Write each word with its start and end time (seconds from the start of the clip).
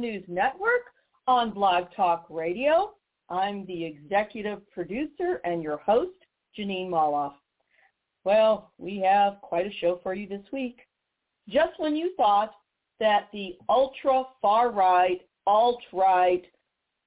News 0.00 0.24
Network 0.28 0.94
on 1.26 1.50
Blog 1.50 1.84
Talk 1.94 2.24
Radio. 2.30 2.94
I'm 3.28 3.66
the 3.66 3.84
executive 3.84 4.68
producer 4.70 5.42
and 5.44 5.62
your 5.62 5.76
host, 5.76 6.16
Jeanine 6.58 6.88
Molloff. 6.88 7.34
Well, 8.24 8.72
we 8.78 8.98
have 9.00 9.42
quite 9.42 9.66
a 9.66 9.72
show 9.74 10.00
for 10.02 10.14
you 10.14 10.26
this 10.26 10.44
week. 10.52 10.80
Just 11.48 11.78
when 11.78 11.94
you 11.96 12.14
thought 12.16 12.54
that 12.98 13.28
the 13.32 13.56
ultra 13.68 14.24
far 14.40 14.70
right, 14.70 15.20
alt 15.46 15.82
right, 15.92 16.44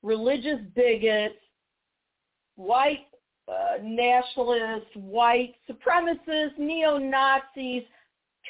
religious 0.04 0.60
bigots, 0.76 1.40
white 2.56 3.08
uh, 3.48 3.78
nationalists, 3.82 4.94
white 4.94 5.56
supremacists, 5.68 6.60
neo-Nazis, 6.60 7.84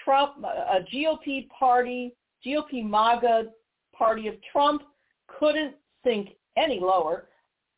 Trump, 0.03 0.43
a 0.43 0.79
GOP 0.93 1.47
party, 1.47 2.13
GOP 2.45 2.83
MAGA 2.83 3.45
party 3.97 4.27
of 4.27 4.35
Trump 4.51 4.83
couldn't 5.27 5.75
sink 6.03 6.29
any 6.57 6.79
lower 6.79 7.29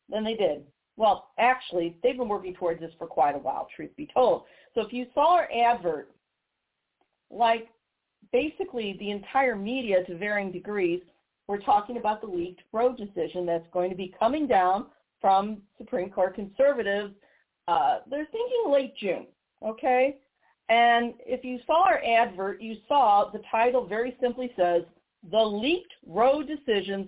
than 0.10 0.24
they 0.24 0.36
did. 0.36 0.64
Well, 0.98 1.30
actually, 1.38 1.98
they've 2.02 2.18
been 2.18 2.30
working 2.30 2.54
towards 2.54 2.80
this 2.80 2.92
for 2.98 3.08
quite 3.08 3.36
a 3.36 3.40
while, 3.40 3.68
truth 3.76 3.92
be 3.98 4.08
told. 4.14 4.44
So 4.74 4.82
if 4.82 4.94
you 4.94 5.08
saw 5.14 5.36
our 5.36 5.50
advert, 5.52 6.12
like 7.30 7.68
basically 8.32 8.96
the 9.00 9.12
entire 9.12 9.56
media 9.56 10.04
to 10.06 10.18
varying 10.18 10.52
degrees, 10.52 11.02
we're 11.48 11.60
talking 11.60 11.98
about 11.98 12.22
the 12.22 12.28
leaked 12.28 12.62
Roe 12.72 12.96
decision 12.96 13.46
that's 13.46 13.68
going 13.72 13.90
to 13.90 13.96
be 13.96 14.14
coming 14.18 14.48
down 14.48 14.88
from 15.22 15.62
Supreme 15.78 16.10
Court 16.10 16.36
conservatives. 16.36 17.14
Uh, 17.68 18.00
they're 18.10 18.28
thinking 18.32 18.72
late 18.72 18.96
June, 18.98 19.28
okay? 19.64 20.18
And 20.70 21.14
if 21.26 21.44
you 21.44 21.60
saw 21.68 21.84
our 21.86 22.02
advert, 22.04 22.62
you 22.62 22.78
saw 22.88 23.30
the 23.32 23.42
title 23.52 23.86
very 23.86 24.18
simply 24.22 24.52
says, 24.58 24.84
The 25.32 25.44
Leaked 25.44 25.94
Roe 26.08 26.44
Decisions, 26.44 27.08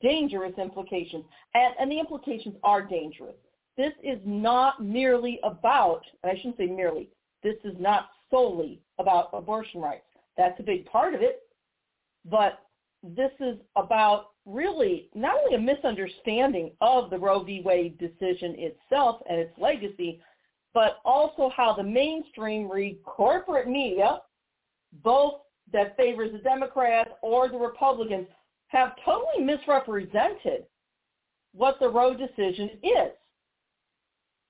Dangerous 0.00 0.54
Implications. 0.58 1.24
And, 1.54 1.74
and 1.78 1.90
the 1.90 1.98
implications 1.98 2.56
are 2.62 2.82
dangerous. 2.82 3.34
This 3.76 3.92
is 4.02 4.18
not 4.24 4.82
merely 4.82 5.40
about, 5.42 6.02
and 6.22 6.32
I 6.32 6.36
shouldn't 6.36 6.56
say 6.56 6.66
merely, 6.66 7.08
this 7.42 7.56
is 7.64 7.74
not 7.78 8.08
solely 8.30 8.80
about 8.98 9.30
abortion 9.32 9.80
rights. 9.80 10.04
That's 10.36 10.58
a 10.60 10.62
big 10.62 10.86
part 10.86 11.14
of 11.14 11.22
it. 11.22 11.42
But 12.24 12.60
this 13.02 13.32
is 13.40 13.56
about 13.76 14.30
really 14.46 15.08
not 15.14 15.36
only 15.36 15.56
a 15.56 15.60
misunderstanding 15.60 16.72
of 16.80 17.10
the 17.10 17.18
Roe 17.18 17.42
v. 17.42 17.62
Wade 17.64 17.98
decision 17.98 18.54
itself 18.58 19.20
and 19.28 19.38
its 19.38 19.52
legacy, 19.58 20.20
but 20.72 20.98
also 21.04 21.50
how 21.54 21.74
the 21.74 21.82
mainstream 21.82 22.70
read 22.70 22.98
corporate 23.04 23.68
media, 23.68 24.20
both 25.02 25.34
that 25.72 25.96
favors 25.96 26.32
the 26.32 26.38
Democrats 26.38 27.10
or 27.22 27.48
the 27.48 27.56
Republicans, 27.56 28.26
have 28.68 28.92
totally 29.04 29.44
misrepresented 29.44 30.64
what 31.54 31.78
the 31.80 31.88
Roe 31.88 32.14
decision 32.14 32.70
is. 32.82 33.12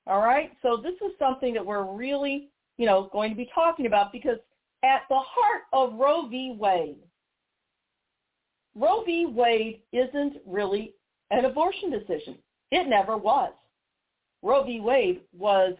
All 0.07 0.21
right? 0.21 0.51
So 0.63 0.77
this 0.77 0.95
is 0.95 1.13
something 1.19 1.55
that 1.55 1.65
we're 1.65 1.85
really, 1.93 2.51
you 2.79 2.87
know, 2.87 3.09
going 3.13 3.31
to 3.31 3.37
be 3.37 3.49
talking 3.55 3.87
about 3.87 4.13
because 4.13 4.39
at 4.83 5.03
the 5.09 5.19
heart 5.19 5.63
of 5.73 5.99
Roe 5.99 6.29
v. 6.29 6.57
Wade, 6.59 6.99
Roe 8.75 9.03
v. 9.05 9.27
Wade 9.27 9.83
isn't 9.93 10.37
really 10.47 10.95
an 11.31 11.45
abortion 11.45 11.91
decision. 11.91 12.37
It 12.71 12.89
never 12.89 13.17
was. 13.17 13.53
Roe 14.43 14.65
v. 14.65 14.81
Wade 14.81 15.23
was 15.33 15.75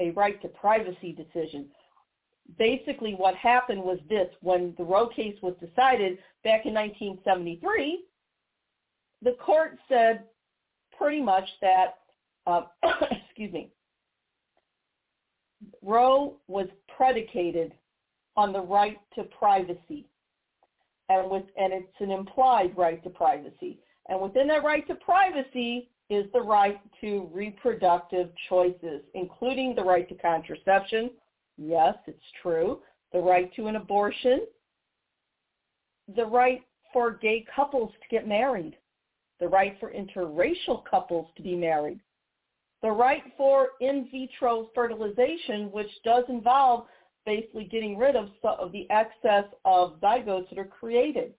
a 0.00 0.10
right 0.12 0.40
to 0.42 0.48
privacy 0.48 1.12
decision. 1.12 1.66
Basically 2.58 3.14
what 3.14 3.34
happened 3.36 3.82
was 3.82 3.98
this, 4.08 4.28
when 4.40 4.74
the 4.78 4.84
Roe 4.84 5.08
case 5.08 5.36
was 5.42 5.54
decided 5.54 6.18
back 6.44 6.66
in 6.66 6.74
1973, 6.74 8.04
the 9.22 9.32
court 9.44 9.78
said 9.88 10.24
pretty 10.96 11.20
much 11.20 11.48
that, 11.60 11.98
uh, 12.46 12.62
excuse 13.26 13.52
me, 13.52 13.70
Roe 15.82 16.36
was 16.48 16.66
predicated 16.96 17.72
on 18.36 18.52
the 18.52 18.60
right 18.60 18.98
to 19.14 19.24
privacy. 19.24 20.06
And, 21.08 21.30
with, 21.30 21.44
and 21.58 21.72
it's 21.72 22.00
an 22.00 22.10
implied 22.10 22.76
right 22.76 23.02
to 23.02 23.10
privacy. 23.10 23.78
And 24.08 24.20
within 24.20 24.46
that 24.48 24.62
right 24.62 24.86
to 24.86 24.94
privacy 24.94 25.88
is 26.08 26.26
the 26.32 26.40
right 26.40 26.80
to 27.00 27.28
reproductive 27.32 28.30
choices, 28.48 29.02
including 29.14 29.74
the 29.74 29.82
right 29.82 30.08
to 30.08 30.14
contraception. 30.14 31.10
Yes, 31.62 31.94
it's 32.06 32.18
true. 32.42 32.80
The 33.12 33.18
right 33.18 33.54
to 33.54 33.66
an 33.66 33.76
abortion. 33.76 34.46
The 36.16 36.24
right 36.24 36.62
for 36.92 37.12
gay 37.12 37.44
couples 37.54 37.92
to 37.92 38.08
get 38.08 38.26
married. 38.26 38.76
The 39.38 39.48
right 39.48 39.76
for 39.78 39.92
interracial 39.92 40.82
couples 40.90 41.28
to 41.36 41.42
be 41.42 41.54
married. 41.54 42.00
The 42.82 42.90
right 42.90 43.22
for 43.36 43.68
in 43.80 44.08
vitro 44.10 44.70
fertilization, 44.74 45.70
which 45.70 45.90
does 46.04 46.24
involve 46.28 46.86
basically 47.26 47.64
getting 47.64 47.98
rid 47.98 48.16
of, 48.16 48.30
some 48.40 48.56
of 48.58 48.72
the 48.72 48.90
excess 48.90 49.44
of 49.66 50.00
zygotes 50.00 50.48
that 50.48 50.58
are 50.58 50.64
created 50.64 51.34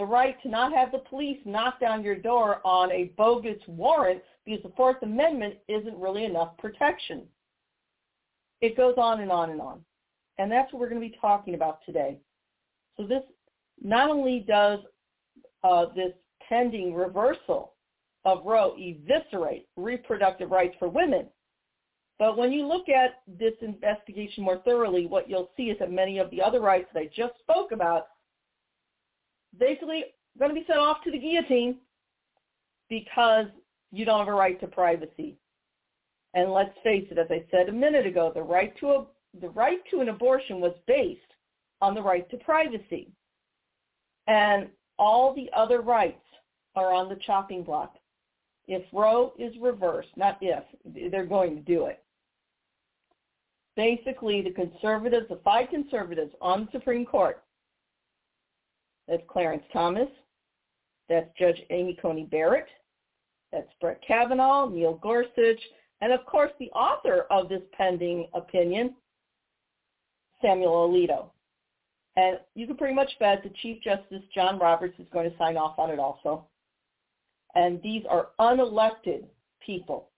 the 0.00 0.06
right 0.06 0.40
to 0.42 0.48
not 0.48 0.72
have 0.72 0.92
the 0.92 0.98
police 1.10 1.36
knock 1.44 1.78
down 1.78 2.02
your 2.02 2.16
door 2.16 2.62
on 2.64 2.90
a 2.90 3.12
bogus 3.18 3.58
warrant 3.66 4.22
because 4.46 4.62
the 4.62 4.72
Fourth 4.74 4.96
Amendment 5.02 5.56
isn't 5.68 5.94
really 5.98 6.24
enough 6.24 6.56
protection. 6.56 7.24
It 8.60 8.76
goes 8.76 8.94
on 8.96 9.20
and 9.20 9.30
on 9.30 9.50
and 9.50 9.60
on. 9.60 9.84
And 10.38 10.50
that's 10.50 10.72
what 10.72 10.80
we're 10.80 10.88
going 10.88 11.00
to 11.00 11.08
be 11.08 11.18
talking 11.20 11.54
about 11.54 11.80
today. 11.84 12.18
So 12.96 13.06
this 13.06 13.22
not 13.82 14.10
only 14.10 14.44
does 14.46 14.80
uh, 15.64 15.86
this 15.94 16.12
pending 16.46 16.94
reversal 16.94 17.74
of 18.24 18.44
Roe 18.44 18.74
eviscerate 18.78 19.66
reproductive 19.76 20.50
rights 20.50 20.74
for 20.78 20.88
women, 20.88 21.26
but 22.18 22.36
when 22.36 22.52
you 22.52 22.66
look 22.66 22.90
at 22.90 23.22
this 23.26 23.54
investigation 23.62 24.44
more 24.44 24.58
thoroughly, 24.58 25.06
what 25.06 25.28
you'll 25.28 25.50
see 25.56 25.64
is 25.64 25.78
that 25.78 25.90
many 25.90 26.18
of 26.18 26.30
the 26.30 26.42
other 26.42 26.60
rights 26.60 26.88
that 26.92 27.00
I 27.00 27.10
just 27.16 27.38
spoke 27.40 27.72
about 27.72 28.08
basically 29.58 30.04
are 30.36 30.38
going 30.38 30.54
to 30.54 30.60
be 30.60 30.66
sent 30.66 30.78
off 30.78 30.98
to 31.04 31.10
the 31.10 31.18
guillotine 31.18 31.78
because 32.90 33.46
you 33.90 34.04
don't 34.04 34.18
have 34.18 34.28
a 34.28 34.32
right 34.32 34.60
to 34.60 34.66
privacy. 34.66 35.38
And 36.34 36.52
let's 36.52 36.74
face 36.84 37.06
it, 37.10 37.18
as 37.18 37.26
I 37.30 37.44
said 37.50 37.68
a 37.68 37.72
minute 37.72 38.06
ago, 38.06 38.30
the 38.34 38.42
right 38.42 38.76
to 38.78 38.86
a, 38.88 39.06
the 39.40 39.48
right 39.50 39.80
to 39.90 40.00
an 40.00 40.08
abortion 40.08 40.60
was 40.60 40.74
based 40.86 41.20
on 41.80 41.94
the 41.94 42.02
right 42.02 42.28
to 42.30 42.36
privacy. 42.38 43.10
And 44.26 44.68
all 44.98 45.34
the 45.34 45.50
other 45.56 45.80
rights 45.80 46.22
are 46.76 46.92
on 46.92 47.08
the 47.08 47.18
chopping 47.26 47.64
block. 47.64 47.96
If 48.68 48.84
Roe 48.92 49.32
is 49.38 49.52
reversed, 49.60 50.10
not 50.16 50.38
if, 50.40 50.62
they're 51.10 51.26
going 51.26 51.56
to 51.56 51.62
do 51.62 51.86
it. 51.86 52.04
Basically, 53.74 54.42
the 54.42 54.50
conservatives, 54.50 55.26
the 55.28 55.40
five 55.42 55.70
conservatives 55.70 56.32
on 56.40 56.66
the 56.66 56.78
Supreme 56.78 57.06
Court 57.06 57.42
that's 59.10 59.22
Clarence 59.28 59.64
Thomas. 59.72 60.08
That's 61.08 61.28
Judge 61.36 61.60
Amy 61.70 61.98
Coney 62.00 62.24
Barrett. 62.24 62.68
That's 63.52 63.68
Brett 63.80 64.00
Kavanaugh, 64.06 64.68
Neil 64.68 64.94
Gorsuch, 64.94 65.60
and 66.00 66.12
of 66.12 66.24
course 66.26 66.52
the 66.58 66.70
author 66.70 67.26
of 67.30 67.48
this 67.48 67.62
pending 67.72 68.28
opinion, 68.34 68.94
Samuel 70.42 70.88
Alito. 70.88 71.30
And 72.16 72.38
you 72.54 72.66
can 72.66 72.76
pretty 72.76 72.94
much 72.94 73.10
bet 73.20 73.42
that 73.42 73.54
Chief 73.56 73.82
Justice 73.82 74.22
John 74.34 74.58
Roberts 74.58 74.98
is 74.98 75.06
going 75.12 75.30
to 75.30 75.36
sign 75.38 75.56
off 75.56 75.78
on 75.78 75.90
it 75.90 75.98
also. 75.98 76.46
And 77.54 77.80
these 77.82 78.02
are 78.08 78.28
unelected 78.38 79.24
people. 79.64 80.08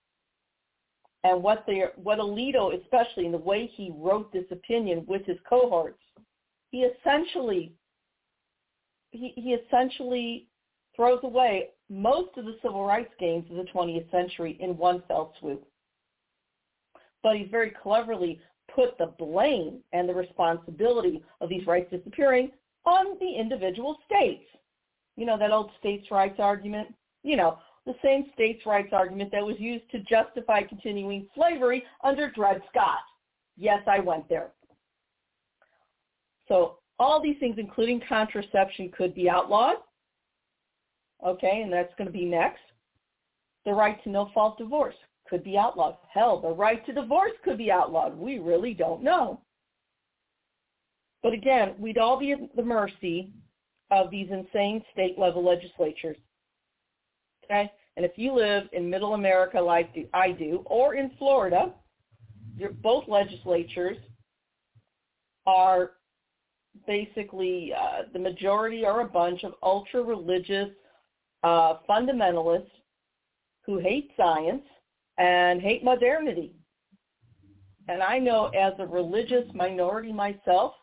And 1.25 1.43
what 1.43 1.65
they 1.67 1.85
what 1.97 2.19
Alito, 2.19 2.81
especially 2.83 3.27
in 3.27 3.33
the 3.33 3.39
way 3.39 3.71
he 3.75 3.93
wrote 3.97 4.33
this 4.33 4.45
opinion 4.51 5.05
with 5.07 5.25
his 5.25 5.39
cohorts, 5.49 6.03
he 6.71 6.79
essentially 6.85 7.73
he, 9.13 9.33
he 9.37 9.55
essentially 9.55 10.49
throws 10.97 11.21
away 11.23 11.69
most 11.89 12.37
of 12.37 12.45
the 12.45 12.57
civil 12.63 12.85
rights 12.85 13.13
gains 13.21 13.49
of 13.51 13.57
the 13.57 13.71
20th 13.73 14.11
century 14.11 14.57
in 14.61 14.77
one 14.77 15.03
fell 15.07 15.35
swoop. 15.39 15.65
But 17.23 17.37
he's 17.37 17.51
very 17.51 17.71
cleverly 17.71 18.41
put 18.75 18.97
the 18.99 19.15
blame 19.19 19.79
and 19.93 20.09
the 20.09 20.15
responsibility 20.15 21.23
of 21.41 21.49
these 21.49 21.67
rights 21.67 21.91
disappearing 21.91 22.51
on 22.85 23.19
the 23.21 23.35
individual 23.39 23.97
states. 24.07 24.45
You 25.17 25.27
know, 25.27 25.39
that 25.39 25.53
old 25.53 25.71
states' 25.79 26.11
rights 26.11 26.37
argument? 26.39 26.89
You 27.23 27.37
know, 27.37 27.59
the 27.87 27.95
same 28.03 28.27
states' 28.35 28.65
rights 28.67 28.91
argument 28.93 29.31
that 29.33 29.45
was 29.45 29.57
used 29.59 29.91
to 29.91 30.01
justify 30.01 30.63
continuing 30.63 31.29
slavery 31.35 31.85
under 32.03 32.31
Dred 32.31 32.63
Scott. 32.71 33.01
Yes, 33.57 33.83
I 33.87 34.01
went 34.01 34.29
there. 34.29 34.51
So 36.49 36.79
all 36.99 37.23
these 37.23 37.37
things, 37.39 37.57
including 37.59 38.01
contraception, 38.09 38.91
could 38.97 39.15
be 39.15 39.29
outlawed. 39.29 39.77
Okay, 41.25 41.61
and 41.63 41.73
that's 41.73 41.93
going 41.97 42.07
to 42.07 42.13
be 42.13 42.25
next. 42.25 42.63
The 43.65 43.73
right 43.73 44.03
to 44.05 44.11
no-fault 44.11 44.59
divorce 44.59 44.97
could 45.33 45.43
be 45.43 45.57
outlawed. 45.57 45.97
Hell, 46.13 46.43
the 46.43 46.51
right 46.51 46.85
to 46.85 46.93
divorce 46.93 47.33
could 47.43 47.57
be 47.57 47.73
outlawed. 47.73 48.19
We 48.19 48.39
really 48.39 48.75
don't 48.75 49.03
know. 49.03 49.41
But 51.23 51.33
again, 51.33 51.75
we'd 51.79 51.97
all 51.97 52.21
be 52.21 52.33
at 52.33 52.55
the 52.55 52.63
mercy 52.63 53.33
of 53.91 54.11
these 54.11 54.29
insane 54.31 54.85
state 54.93 55.19
level 55.19 55.43
legislatures. 55.43 56.19
Okay? 57.45 57.73
And 57.97 58.05
if 58.05 58.13
you 58.17 58.35
live 58.35 58.65
in 58.75 58.91
middle 58.91 59.15
America 59.15 59.59
like 59.59 60.07
I 60.13 60.33
do, 60.33 60.65
or 60.67 60.97
in 60.97 61.11
Florida, 61.19 61.73
both 62.83 63.05
legislatures 63.09 63.97
are 65.47 65.93
basically, 66.87 67.73
uh, 67.73 68.03
the 68.13 68.19
majority 68.19 68.85
are 68.85 69.01
a 69.01 69.09
bunch 69.09 69.45
of 69.45 69.55
ultra-religious 69.63 70.69
uh, 71.43 71.79
fundamentalists 71.89 72.69
who 73.65 73.79
hate 73.79 74.11
science 74.15 74.63
and 75.19 75.61
hate 75.61 75.85
modernity. 75.85 76.55
And 77.89 78.03
I 78.03 78.19
know 78.19 78.47
as 78.49 78.73
a 78.79 78.87
religious 78.87 79.45
minority 79.55 80.13
myself, 80.13 80.75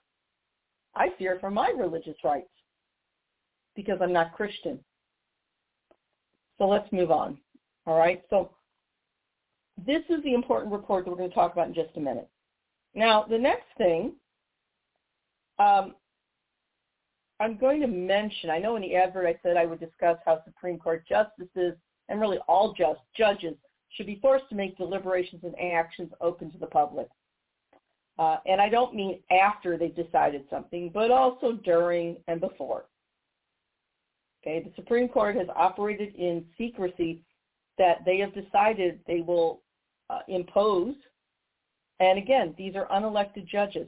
I 0.95 1.09
fear 1.17 1.37
for 1.39 1.49
my 1.49 1.69
religious 1.69 2.17
rights 2.23 2.49
because 3.75 3.99
I'm 4.01 4.13
not 4.13 4.33
Christian. 4.33 4.79
So 6.57 6.67
let's 6.67 6.91
move 6.91 7.11
on. 7.11 7.37
All 7.85 7.97
right. 7.97 8.21
So 8.29 8.51
this 9.85 10.03
is 10.09 10.21
the 10.23 10.33
important 10.33 10.73
report 10.73 11.05
that 11.05 11.11
we're 11.11 11.17
going 11.17 11.29
to 11.29 11.35
talk 11.35 11.53
about 11.53 11.69
in 11.69 11.73
just 11.73 11.95
a 11.95 12.01
minute. 12.01 12.29
Now, 12.93 13.25
the 13.29 13.37
next 13.37 13.67
thing 13.77 14.13
um, 15.59 15.95
I'm 17.39 17.57
going 17.57 17.79
to 17.81 17.87
mention, 17.87 18.49
I 18.49 18.59
know 18.59 18.75
in 18.75 18.81
the 18.81 18.95
advert 18.95 19.27
I 19.27 19.39
said 19.41 19.55
I 19.55 19.65
would 19.65 19.79
discuss 19.79 20.17
how 20.25 20.41
Supreme 20.43 20.77
Court 20.77 21.05
justices 21.07 21.75
and 22.09 22.19
really 22.19 22.39
all 22.47 22.73
just 22.73 22.99
judges 23.15 23.55
should 23.95 24.05
be 24.05 24.19
forced 24.21 24.47
to 24.49 24.55
make 24.55 24.77
deliberations 24.77 25.43
and 25.43 25.55
actions 25.73 26.11
open 26.21 26.51
to 26.51 26.57
the 26.57 26.67
public. 26.67 27.07
Uh, 28.17 28.37
and 28.45 28.59
I 28.59 28.69
don't 28.69 28.93
mean 28.93 29.19
after 29.31 29.77
they've 29.77 29.95
decided 29.95 30.43
something, 30.49 30.91
but 30.93 31.09
also 31.09 31.53
during 31.53 32.17
and 32.27 32.41
before. 32.41 32.85
Okay, 34.41 34.63
the 34.63 34.71
Supreme 34.75 35.07
Court 35.07 35.35
has 35.35 35.47
operated 35.55 36.15
in 36.15 36.45
secrecy 36.57 37.23
that 37.77 38.03
they 38.05 38.17
have 38.19 38.33
decided 38.33 38.99
they 39.07 39.21
will 39.21 39.61
uh, 40.09 40.19
impose. 40.27 40.95
And 41.99 42.17
again, 42.17 42.53
these 42.57 42.75
are 42.75 42.87
unelected 42.87 43.47
judges. 43.47 43.87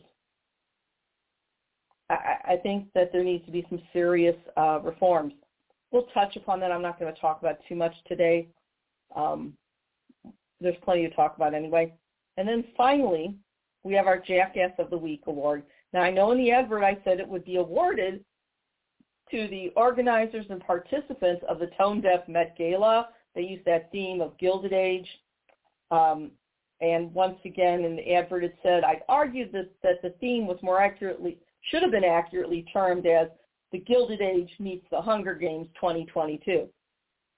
I, 2.09 2.53
I 2.53 2.57
think 2.57 2.87
that 2.95 3.11
there 3.11 3.23
needs 3.23 3.45
to 3.45 3.51
be 3.51 3.65
some 3.69 3.81
serious 3.93 4.35
uh, 4.57 4.79
reforms. 4.81 5.33
We'll 5.91 6.07
touch 6.13 6.35
upon 6.35 6.59
that. 6.61 6.71
I'm 6.71 6.81
not 6.81 6.99
going 6.99 7.13
to 7.13 7.19
talk 7.19 7.41
about 7.41 7.57
too 7.67 7.75
much 7.75 7.93
today. 8.07 8.47
Um, 9.15 9.53
there's 10.61 10.75
plenty 10.83 11.07
to 11.07 11.15
talk 11.15 11.35
about 11.35 11.53
anyway. 11.53 11.93
And 12.37 12.47
then 12.47 12.63
finally, 12.77 13.35
we 13.83 13.93
have 13.93 14.07
our 14.07 14.19
Jackass 14.19 14.71
of 14.79 14.89
the 14.89 14.97
Week 14.97 15.23
award. 15.27 15.63
Now, 15.93 16.01
I 16.01 16.11
know 16.11 16.31
in 16.31 16.37
the 16.37 16.51
advert 16.51 16.83
I 16.83 16.97
said 17.03 17.19
it 17.19 17.27
would 17.27 17.45
be 17.45 17.57
awarded 17.57 18.23
to 19.31 19.47
the 19.47 19.71
organizers 19.75 20.45
and 20.49 20.61
participants 20.61 21.43
of 21.49 21.59
the 21.59 21.69
Tone 21.77 22.01
Deaf 22.01 22.27
Met 22.27 22.55
Gala. 22.57 23.09
They 23.33 23.41
used 23.41 23.65
that 23.65 23.91
theme 23.91 24.21
of 24.21 24.37
Gilded 24.37 24.73
Age. 24.73 25.07
Um, 25.89 26.31
and 26.81 27.13
once 27.13 27.37
again, 27.45 27.83
in 27.83 27.95
the 27.95 28.13
advert 28.13 28.43
it 28.43 28.55
said, 28.63 28.83
I 28.83 29.01
argued 29.07 29.51
that, 29.53 29.69
that 29.83 30.01
the 30.01 30.15
theme 30.19 30.47
was 30.47 30.57
more 30.61 30.81
accurately, 30.81 31.37
should 31.69 31.81
have 31.81 31.91
been 31.91 32.03
accurately 32.03 32.65
termed 32.73 33.05
as 33.05 33.27
the 33.71 33.79
Gilded 33.79 34.21
Age 34.21 34.51
meets 34.59 34.85
the 34.91 35.01
Hunger 35.01 35.33
Games 35.33 35.67
2022. 35.75 36.67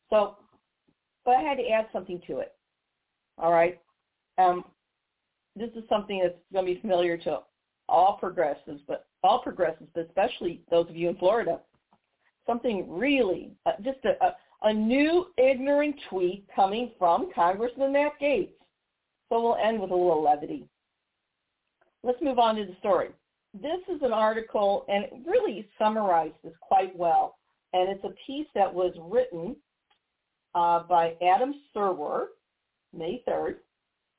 So, 0.09 0.37
but 1.25 1.35
I 1.35 1.41
had 1.41 1.57
to 1.57 1.69
add 1.69 1.87
something 1.91 2.21
to 2.27 2.39
it. 2.39 2.53
All 3.37 3.51
right. 3.51 3.79
Um, 4.37 4.63
this 5.55 5.69
is 5.75 5.83
something 5.89 6.19
that's 6.21 6.37
going 6.51 6.65
to 6.65 6.73
be 6.73 6.81
familiar 6.81 7.17
to 7.17 7.39
all 7.89 8.17
progressives, 8.17 8.81
but 8.87 9.05
all 9.23 9.39
progressives, 9.39 9.89
but 9.93 10.05
especially 10.07 10.61
those 10.71 10.89
of 10.89 10.95
you 10.95 11.09
in 11.09 11.15
Florida. 11.17 11.59
Something 12.47 12.85
really, 12.89 13.51
uh, 13.65 13.71
just 13.83 13.99
a, 14.03 14.23
a, 14.23 14.35
a 14.63 14.73
new 14.73 15.27
ignorant 15.37 15.95
tweet 16.09 16.45
coming 16.55 16.91
from 16.97 17.29
Congressman 17.33 17.93
Matt 17.93 18.13
Gaetz. 18.21 18.49
So 19.29 19.41
we'll 19.41 19.55
end 19.55 19.79
with 19.79 19.91
a 19.91 19.95
little 19.95 20.23
levity. 20.23 20.67
Let's 22.03 22.21
move 22.21 22.39
on 22.39 22.55
to 22.55 22.65
the 22.65 22.75
story. 22.79 23.09
This 23.53 23.79
is 23.87 24.01
an 24.01 24.11
article, 24.11 24.85
and 24.89 25.05
it 25.05 25.13
really 25.25 25.69
summarizes 25.79 26.33
this 26.43 26.53
quite 26.61 26.95
well. 26.97 27.37
And 27.71 27.89
it's 27.89 28.03
a 28.03 28.13
piece 28.27 28.47
that 28.55 28.71
was 28.71 28.93
written 28.99 29.55
uh, 30.53 30.83
by 30.83 31.15
Adam 31.21 31.53
Serwer, 31.75 32.25
May 32.93 33.23
3rd, 33.27 33.55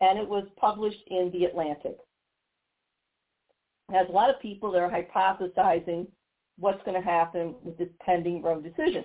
and 0.00 0.18
it 0.18 0.28
was 0.28 0.46
published 0.56 1.02
in 1.08 1.30
The 1.32 1.44
Atlantic. 1.44 1.96
Has 3.90 4.08
a 4.08 4.12
lot 4.12 4.30
of 4.30 4.40
people 4.40 4.72
that 4.72 4.80
are 4.80 4.90
hypothesizing 4.90 6.06
what's 6.58 6.82
going 6.84 7.00
to 7.00 7.06
happen 7.06 7.54
with 7.62 7.76
this 7.76 7.88
pending 8.04 8.42
Roe 8.42 8.60
decision. 8.60 9.04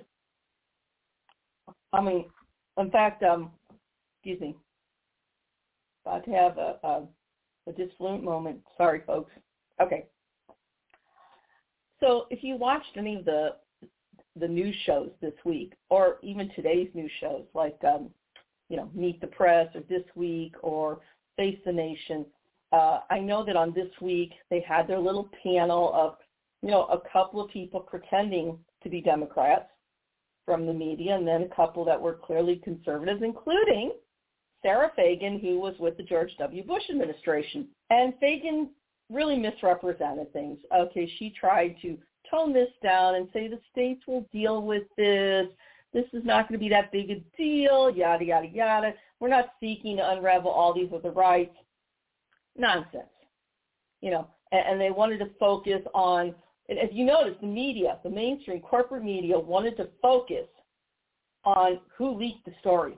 I 1.92 2.01
mean, 2.01 2.25
in 2.77 2.92
fact, 2.92 3.24
um, 3.24 3.51
excuse 4.18 4.39
me, 4.39 4.56
about 6.06 6.25
to 6.25 6.31
have 6.31 6.57
a, 6.57 6.75
a, 6.83 7.04
a 7.68 7.74
disfluent 7.74 8.24
moment. 8.24 8.60
Sorry, 8.77 9.01
folks. 9.06 9.31
Okay. 9.81 10.06
So 12.00 12.25
if 12.30 12.44
you 12.44 12.56
watched 12.56 12.95
any 12.95 13.16
of 13.16 13.25
the 13.25 13.56
the 14.39 14.48
news 14.48 14.75
shows 14.86 15.10
this 15.21 15.33
week, 15.44 15.74
or 15.89 16.18
even 16.21 16.50
today's 16.56 16.88
news 16.94 17.12
shows, 17.19 17.44
like 17.54 17.77
um, 17.83 18.10
you 18.69 18.77
know, 18.77 18.89
Meet 18.94 19.21
the 19.21 19.27
Press 19.27 19.68
or 19.75 19.81
This 19.89 20.04
Week 20.16 20.54
or 20.62 21.00
Face 21.36 21.60
the 21.66 21.71
Nation. 21.71 22.25
Uh, 22.71 23.00
I 23.10 23.19
know 23.19 23.44
that 23.45 23.56
on 23.56 23.74
This 23.74 23.89
Week 24.01 24.31
they 24.50 24.62
had 24.62 24.88
their 24.88 25.00
little 25.00 25.30
panel 25.44 25.92
of, 25.94 26.16
you 26.62 26.69
know, 26.69 26.86
a 26.86 27.01
couple 27.12 27.44
of 27.44 27.50
people 27.50 27.80
pretending 27.80 28.57
to 28.83 28.89
be 28.89 29.01
Democrats 29.01 29.69
from 30.45 30.66
the 30.66 30.74
media 30.74 31.16
and 31.16 31.27
then 31.27 31.44
a 31.44 31.56
couple 31.56 31.83
that 31.86 32.00
were 32.00 32.13
clearly 32.13 32.57
conservatives, 32.63 33.21
including 33.24 33.92
Sara 34.61 34.92
Fagen, 34.97 35.42
who 35.42 35.59
was 35.59 35.76
with 35.80 35.97
the 35.97 36.04
George 36.04 36.31
W. 36.38 36.64
Bush 36.64 36.83
administration. 36.90 37.68
And 37.90 38.14
Fagen 38.21 38.69
really 39.09 39.38
misrepresented 39.38 40.31
things. 40.33 40.59
Okay, 40.76 41.11
she 41.18 41.31
tried 41.40 41.76
to 41.81 41.97
tone 42.30 42.54
this 42.54 42.69
down 42.83 43.16
and 43.16 43.28
say 43.33 43.47
the 43.47 43.59
states 43.71 44.02
will 44.07 44.28
deal 44.31 44.61
with 44.61 44.83
this 44.97 45.47
this 45.94 46.06
is 46.14 46.24
not 46.24 46.48
going 46.48 46.60
to 46.60 46.64
be 46.64 46.69
that 46.69 46.92
big 46.92 47.10
a 47.10 47.16
deal, 47.38 47.90
yada, 47.90 48.24
yada, 48.24 48.48
yada. 48.48 48.94
We're 49.19 49.30
not 49.30 49.54
seeking 49.60 49.98
to 49.98 50.12
unravel 50.12 50.52
all 50.52 50.74
these 50.74 50.90
other 50.94 51.12
rights. 51.12 51.56
Nonsense. 52.58 53.06
You 54.02 54.12
know, 54.12 54.28
and, 54.52 54.62
and 54.68 54.81
they 54.81 54.92
wanted 54.92 55.19
to 55.19 55.30
focus 55.40 55.81
on, 55.94 56.36
as 56.69 56.90
you 56.92 57.06
notice, 57.06 57.36
the 57.42 57.48
media, 57.48 57.98
the 58.04 58.10
mainstream 58.10 58.62
corporate 58.62 59.04
media 59.04 59.38
wanted 59.38 59.78
to 59.78 59.90
focus 60.02 60.48
on 61.44 61.80
who 61.98 62.18
leaked 62.18 62.46
the 62.46 62.54
story. 62.60 62.98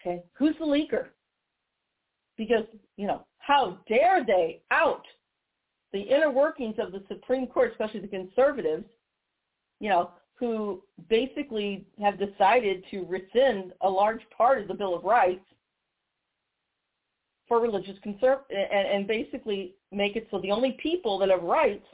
Okay, 0.00 0.22
who's 0.34 0.54
the 0.58 0.64
leaker? 0.64 1.08
Because, 2.38 2.64
you 2.96 3.06
know, 3.06 3.26
how 3.38 3.78
dare 3.88 4.24
they 4.24 4.62
out 4.70 5.04
the 5.92 6.00
inner 6.00 6.30
workings 6.30 6.76
of 6.78 6.92
the 6.92 7.02
Supreme 7.08 7.46
Court, 7.46 7.72
especially 7.72 8.00
the 8.00 8.08
conservatives, 8.08 8.84
you 9.80 9.88
know, 9.88 10.10
who 10.40 10.82
basically 11.10 11.86
have 12.00 12.18
decided 12.18 12.82
to 12.90 13.04
rescind 13.04 13.74
a 13.82 13.88
large 13.88 14.22
part 14.36 14.60
of 14.62 14.68
the 14.68 14.74
Bill 14.74 14.94
of 14.94 15.04
Rights 15.04 15.44
for 17.46 17.60
religious 17.60 17.96
conserv- 18.04 18.40
and, 18.48 18.88
and 18.88 19.06
basically 19.06 19.74
make 19.92 20.16
it 20.16 20.26
so 20.30 20.40
the 20.40 20.50
only 20.50 20.78
people 20.82 21.18
that 21.18 21.28
have 21.28 21.42
rights 21.42 21.84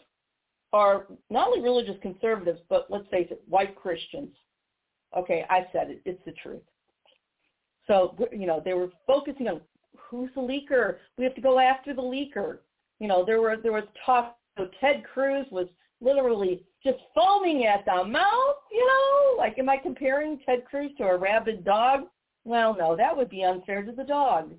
are 0.72 1.06
not 1.28 1.48
only 1.48 1.60
religious 1.60 1.96
conservatives, 2.02 2.60
but 2.68 2.86
let's 2.88 3.08
face 3.08 3.26
it, 3.30 3.42
white 3.48 3.74
Christians. 3.74 4.30
Okay, 5.16 5.44
I 5.50 5.66
said 5.72 5.90
it. 5.90 6.02
It's 6.04 6.22
the 6.24 6.32
truth. 6.32 6.62
So, 7.86 8.14
you 8.32 8.46
know, 8.46 8.62
they 8.64 8.74
were 8.74 8.90
focusing 9.06 9.48
on 9.48 9.60
who's 9.96 10.30
the 10.34 10.40
leaker. 10.40 10.96
We 11.18 11.24
have 11.24 11.34
to 11.34 11.40
go 11.40 11.58
after 11.58 11.94
the 11.94 12.02
leaker. 12.02 12.58
You 13.00 13.08
know, 13.08 13.24
there 13.24 13.40
were 13.40 13.56
there 13.56 13.72
was 13.72 13.84
talk. 14.04 14.36
So 14.58 14.68
Ted 14.80 15.04
Cruz 15.04 15.46
was 15.50 15.66
literally 16.00 16.64
just 16.86 17.02
foaming 17.14 17.66
at 17.66 17.84
the 17.84 18.04
mouth, 18.04 18.56
you 18.70 18.86
know? 18.86 19.38
Like, 19.38 19.58
am 19.58 19.68
I 19.68 19.76
comparing 19.76 20.38
Ted 20.46 20.64
Cruz 20.64 20.92
to 20.98 21.04
a 21.04 21.18
rabid 21.18 21.64
dog? 21.64 22.04
Well, 22.44 22.76
no, 22.78 22.96
that 22.96 23.16
would 23.16 23.28
be 23.28 23.42
unfair 23.42 23.82
to 23.82 23.90
the 23.90 24.04
dog. 24.04 24.54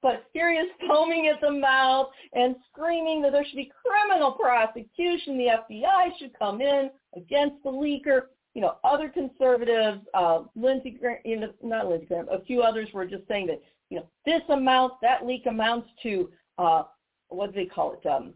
But 0.00 0.26
is 0.32 0.68
foaming 0.88 1.26
at 1.26 1.40
the 1.40 1.50
mouth 1.50 2.10
and 2.32 2.54
screaming 2.70 3.20
that 3.22 3.32
there 3.32 3.44
should 3.44 3.56
be 3.56 3.72
criminal 3.84 4.30
prosecution. 4.32 5.36
The 5.36 5.74
FBI 5.74 6.18
should 6.18 6.38
come 6.38 6.60
in 6.60 6.90
against 7.16 7.56
the 7.64 7.70
leaker. 7.70 8.22
You 8.54 8.62
know, 8.62 8.76
other 8.84 9.08
conservatives, 9.08 10.00
uh, 10.14 10.42
Lindsey 10.54 10.90
Graham, 10.90 11.18
you 11.24 11.40
know, 11.40 11.52
not 11.62 11.88
Lindsey 11.88 12.06
Graham, 12.06 12.28
a 12.30 12.44
few 12.44 12.62
others 12.62 12.88
were 12.94 13.06
just 13.06 13.26
saying 13.26 13.48
that, 13.48 13.60
you 13.90 13.98
know, 13.98 14.06
this 14.24 14.42
amount, 14.50 14.94
that 15.02 15.26
leak 15.26 15.46
amounts 15.46 15.88
to, 16.04 16.30
uh, 16.58 16.84
what 17.28 17.52
do 17.52 17.60
they 17.60 17.66
call 17.66 17.92
it, 17.92 18.06
um, 18.06 18.34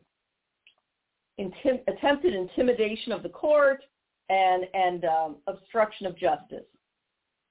intim- 1.39 1.83
attempted 1.89 2.35
intimidation 2.35 3.13
of 3.13 3.23
the 3.23 3.29
court 3.29 3.83
and 4.29 4.65
and 4.75 5.05
um, 5.05 5.37
obstruction 5.47 6.07
of 6.07 6.17
justice. 6.17 6.65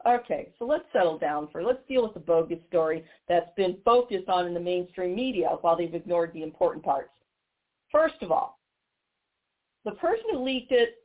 Okay, 0.08 0.50
so 0.58 0.66
let's 0.66 0.86
settle 0.92 1.18
down 1.18 1.48
for 1.52 1.64
let's 1.64 1.86
deal 1.88 2.04
with 2.04 2.14
the 2.14 2.20
bogus 2.20 2.60
story 2.68 3.04
that's 3.28 3.54
been 3.56 3.78
focused 3.86 4.30
on 4.30 4.48
in 4.48 4.54
the 4.54 4.60
mainstream 4.60 5.16
media 5.16 5.58
while 5.62 5.78
they've 5.78 5.94
ignored 5.94 6.32
the 6.34 6.44
important 6.44 6.84
parts. 6.84 7.12
First 7.92 8.16
of 8.22 8.32
all, 8.32 8.60
the 9.86 9.92
person 9.92 10.24
who 10.32 10.44
leaked 10.44 10.72
it, 10.72 10.96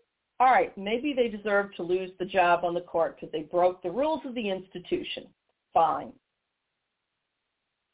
all 0.41 0.51
right, 0.51 0.77
maybe 0.79 1.13
they 1.13 1.29
deserve 1.29 1.75
to 1.75 1.83
lose 1.83 2.11
the 2.19 2.25
job 2.25 2.65
on 2.65 2.75
the 2.75 2.81
court 2.81 3.17
because 3.17 3.33
they 3.33 3.43
broke 3.43 3.83
the 3.83 3.91
rules 3.91 4.21
of 4.25 4.35
the 4.35 4.49
institution. 4.49 5.25
Fine. 5.75 6.13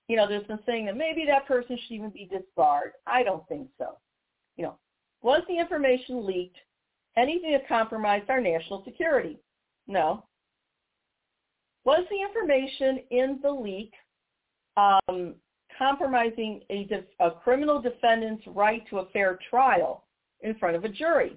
You 0.08 0.16
know, 0.16 0.28
there's 0.28 0.46
been 0.46 0.58
saying 0.66 0.86
that 0.86 0.96
maybe 0.96 1.24
that 1.26 1.46
person 1.46 1.78
should 1.78 1.94
even 1.94 2.10
be 2.10 2.28
disbarred. 2.30 2.92
I 3.06 3.22
don't 3.22 3.46
think 3.48 3.68
so. 3.78 3.96
You 4.56 4.64
know, 4.64 4.78
was 5.22 5.42
the 5.48 5.58
information 5.58 6.26
leaked 6.26 6.56
anything 7.16 7.52
that 7.52 7.68
compromised 7.68 8.28
our 8.30 8.40
national 8.40 8.84
security? 8.84 9.38
No. 9.86 10.24
Was 11.84 12.04
the 12.10 12.22
information 12.22 13.00
in 13.10 13.40
the 13.42 13.50
leak 13.50 13.92
um, 14.76 15.34
compromising 15.76 16.62
a, 16.70 16.84
def- 16.84 17.04
a 17.20 17.30
criminal 17.30 17.80
defendant's 17.80 18.44
right 18.46 18.88
to 18.90 18.98
a 18.98 19.06
fair 19.06 19.38
trial 19.50 20.04
in 20.40 20.54
front 20.56 20.76
of 20.76 20.84
a 20.84 20.88
jury? 20.88 21.36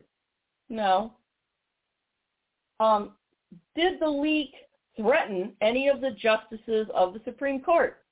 No. 0.69 1.13
Um, 2.79 3.13
did 3.75 3.99
the 3.99 4.07
leak 4.07 4.51
threaten 4.97 5.53
any 5.61 5.87
of 5.87 6.01
the 6.01 6.11
justices 6.11 6.87
of 6.93 7.13
the 7.13 7.21
Supreme 7.25 7.61
Court, 7.61 8.03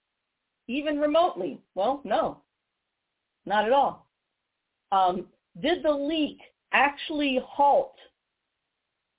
even 0.67 1.00
remotely? 1.00 1.60
Well, 1.75 2.01
no, 2.03 2.41
not 3.45 3.65
at 3.65 3.74
all. 3.74 4.02
Um, 4.93 5.25
did 5.62 5.83
the 5.83 5.91
leak 5.91 6.39
actually 6.71 7.39
halt 7.43 7.95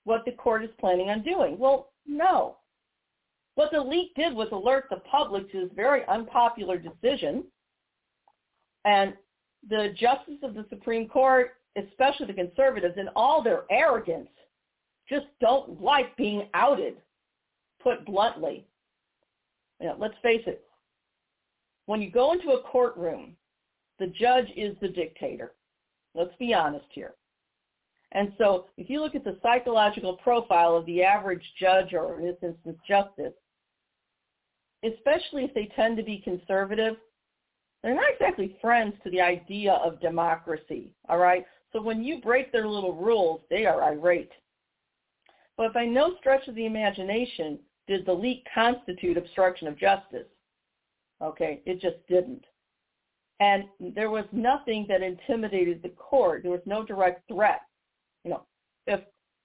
what 0.05 0.25
the 0.25 0.33
court 0.33 0.63
is 0.65 0.71
planning 0.79 1.11
on 1.11 1.23
doing? 1.23 1.59
Well, 1.59 1.91
no. 2.07 2.59
What 3.57 3.71
the 3.73 3.81
leak 3.81 4.15
did 4.15 4.35
was 4.35 4.49
alert 4.53 4.87
the 4.89 4.97
public 5.11 5.51
to 5.51 5.63
this 5.63 5.71
very 5.75 6.07
unpopular 6.07 6.79
decision. 6.79 7.45
And 8.85 9.15
the 9.69 9.95
justice 9.99 10.39
of 10.43 10.55
the 10.55 10.67
Supreme 10.69 11.09
Court, 11.09 11.55
especially 11.77 12.27
the 12.27 12.35
conservatives, 12.35 12.97
in 12.97 13.09
all 13.17 13.43
their 13.43 13.65
arrogance, 13.71 14.29
just 15.09 15.27
don't 15.41 15.83
like 15.83 16.17
being 16.17 16.49
outed, 16.55 16.97
put 17.83 18.05
bluntly. 18.05 18.67
You 19.81 19.89
know, 19.89 19.97
let's 19.99 20.15
face 20.23 20.43
it. 20.47 20.65
When 21.87 22.01
you 22.01 22.11
go 22.11 22.33
into 22.33 22.51
a 22.51 22.63
courtroom, 22.63 23.37
the 23.99 24.07
judge 24.09 24.49
is 24.57 24.77
the 24.81 24.89
dictator. 24.89 25.53
Let's 26.15 26.35
be 26.39 26.55
honest 26.55 26.87
here. 26.91 27.15
And 28.13 28.33
so 28.39 28.67
if 28.77 28.89
you 28.89 29.01
look 29.01 29.15
at 29.15 29.25
the 29.25 29.39
psychological 29.43 30.17
profile 30.19 30.77
of 30.77 30.87
the 30.87 31.03
average 31.03 31.45
judge 31.59 31.95
or 31.95 32.19
in 32.19 32.27
this 32.27 32.37
instance 32.43 32.79
justice, 32.87 33.33
especially 34.85 35.45
if 35.45 35.55
they 35.55 35.71
tend 35.75 35.97
to 35.97 36.03
be 36.03 36.19
conservative, 36.19 36.97
they're 37.83 37.95
not 37.95 38.13
exactly 38.13 38.57
friends 38.61 38.95
to 39.03 39.11
the 39.11 39.21
idea 39.21 39.73
of 39.73 40.01
democracy, 40.01 40.93
all 41.09 41.19
right? 41.19 41.45
So 41.73 41.83
when 41.83 42.05
you 42.05 42.21
break 42.21 42.53
their 42.53 42.69
little 42.69 42.95
rules, 42.95 43.41
they 43.51 43.67
are 43.67 43.83
irate. 43.83 44.31
But 45.57 45.75
by 45.75 45.85
no 45.85 46.17
stretch 46.19 46.47
of 46.49 46.55
the 46.55 46.67
imagination 46.67 47.59
did 47.87 48.07
the 48.07 48.13
leak 48.13 48.47
constitute 48.55 49.17
obstruction 49.17 49.69
of 49.69 49.79
justice. 49.79 50.27
Okay, 51.21 51.63
it 51.67 51.81
just 51.81 51.97
didn't. 52.09 52.45
And 53.41 53.65
there 53.95 54.11
was 54.11 54.25
nothing 54.33 54.87
that 54.89 55.03
intimidated 55.03 55.83
the 55.83 55.89
court. 55.91 56.43
There 56.43 56.53
was 56.53 56.61
no 56.67 56.85
direct 56.85 57.29
threat. 57.29 57.63
You 58.25 58.31
know, 58.31 58.47
if 58.87 59.01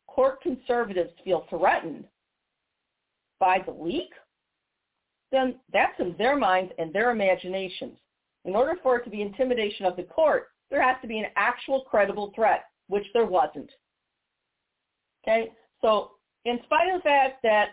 court 0.08 0.42
conservatives 0.42 1.12
feel 1.24 1.46
threatened 1.50 2.06
by 3.40 3.60
the 3.66 3.72
leak, 3.72 4.10
then 5.32 5.56
that's 5.72 6.00
in 6.00 6.16
their 6.18 6.38
minds 6.38 6.72
and 6.78 6.94
their 6.94 7.12
imaginations. 7.12 7.98
In 8.46 8.56
order 8.56 8.76
for 8.82 8.98
it 8.98 9.04
to 9.04 9.10
be 9.10 9.22
intimidation 9.22 9.86
of 9.86 9.96
the 9.96 10.04
court, 10.04 10.48
there 10.70 10.82
has 10.82 10.98
to 11.02 11.08
be 11.08 11.20
an 11.20 11.26
actual 11.36 11.82
credible 11.82 12.32
threat, 12.36 12.66
which 12.88 13.06
there 13.14 13.26
wasn't. 13.26 13.72
Okay? 15.24 15.52
So 15.82 16.12
in 16.46 16.60
spite 16.64 16.94
of 16.94 17.02
the 17.02 17.04
fact 17.04 17.42
that 17.44 17.70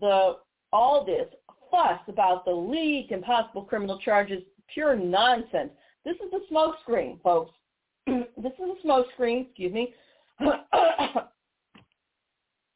the 0.00 0.36
all 0.72 1.04
this 1.04 1.26
fuss 1.70 2.00
about 2.08 2.44
the 2.44 2.52
leak 2.52 3.10
and 3.10 3.22
possible 3.22 3.62
criminal 3.62 3.98
charges, 3.98 4.42
pure 4.72 4.96
nonsense. 4.96 5.70
This 6.04 6.16
is 6.16 6.32
a 6.32 6.40
smokescreen, 6.52 7.20
folks. 7.22 7.52
this 8.06 8.52
is 8.52 8.60
a 8.60 8.86
smokescreen, 8.86 9.46
excuse 9.46 9.72
me. 9.72 9.94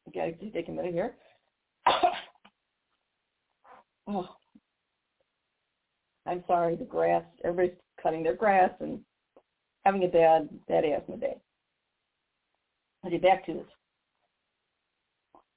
okay, 0.07 0.37
take 0.53 0.67
a 0.67 0.71
minute 0.71 0.93
here. 0.93 1.15
Oh, 4.07 4.29
I'm 6.27 6.43
sorry, 6.45 6.75
the 6.75 6.83
grass, 6.83 7.23
everybody's 7.43 7.79
cutting 8.01 8.21
their 8.21 8.35
grass 8.35 8.69
and 8.79 8.99
having 9.83 10.03
a 10.03 10.07
bad, 10.07 10.47
bad 10.67 10.85
asthma 10.85 11.17
day. 11.17 11.37
Get 13.09 13.21
back 13.21 13.45
to 13.45 13.53
this. 13.53 13.65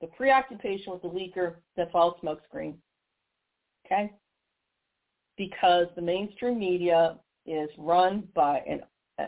The 0.01 0.07
preoccupation 0.09 0.93
with 0.93 1.03
the 1.03 1.09
leaker, 1.09 1.57
that's 1.77 1.91
all 1.95 2.19
smokescreen. 2.23 2.75
Okay? 3.87 4.13
Because 5.39 5.87
the 5.97 6.03
mainstream 6.03 6.59
media 6.59 7.17
is 7.47 7.71
run 7.79 8.29
by 8.35 8.61
and 8.69 8.83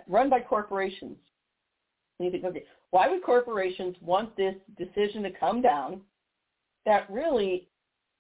run 0.07 0.29
by 0.29 0.40
corporations. 0.40 1.17
Why 2.90 3.09
would 3.09 3.23
corporations 3.23 3.97
want 4.02 4.37
this 4.37 4.55
decision 4.76 5.23
to 5.23 5.31
come 5.31 5.62
down 5.62 6.02
that 6.85 7.11
really 7.11 7.69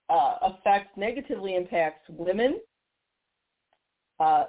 uh, 0.08 0.36
affects, 0.42 0.90
negatively 0.96 1.54
impacts 1.54 2.08
women, 2.08 2.60
uh, 4.18 4.44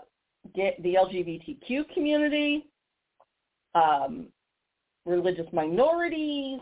the 0.55 0.95
LGBTQ 0.95 1.93
community, 1.93 2.65
um, 3.75 4.27
religious 5.05 5.47
minorities, 5.53 6.59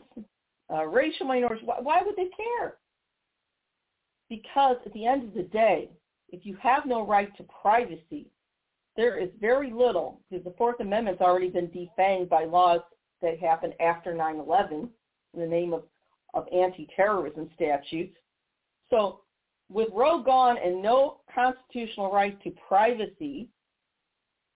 uh, 0.72 0.86
racial 0.86 1.26
minorities. 1.26 1.66
Why, 1.66 1.80
why 1.82 2.02
would 2.06 2.16
they 2.16 2.30
care? 2.36 2.76
Because 4.30 4.78
at 4.86 4.94
the 4.94 5.06
end 5.06 5.24
of 5.24 5.34
the 5.34 5.44
day, 5.44 5.90
if 6.32 6.46
you 6.46 6.58
have 6.62 6.86
no 6.86 7.06
right 7.06 7.36
to 7.38 7.46
privacy, 7.62 8.32
there 8.96 9.18
is 9.18 9.30
very 9.40 9.72
little, 9.72 10.22
because 10.30 10.44
the 10.44 10.54
Fourth 10.58 10.80
Amendment's 10.80 11.22
already 11.22 11.50
been 11.50 11.68
defanged 11.68 12.30
by 12.30 12.46
laws 12.46 12.82
that 13.22 13.40
happened 13.40 13.74
after 13.80 14.14
9-11 14.14 14.90
in 15.34 15.40
the 15.40 15.46
name 15.46 15.74
of, 15.74 15.84
of 16.34 16.46
anti-terrorism 16.54 17.50
statutes. 17.56 18.16
So 18.90 19.22
with 19.70 19.90
Roe 19.94 20.22
gone 20.24 20.58
and 20.64 20.82
no 20.82 21.22
constitutional 21.34 22.12
right 22.12 22.42
to 22.44 22.52
privacy, 22.68 23.50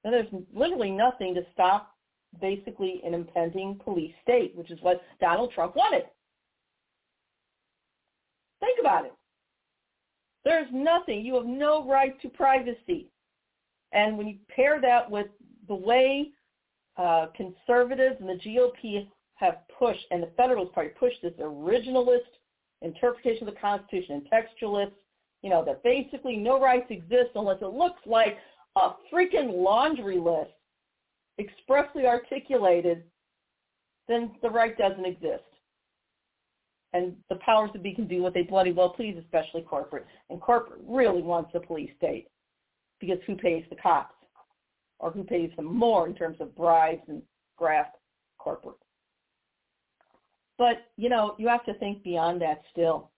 then 0.03 0.12
there's 0.12 0.27
literally 0.53 0.92
nothing 0.92 1.34
to 1.36 1.42
stop 1.53 1.96
basically 2.42 3.01
an 3.06 3.13
impending 3.13 3.80
police 3.84 4.13
state, 4.24 4.56
which 4.56 4.72
is 4.72 4.80
what 4.82 5.01
Donald 5.22 5.51
Trump 5.53 5.75
wanted. 5.75 6.03
Think 8.60 8.80
about 8.80 9.06
it. 9.06 9.13
There's 10.45 10.67
nothing. 10.71 11.25
You 11.25 11.35
have 11.35 11.45
no 11.45 11.88
right 11.88 12.19
to 12.21 12.29
privacy. 12.29 13.09
And 13.91 14.17
when 14.17 14.27
you 14.27 14.38
pair 14.53 14.81
that 14.81 15.09
with 15.09 15.27
the 15.67 15.75
way 15.75 16.31
uh, 16.97 17.27
conservatives 17.35 18.17
and 18.19 18.29
the 18.29 18.39
GOP 18.43 19.07
have 19.35 19.57
pushed, 19.77 20.05
and 20.12 20.21
the 20.21 20.29
Federalist 20.38 20.73
Party 20.73 20.89
pushed 21.00 21.21
this 21.21 21.33
originalist 21.39 22.19
interpretation 22.81 23.47
of 23.47 23.53
the 23.53 23.59
Constitution 23.59 24.21
and 24.21 24.29
textualists, 24.29 24.91
you 25.41 25.50
know, 25.50 25.63
that 25.65 25.83
basically 25.83 26.38
no 26.38 26.59
rights 26.59 26.88
exist 26.89 27.31
unless 27.35 27.62
it 27.62 27.73
looks 27.73 28.01
like 28.05 28.38
a 28.75 28.91
freaking 29.12 29.63
laundry 29.63 30.17
list 30.17 30.51
expressly 31.39 32.05
articulated, 32.05 33.03
then 34.07 34.31
the 34.41 34.50
right 34.50 34.77
doesn't 34.77 35.05
exist. 35.05 35.43
And 36.93 37.15
the 37.29 37.35
powers 37.38 37.71
that 37.73 37.81
be 37.81 37.93
can 37.93 38.07
do 38.07 38.21
what 38.21 38.33
they 38.33 38.43
bloody 38.43 38.71
well 38.71 38.89
please, 38.89 39.17
especially 39.19 39.62
corporate. 39.62 40.05
And 40.29 40.39
corporate 40.39 40.81
really 40.88 41.23
wants 41.23 41.51
a 41.55 41.59
police 41.59 41.89
state 41.97 42.27
because 43.00 43.17
who 43.25 43.35
pays 43.35 43.63
the 43.69 43.75
cops? 43.75 44.15
Or 45.00 45.12
who 45.12 45.23
pays 45.23 45.51
them 45.57 45.65
more 45.65 46.07
in 46.07 46.15
terms 46.15 46.38
of 46.39 46.55
bribes 46.55 47.01
and 47.07 47.21
graft 47.57 47.97
corporate? 48.38 48.77
But, 50.57 50.85
you 50.97 51.09
know, 51.09 51.35
you 51.38 51.47
have 51.47 51.65
to 51.65 51.73
think 51.73 52.03
beyond 52.03 52.41
that 52.41 52.62
still. 52.71 53.09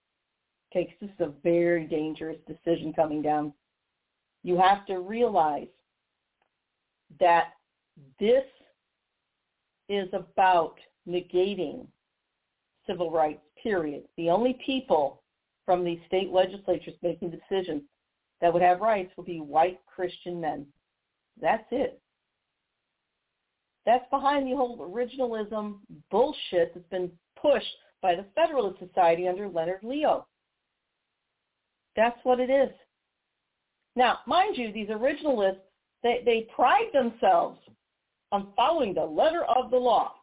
Okay, 0.71 0.95
this 0.99 1.09
is 1.09 1.19
a 1.19 1.31
very 1.43 1.85
dangerous 1.85 2.37
decision 2.47 2.91
coming 2.93 3.21
down. 3.21 3.53
You 4.43 4.57
have 4.57 4.85
to 4.87 4.99
realize 4.99 5.67
that 7.19 7.49
this 8.19 8.43
is 9.89 10.07
about 10.13 10.75
negating 11.07 11.85
civil 12.87 13.11
rights, 13.11 13.41
period. 13.61 14.03
The 14.17 14.29
only 14.29 14.57
people 14.65 15.21
from 15.65 15.83
these 15.83 15.99
state 16.07 16.31
legislatures 16.31 16.95
making 17.01 17.31
decisions 17.31 17.81
that 18.41 18.53
would 18.53 18.61
have 18.61 18.81
rights 18.81 19.11
would 19.17 19.25
be 19.25 19.39
white 19.39 19.79
Christian 19.87 20.39
men. 20.39 20.65
That's 21.41 21.65
it. 21.71 21.99
That's 23.85 24.05
behind 24.09 24.47
the 24.47 24.55
whole 24.55 24.77
originalism 24.77 25.77
bullshit 26.09 26.73
that's 26.73 26.87
been 26.89 27.11
pushed 27.39 27.65
by 28.01 28.15
the 28.15 28.25
Federalist 28.35 28.79
Society 28.79 29.27
under 29.27 29.47
Leonard 29.47 29.83
Leo. 29.83 30.27
That's 31.95 32.17
what 32.23 32.39
it 32.39 32.49
is. 32.49 32.69
Now, 33.95 34.19
mind 34.27 34.57
you, 34.57 34.71
these 34.73 34.89
originalists, 34.89 35.59
they, 36.03 36.21
they 36.25 36.47
pride 36.53 36.89
themselves 36.93 37.59
on 38.31 38.49
following 38.55 38.93
the 38.93 39.05
letter 39.05 39.45
of 39.45 39.71
the 39.71 39.77
law. 39.77 40.13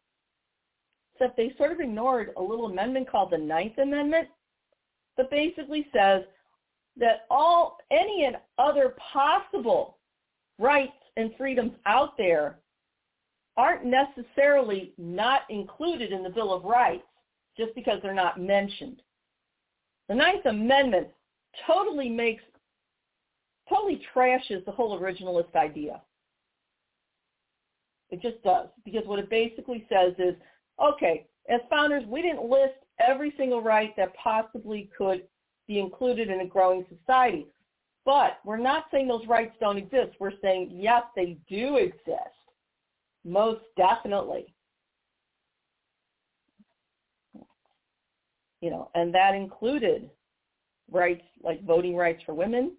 Except 1.23 1.37
they 1.37 1.55
sort 1.57 1.71
of 1.71 1.79
ignored 1.79 2.31
a 2.37 2.43
little 2.43 2.67
amendment 2.67 3.09
called 3.09 3.31
the 3.31 3.39
Ninth 3.39 3.79
Amendment 3.79 4.27
that 5.17 5.31
basically 5.31 5.87
says 5.95 6.23
that 6.97 7.27
all 7.31 7.79
any 7.93 8.25
and 8.25 8.39
other 8.59 8.97
possible 9.13 9.99
rights 10.59 10.93
and 11.17 11.31
freedoms 11.39 11.75
out 11.87 12.17
there 12.19 12.59
aren't 13.57 13.85
necessarily 13.85 14.95
not 14.99 15.43
included 15.49 16.11
in 16.11 16.25
the 16.25 16.29
Bill 16.29 16.53
of 16.53 16.65
Rights 16.65 17.07
just 17.57 17.73
because 17.77 18.01
they're 18.03 18.15
not 18.15 18.41
mentioned. 18.41 19.01
The 20.09 20.17
Ninth 20.17 20.47
Amendment 20.47 21.07
totally 21.69 22.09
makes, 22.09 22.43
totally 23.69 24.03
trashes 24.13 24.65
the 24.65 24.73
whole 24.73 24.99
originalist 24.99 25.55
idea. 25.55 26.01
It 28.11 28.21
just 28.21 28.43
does. 28.43 28.67
Because 28.85 29.07
what 29.07 29.21
it 29.21 29.31
basically 29.31 29.87
says 29.89 30.15
is, 30.19 30.35
okay, 30.81 31.27
as 31.49 31.61
founders, 31.71 32.05
we 32.07 32.23
didn't 32.23 32.49
list 32.49 32.75
every 33.01 33.33
single 33.37 33.63
right 33.63 33.95
that 33.97 34.15
possibly 34.15 34.91
could 34.97 35.25
be 35.67 35.79
included 35.79 36.29
in 36.29 36.41
a 36.41 36.47
growing 36.47 36.85
society. 36.89 37.47
But 38.05 38.39
we're 38.45 38.59
not 38.59 38.87
saying 38.91 39.09
those 39.09 39.27
rights 39.27 39.55
don't 39.61 39.77
exist. 39.77 40.17
We're 40.19 40.33
saying, 40.43 40.71
yes, 40.73 41.03
they 41.15 41.39
do 41.49 41.77
exist. 41.77 42.19
Most 43.25 43.61
definitely. 43.77 44.53
You 48.61 48.71
know, 48.71 48.91
and 48.95 49.15
that 49.15 49.35
included 49.35 50.11
rights 50.91 51.25
like 51.43 51.65
voting 51.65 51.97
rights 51.97 52.23
for 52.25 52.35
women, 52.35 52.73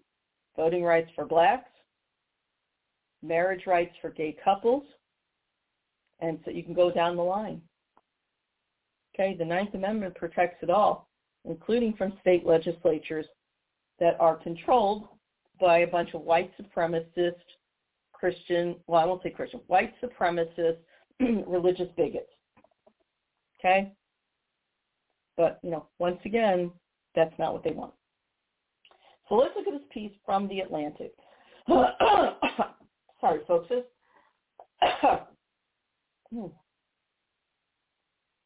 voting 0.55 0.83
rights 0.83 1.09
for 1.15 1.25
blacks, 1.25 1.69
marriage 3.21 3.65
rights 3.65 3.95
for 4.01 4.09
gay 4.09 4.35
couples, 4.43 4.83
and 6.19 6.39
so 6.45 6.51
you 6.51 6.63
can 6.63 6.73
go 6.73 6.91
down 6.91 7.15
the 7.15 7.23
line. 7.23 7.61
Okay, 9.15 9.35
the 9.37 9.45
Ninth 9.45 9.73
Amendment 9.73 10.15
protects 10.15 10.63
it 10.63 10.69
all, 10.69 11.07
including 11.45 11.93
from 11.93 12.13
state 12.21 12.45
legislatures 12.45 13.25
that 13.99 14.19
are 14.19 14.35
controlled 14.35 15.07
by 15.59 15.79
a 15.79 15.87
bunch 15.87 16.13
of 16.13 16.21
white 16.21 16.51
supremacist, 16.59 17.35
Christian, 18.11 18.75
well, 18.87 19.01
I 19.01 19.05
won't 19.05 19.21
say 19.21 19.29
Christian, 19.29 19.59
white 19.67 19.93
supremacist, 20.01 20.77
religious 21.47 21.89
bigots. 21.95 22.31
Okay? 23.59 23.93
But, 25.37 25.59
you 25.63 25.71
know, 25.71 25.87
once 25.99 26.19
again, 26.25 26.71
that's 27.15 27.33
not 27.37 27.53
what 27.53 27.63
they 27.63 27.71
want. 27.71 27.93
So 29.29 29.35
let's 29.35 29.55
look 29.55 29.67
at 29.67 29.73
this 29.73 29.87
piece 29.91 30.11
from 30.25 30.47
The 30.47 30.61
Atlantic. 30.61 31.13
Sorry, 31.67 33.39
folks. 33.47 33.69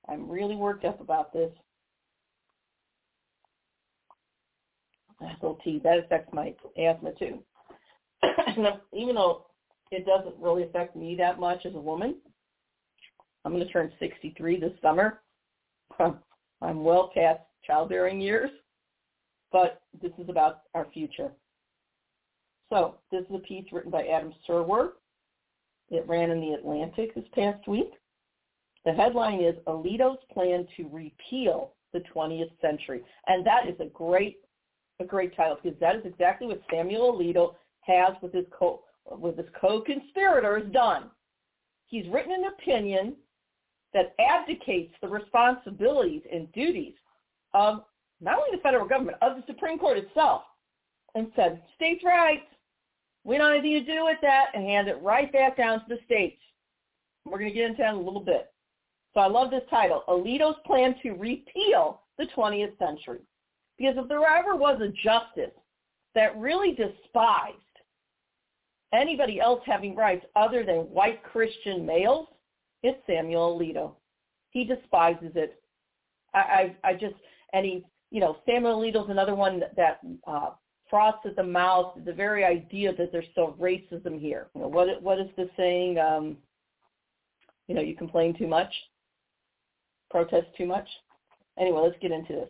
I'm 0.10 0.30
really 0.30 0.56
worked 0.56 0.86
up 0.86 1.02
about 1.02 1.34
this. 1.34 1.52
SLT, 5.22 5.82
that 5.84 6.00
affects 6.00 6.32
my 6.34 6.54
asthma 6.78 7.12
too. 7.18 7.40
Even 8.94 9.16
though 9.16 9.48
it 9.92 10.06
doesn't 10.06 10.36
really 10.40 10.64
affect 10.64 10.96
me 10.96 11.16
that 11.16 11.40
much 11.40 11.66
as 11.66 11.74
a 11.74 11.80
woman, 11.80 12.16
I'm 13.44 13.54
going 13.54 13.66
to 13.66 13.72
turn 13.72 13.92
63 14.00 14.60
this 14.60 14.74
summer. 14.82 15.22
I'm 16.00 16.84
well 16.84 17.12
past 17.14 17.40
childbearing 17.66 18.20
years, 18.22 18.50
but 19.52 19.82
this 20.02 20.12
is 20.20 20.30
about 20.30 20.62
our 20.76 20.88
future. 20.94 21.32
So 22.70 22.96
this 23.12 23.24
is 23.30 23.36
a 23.36 23.40
piece 23.40 23.66
written 23.72 23.92
by 23.92 24.06
Adam 24.08 24.34
Serwer. 24.48 24.90
It 25.90 26.06
ran 26.08 26.32
in 26.32 26.42
the 26.42 26.54
Atlantic 26.54 27.16
this 27.16 27.24
past 27.34 27.68
week. 27.68 27.92
The 28.86 28.94
headline 28.94 29.42
is 29.42 29.56
Alito's 29.68 30.20
plan 30.34 30.68
to 30.78 30.90
repeal 30.90 31.74
the 31.94 32.04
20th 32.14 32.52
century. 32.62 33.04
And 33.28 33.46
that 33.46 33.68
is 33.68 33.76
a 33.80 33.86
great 33.86 34.38
a 35.00 35.06
great 35.06 35.36
title 35.36 35.58
because 35.62 35.80
that 35.80 35.96
is 35.96 36.02
exactly 36.06 36.48
what 36.48 36.60
Samuel 36.72 37.14
Alito 37.14 37.54
has 37.82 38.16
with 38.22 38.34
his 38.34 38.46
co 38.58 38.82
with 39.06 39.38
his 39.38 39.46
co-conspirators 39.60 40.72
done. 40.74 41.12
He's 41.88 42.08
written 42.08 42.34
an 42.34 42.46
opinion 42.46 43.16
that 43.94 44.14
abdicates 44.20 44.94
the 45.02 45.08
responsibilities 45.08 46.22
and 46.32 46.52
duties 46.52 46.94
of 47.54 47.84
not 48.20 48.38
only 48.38 48.50
the 48.52 48.62
federal 48.62 48.88
government, 48.88 49.18
of 49.22 49.38
the 49.38 49.44
Supreme 49.48 49.78
Court 49.78 49.98
itself, 49.98 50.42
and 51.16 51.32
said, 51.36 51.62
states' 51.76 52.04
rights, 52.04 52.46
we 53.24 53.38
don't 53.38 53.54
have 53.54 53.64
anything 53.64 53.86
to 53.86 53.94
do 53.94 54.06
with 54.06 54.18
that, 54.22 54.48
and 54.54 54.64
hand 54.64 54.88
it 54.88 55.02
right 55.02 55.32
back 55.32 55.58
down 55.58 55.80
to 55.80 55.86
the 55.88 56.00
states. 56.06 56.42
We're 57.26 57.40
going 57.40 57.52
to 57.52 57.56
get 57.56 57.70
into 57.70 57.82
that 57.82 57.94
in 57.94 57.96
a 57.96 58.02
little 58.02 58.24
bit. 58.24 58.52
So 59.14 59.22
I 59.22 59.28
love 59.28 59.50
this 59.50 59.64
title, 59.70 60.04
Alito's 60.08 60.58
Plan 60.66 60.96
to 61.04 61.12
Repeal 61.12 62.02
the 62.18 62.28
20th 62.36 62.78
Century. 62.78 63.22
Because 63.78 63.96
if 63.98 64.08
there 64.08 64.24
ever 64.26 64.56
was 64.56 64.82
a 64.82 64.90
justice 64.90 65.56
that 66.16 66.38
really 66.38 66.72
despised 66.72 67.56
anybody 68.94 69.40
else 69.40 69.62
having 69.66 69.96
rights 69.96 70.26
other 70.36 70.64
than 70.64 70.78
white 70.78 71.24
Christian 71.24 71.86
males, 71.86 72.28
it's 72.84 73.00
Samuel 73.08 73.60
Alito. 73.60 73.92
He 74.52 74.64
despises 74.64 75.32
it. 75.36 75.62
I, 76.34 76.40
I, 76.84 76.90
I 76.90 76.94
just, 76.94 77.16
and 77.54 77.66
he, 77.66 77.86
you 78.12 78.20
know, 78.20 78.38
Samuel 78.46 78.80
Alito's 78.80 79.10
another 79.10 79.36
one 79.36 79.60
that, 79.60 79.76
that 79.76 80.00
uh, 80.26 80.52
froths 80.90 81.26
at 81.26 81.36
the 81.36 81.44
mouth, 81.44 81.94
the 82.06 82.14
very 82.14 82.44
idea 82.44 82.96
that 82.96 83.12
there's 83.12 83.26
still 83.32 83.56
racism 83.60 84.20
here. 84.20 84.48
You 84.56 84.62
know, 84.62 84.68
what, 84.68 85.02
what 85.02 85.20
is 85.20 85.28
the 85.36 85.50
saying? 85.58 86.00
Um, 86.00 86.38
you 87.68 87.76
know, 87.76 87.82
you 87.82 87.96
complain 87.96 88.38
too 88.38 88.48
much, 88.48 88.74
protest 90.10 90.48
too 90.58 90.66
much. 90.66 90.88
Anyway, 91.60 91.82
let's 91.82 91.98
get 92.02 92.12
into 92.12 92.34
this. 92.34 92.50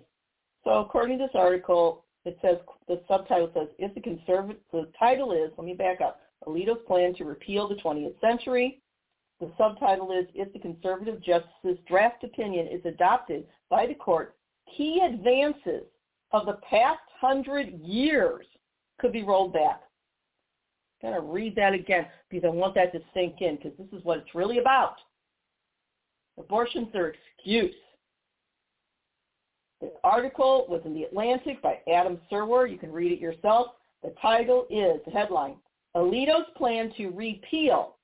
So 0.64 0.80
according 0.80 1.18
to 1.18 1.26
this 1.26 1.36
article, 1.36 2.06
it 2.26 2.38
says, 2.42 2.58
the 2.88 3.02
subtitle 3.08 3.50
says, 3.54 3.68
if 3.80 3.94
the 3.96 4.02
conservative, 4.02 4.62
the 4.72 4.90
title 5.00 5.32
is, 5.32 5.52
let 5.58 5.66
me 5.66 5.74
back 5.74 6.02
up, 6.02 6.20
Alito's 6.46 6.84
plan 6.86 7.14
to 7.16 7.24
repeal 7.24 7.68
the 7.68 7.76
20th 7.76 8.20
century. 8.20 8.82
The 9.40 9.50
subtitle 9.58 10.12
is, 10.12 10.26
if 10.34 10.52
the 10.52 10.60
conservative 10.60 11.24
justice's 11.24 11.78
draft 11.88 12.24
opinion 12.24 12.68
is 12.68 12.82
adopted 12.86 13.46
by 13.70 13.86
the 13.86 13.94
court, 13.94 14.36
key 14.76 15.02
advances 15.06 15.84
of 16.32 16.46
the 16.46 16.60
past 16.70 17.00
hundred 17.20 17.80
years 17.80 18.46
could 19.00 19.14
be 19.14 19.24
rolled 19.24 19.54
back. 19.54 19.82
To 21.02 21.22
read 21.22 21.56
that 21.56 21.74
again 21.74 22.08
because 22.30 22.46
I 22.46 22.50
want 22.50 22.76
that 22.76 22.92
to 22.92 23.00
sink 23.14 23.36
in 23.40 23.56
because 23.56 23.72
this 23.78 23.88
is 23.98 24.04
what 24.04 24.18
it's 24.18 24.36
really 24.36 24.58
about. 24.58 24.96
Abortion's 26.38 26.94
are 26.96 27.14
excuse. 27.38 27.76
The 29.82 29.92
article 30.04 30.66
was 30.70 30.82
in 30.86 30.94
The 30.94 31.04
Atlantic 31.04 31.62
by 31.62 31.80
Adam 31.92 32.20
Serwer. 32.32 32.70
You 32.70 32.78
can 32.78 32.92
read 32.92 33.12
it 33.12 33.20
yourself. 33.20 33.68
The 34.04 34.14
title 34.22 34.66
is, 34.70 35.02
the 35.06 35.12
headline, 35.12 35.56
Alito's 35.96 36.50
Plan 36.56 36.92
to 36.98 37.10
Repeal 37.10 37.96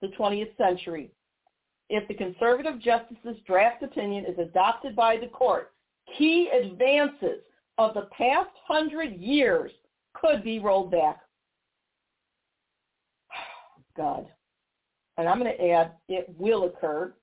the 0.00 0.08
20th 0.08 0.56
Century. 0.56 1.10
If 1.90 2.06
the 2.08 2.14
conservative 2.14 2.80
justice's 2.80 3.36
draft 3.46 3.82
opinion 3.82 4.24
is 4.26 4.38
adopted 4.38 4.96
by 4.96 5.16
the 5.16 5.28
court, 5.28 5.72
key 6.18 6.50
advances 6.50 7.40
of 7.78 7.94
the 7.94 8.08
past 8.16 8.50
hundred 8.66 9.14
years 9.16 9.70
could 10.14 10.42
be 10.42 10.58
rolled 10.58 10.90
back. 10.90 11.20
God. 13.96 14.26
And 15.16 15.28
I'm 15.28 15.38
going 15.38 15.54
to 15.56 15.70
add, 15.70 15.92
it 16.08 16.26
will 16.38 16.64
occur 16.64 17.14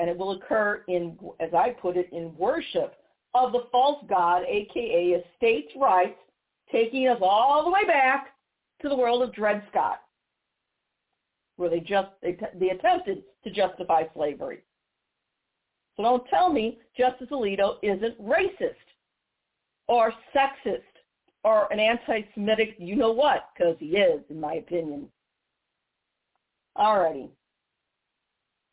and 0.00 0.08
it 0.08 0.16
will 0.16 0.32
occur 0.32 0.82
in, 0.88 1.18
as 1.40 1.52
I 1.52 1.70
put 1.70 1.98
it, 1.98 2.08
in 2.10 2.34
worship 2.38 2.94
of 3.34 3.52
the 3.52 3.66
false 3.70 4.02
god, 4.08 4.44
aka 4.48 5.12
a 5.12 5.24
states' 5.36 5.72
rights, 5.76 6.18
taking 6.72 7.06
us 7.06 7.18
all 7.20 7.64
the 7.64 7.70
way 7.70 7.84
back 7.86 8.28
to 8.80 8.88
the 8.88 8.96
world 8.96 9.22
of 9.22 9.34
Dred 9.34 9.62
Scott, 9.70 10.00
where 11.56 11.68
they 11.68 11.80
just 11.80 12.08
they, 12.22 12.38
they 12.58 12.70
attempted 12.70 13.22
to 13.44 13.50
justify 13.50 14.04
slavery. 14.14 14.60
So 15.96 16.02
don't 16.02 16.26
tell 16.28 16.50
me 16.50 16.78
Justice 16.96 17.28
Alito 17.30 17.74
isn't 17.82 18.18
racist 18.22 18.74
or 19.86 20.14
sexist 20.34 20.80
or 21.44 21.70
an 21.70 21.78
anti-Semitic, 21.78 22.76
you 22.78 22.96
know 22.96 23.12
what, 23.12 23.50
because 23.54 23.76
he 23.78 23.96
is, 23.96 24.22
in 24.30 24.40
my 24.40 24.54
opinion. 24.54 25.08
Alrighty. 26.78 27.28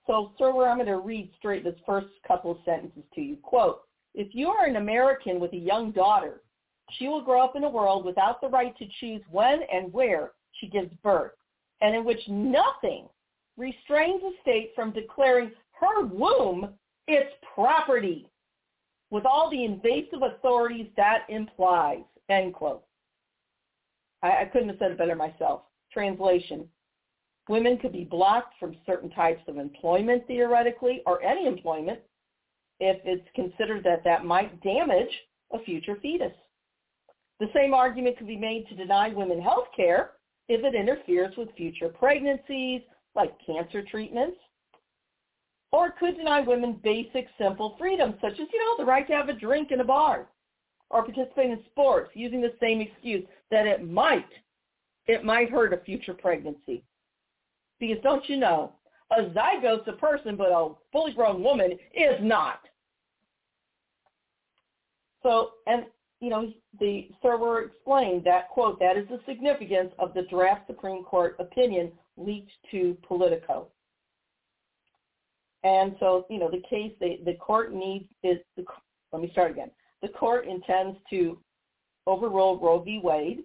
So, 0.07 0.31
sir, 0.37 0.47
I'm 0.65 0.77
going 0.77 0.87
to 0.87 0.97
read 0.97 1.31
straight 1.37 1.63
this 1.63 1.75
first 1.85 2.07
couple 2.25 2.51
of 2.51 2.57
sentences 2.65 3.03
to 3.13 3.21
you. 3.21 3.35
Quote, 3.43 3.81
if 4.15 4.33
you 4.33 4.47
are 4.47 4.65
an 4.65 4.77
American 4.77 5.39
with 5.39 5.53
a 5.53 5.57
young 5.57 5.91
daughter, 5.91 6.41
she 6.91 7.07
will 7.07 7.21
grow 7.21 7.43
up 7.43 7.55
in 7.55 7.65
a 7.65 7.69
world 7.69 8.05
without 8.05 8.39
the 8.41 8.47
right 8.47 8.75
to 8.77 8.85
choose 8.99 9.21
when 9.29 9.59
and 9.71 9.91
where 9.91 10.31
she 10.53 10.67
gives 10.67 10.89
birth, 11.03 11.33
and 11.81 11.95
in 11.95 12.05
which 12.05 12.21
nothing 12.27 13.07
restrains 13.57 14.21
a 14.23 14.41
state 14.41 14.71
from 14.75 14.91
declaring 14.91 15.51
her 15.79 16.05
womb 16.05 16.69
its 17.07 17.31
property, 17.53 18.29
with 19.11 19.25
all 19.25 19.49
the 19.49 19.63
invasive 19.63 20.21
authorities 20.21 20.87
that 20.97 21.25
implies, 21.29 21.99
end 22.29 22.53
quote. 22.53 22.83
I, 24.23 24.41
I 24.41 24.45
couldn't 24.45 24.69
have 24.69 24.77
said 24.79 24.91
it 24.91 24.97
better 24.97 25.15
myself. 25.15 25.63
Translation. 25.91 26.67
Women 27.49 27.77
could 27.77 27.93
be 27.93 28.03
blocked 28.03 28.55
from 28.59 28.75
certain 28.85 29.09
types 29.11 29.41
of 29.47 29.57
employment 29.57 30.27
theoretically, 30.27 31.01
or 31.05 31.23
any 31.23 31.47
employment, 31.47 31.99
if 32.79 32.97
it's 33.05 33.27
considered 33.35 33.83
that 33.83 34.03
that 34.03 34.25
might 34.25 34.61
damage 34.61 35.11
a 35.53 35.59
future 35.59 35.97
fetus. 36.01 36.33
The 37.39 37.47
same 37.53 37.73
argument 37.73 38.17
could 38.17 38.27
be 38.27 38.37
made 38.37 38.67
to 38.67 38.75
deny 38.75 39.09
women 39.09 39.41
health 39.41 39.67
care 39.75 40.11
if 40.49 40.63
it 40.63 40.75
interferes 40.75 41.35
with 41.37 41.55
future 41.55 41.89
pregnancies, 41.89 42.81
like 43.15 43.33
cancer 43.45 43.81
treatments. 43.83 44.37
Or 45.71 45.87
it 45.87 45.93
could 45.99 46.17
deny 46.17 46.41
women 46.41 46.79
basic, 46.83 47.27
simple 47.37 47.75
freedoms, 47.77 48.15
such 48.21 48.33
as, 48.33 48.47
you 48.51 48.59
know, 48.59 48.77
the 48.77 48.89
right 48.89 49.07
to 49.07 49.13
have 49.13 49.29
a 49.29 49.33
drink 49.33 49.71
in 49.71 49.81
a 49.81 49.85
bar 49.85 50.27
or 50.89 51.03
participate 51.03 51.51
in 51.51 51.59
sports 51.71 52.11
using 52.13 52.41
the 52.41 52.53
same 52.61 52.79
excuse 52.81 53.25
that 53.51 53.67
it 53.67 53.85
might, 53.85 54.29
it 55.07 55.23
might 55.23 55.49
hurt 55.49 55.73
a 55.73 55.77
future 55.77 56.13
pregnancy. 56.13 56.83
Because 57.79 58.01
don't 58.03 58.27
you 58.27 58.37
know, 58.37 58.73
a 59.11 59.23
zygote's 59.23 59.87
a 59.87 59.93
person, 59.93 60.35
but 60.35 60.51
a 60.51 60.71
fully 60.91 61.13
grown 61.13 61.43
woman 61.43 61.71
is 61.71 62.17
not. 62.21 62.59
So, 65.23 65.51
and, 65.65 65.85
you 66.19 66.29
know, 66.29 66.51
the 66.79 67.09
Serwer 67.23 67.67
explained 67.67 68.23
that, 68.25 68.49
quote, 68.49 68.79
that 68.79 68.97
is 68.97 69.07
the 69.09 69.19
significance 69.27 69.91
of 69.99 70.13
the 70.13 70.23
draft 70.23 70.67
Supreme 70.67 71.03
Court 71.03 71.35
opinion 71.39 71.91
leaked 72.17 72.51
to 72.71 72.97
Politico. 73.07 73.67
And 75.63 75.95
so, 75.99 76.25
you 76.29 76.39
know, 76.39 76.49
the 76.49 76.61
case, 76.69 76.93
they, 76.99 77.19
the 77.25 77.33
court 77.33 77.73
needs, 77.73 78.05
is, 78.23 78.37
the, 78.55 78.63
let 79.11 79.21
me 79.21 79.29
start 79.31 79.51
again. 79.51 79.71
The 80.01 80.09
court 80.09 80.47
intends 80.47 80.97
to 81.09 81.39
overrule 82.05 82.59
Roe 82.59 82.79
v. 82.79 82.99
Wade 83.03 83.43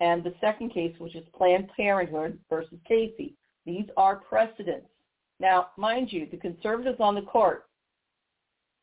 and 0.00 0.22
the 0.22 0.34
second 0.40 0.74
case, 0.74 0.94
which 0.98 1.14
is 1.14 1.24
Planned 1.36 1.70
Parenthood 1.76 2.38
versus 2.50 2.78
Casey. 2.86 3.34
These 3.68 3.84
are 3.98 4.16
precedents. 4.16 4.88
Now, 5.40 5.68
mind 5.76 6.10
you, 6.10 6.26
the 6.30 6.38
conservatives 6.38 7.00
on 7.00 7.14
the 7.14 7.20
court, 7.20 7.66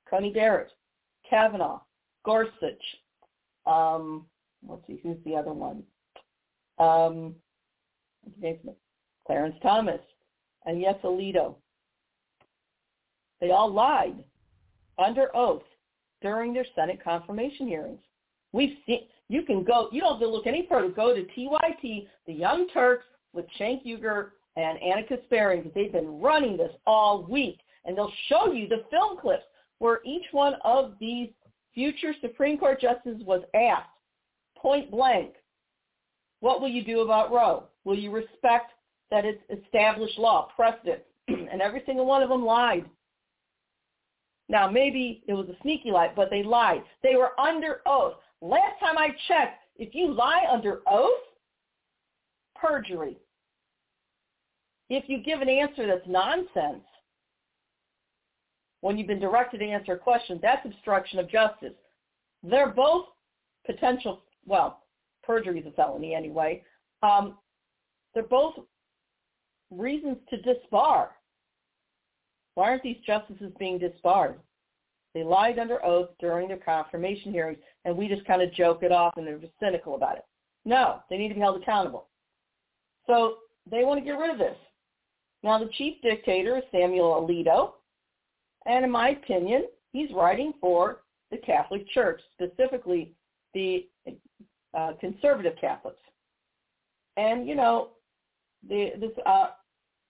Coney 0.08 0.32
Barrett, 0.32 0.71
Kavanaugh, 1.28 1.82
Gorsuch, 2.24 2.84
um, 3.65 4.28
let's 4.69 4.86
see, 4.86 5.00
who's 5.02 5.17
the 5.26 5.34
other 5.34 5.54
one? 5.54 5.82
Um, 6.78 7.34
Clarence 9.26 9.56
Thomas, 9.63 10.00
and 10.67 10.80
yes, 10.80 10.95
Alito. 11.04 11.56
They 13.41 13.50
all 13.50 13.74
lied 13.74 14.24
under 15.00 15.36
oath 15.36 15.63
during 16.21 16.54
their 16.54 16.65
Senate 16.76 17.04
confirmation 17.04 17.67
hearings. 17.67 18.02
We've 18.52 18.78
seen, 18.86 19.08
you 19.30 19.41
can 19.41 19.63
go, 19.63 19.89
you 19.91 20.02
don't 20.02 20.12
have 20.12 20.21
to 20.21 20.28
look 20.28 20.45
any 20.45 20.67
further. 20.69 20.89
Go 20.89 21.15
to 21.15 21.24
TYT, 21.24 22.08
the 22.28 22.34
Young 22.34 22.67
Turks 22.67 23.06
with 23.34 23.45
Cenk 23.60 23.84
Uygur 23.84 24.30
and 24.56 24.82
Ana 24.82 25.04
Kasparian 25.04 25.63
because 25.63 25.74
they've 25.74 25.91
been 25.91 26.20
running 26.20 26.58
this 26.58 26.72
all 26.86 27.24
week. 27.24 27.60
And 27.86 27.96
they'll 27.96 28.13
show 28.30 28.52
you 28.52 28.68
the 28.68 28.84
film 28.89 29.18
clips 29.20 29.44
where 29.80 30.00
each 30.06 30.26
one 30.32 30.56
of 30.63 30.94
these 31.00 31.30
future 31.74 32.13
Supreme 32.22 32.58
Court 32.58 32.82
justices 32.82 33.22
was 33.24 33.44
asked 33.54 33.89
point 34.58 34.89
blank, 34.89 35.34
what 36.39 36.62
will 36.62 36.70
you 36.70 36.84
do 36.84 37.02
about 37.02 37.32
Roe? 37.32 37.65
Will 37.84 37.98
you 37.98 38.12
respect 38.12 38.72
that 39.12 39.26
it's 39.26 39.41
established 39.63 40.18
law, 40.18 40.50
precedent? 40.56 41.02
and 41.28 41.62
every 41.62 41.84
single 41.86 42.06
one 42.06 42.24
of 42.24 42.30
them 42.30 42.44
lied. 42.44 42.86
Now, 44.48 44.70
maybe 44.70 45.24
it 45.28 45.34
was 45.34 45.48
a 45.50 45.62
sneaky 45.62 45.91
lie, 45.91 46.12
but 46.15 46.30
they 46.30 46.44
lied. 46.44 46.84
They 47.04 47.15
were 47.15 47.39
under 47.39 47.82
oath. 47.86 48.13
Last 48.41 48.80
time 48.80 48.98
I 48.98 49.10
checked, 49.28 49.63
if 49.78 49.96
you 49.96 50.13
lie 50.13 50.46
under 50.52 50.82
oath, 50.88 51.22
perjury. 52.56 53.18
If 54.89 55.10
you 55.10 55.24
give 55.24 55.41
an 55.41 55.50
answer 55.50 55.88
that's 55.88 56.08
nonsense, 56.08 56.84
when 58.82 58.98
you've 58.98 59.08
been 59.08 59.19
directed 59.19 59.60
to 59.60 59.65
answer 59.65 59.93
a 59.93 59.98
question, 59.98 60.39
that's 60.41 60.65
obstruction 60.65 61.19
of 61.19 61.30
justice. 61.30 61.74
They're 62.43 62.69
both 62.69 63.06
potential, 63.65 64.21
well, 64.45 64.84
perjury 65.24 65.60
is 65.60 65.65
a 65.65 65.71
felony 65.71 66.13
anyway. 66.13 66.62
Um, 67.02 67.38
they're 68.13 68.24
both 68.24 68.54
reasons 69.71 70.17
to 70.30 70.38
disbar. 70.38 71.08
Why 72.54 72.69
aren't 72.69 72.84
these 72.84 72.98
justices 73.06 73.52
being 73.58 73.80
disbarred? 73.80 74.39
They 75.15 75.24
lied 75.24 75.60
under 75.60 75.84
oath 75.84 76.10
during 76.19 76.48
their 76.48 76.58
confirmation 76.58 77.32
hearings, 77.32 77.58
and 77.86 77.98
we 77.98 78.08
just 78.08 78.26
kind 78.26 78.41
of 78.41 78.54
joke 78.54 78.84
it 78.84 78.91
off 78.91 79.17
and 79.17 79.26
they're 79.26 79.38
just 79.38 79.54
cynical 79.60 79.95
about 79.95 80.17
it. 80.17 80.26
No, 80.65 81.00
they 81.10 81.17
need 81.17 81.30
to 81.30 81.36
be 81.36 81.41
held 81.41 81.62
accountable. 81.62 82.08
So 83.08 83.38
they 83.69 83.84
want 83.84 84.00
to 84.00 84.06
get 84.06 84.19
rid 84.19 84.30
of 84.30 84.38
this. 84.38 84.58
Now, 85.45 85.60
the 85.60 85.69
chief 85.77 86.01
dictator 86.01 86.58
is 86.58 86.63
Samuel 86.71 87.21
Alito, 87.21 87.73
and 88.65 88.84
in 88.84 88.89
my 88.89 89.10
opinion, 89.10 89.65
he's 89.93 90.12
writing 90.12 90.53
for 90.60 91.03
the 91.29 91.38
Catholic 91.38 91.88
Church, 91.91 92.19
specifically 92.34 93.13
the 93.53 93.88
uh, 94.75 94.93
conservative 94.99 95.53
Catholics. 95.62 96.01
And, 97.17 97.47
you 97.47 97.53
know, 97.53 97.89
the, 98.67 98.93
this, 98.99 99.12
uh, 99.27 99.49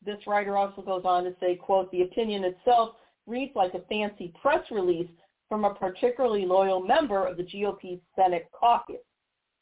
this 0.05 0.19
writer 0.25 0.55
also 0.55 0.81
goes 0.81 1.03
on 1.03 1.25
to 1.25 1.35
say, 1.41 1.57
quote, 1.57 1.91
the 1.91 2.03
opinion 2.03 2.45
itself 2.45 2.95
reads 3.27 3.51
like 3.57 3.73
a 3.73 3.81
fancy 3.89 4.33
press 4.41 4.63
release 4.71 5.09
from 5.49 5.65
a 5.65 5.73
particularly 5.73 6.45
loyal 6.45 6.79
member 6.79 7.27
of 7.27 7.35
the 7.35 7.43
GOP 7.43 7.99
Senate 8.15 8.49
caucus, 8.57 9.03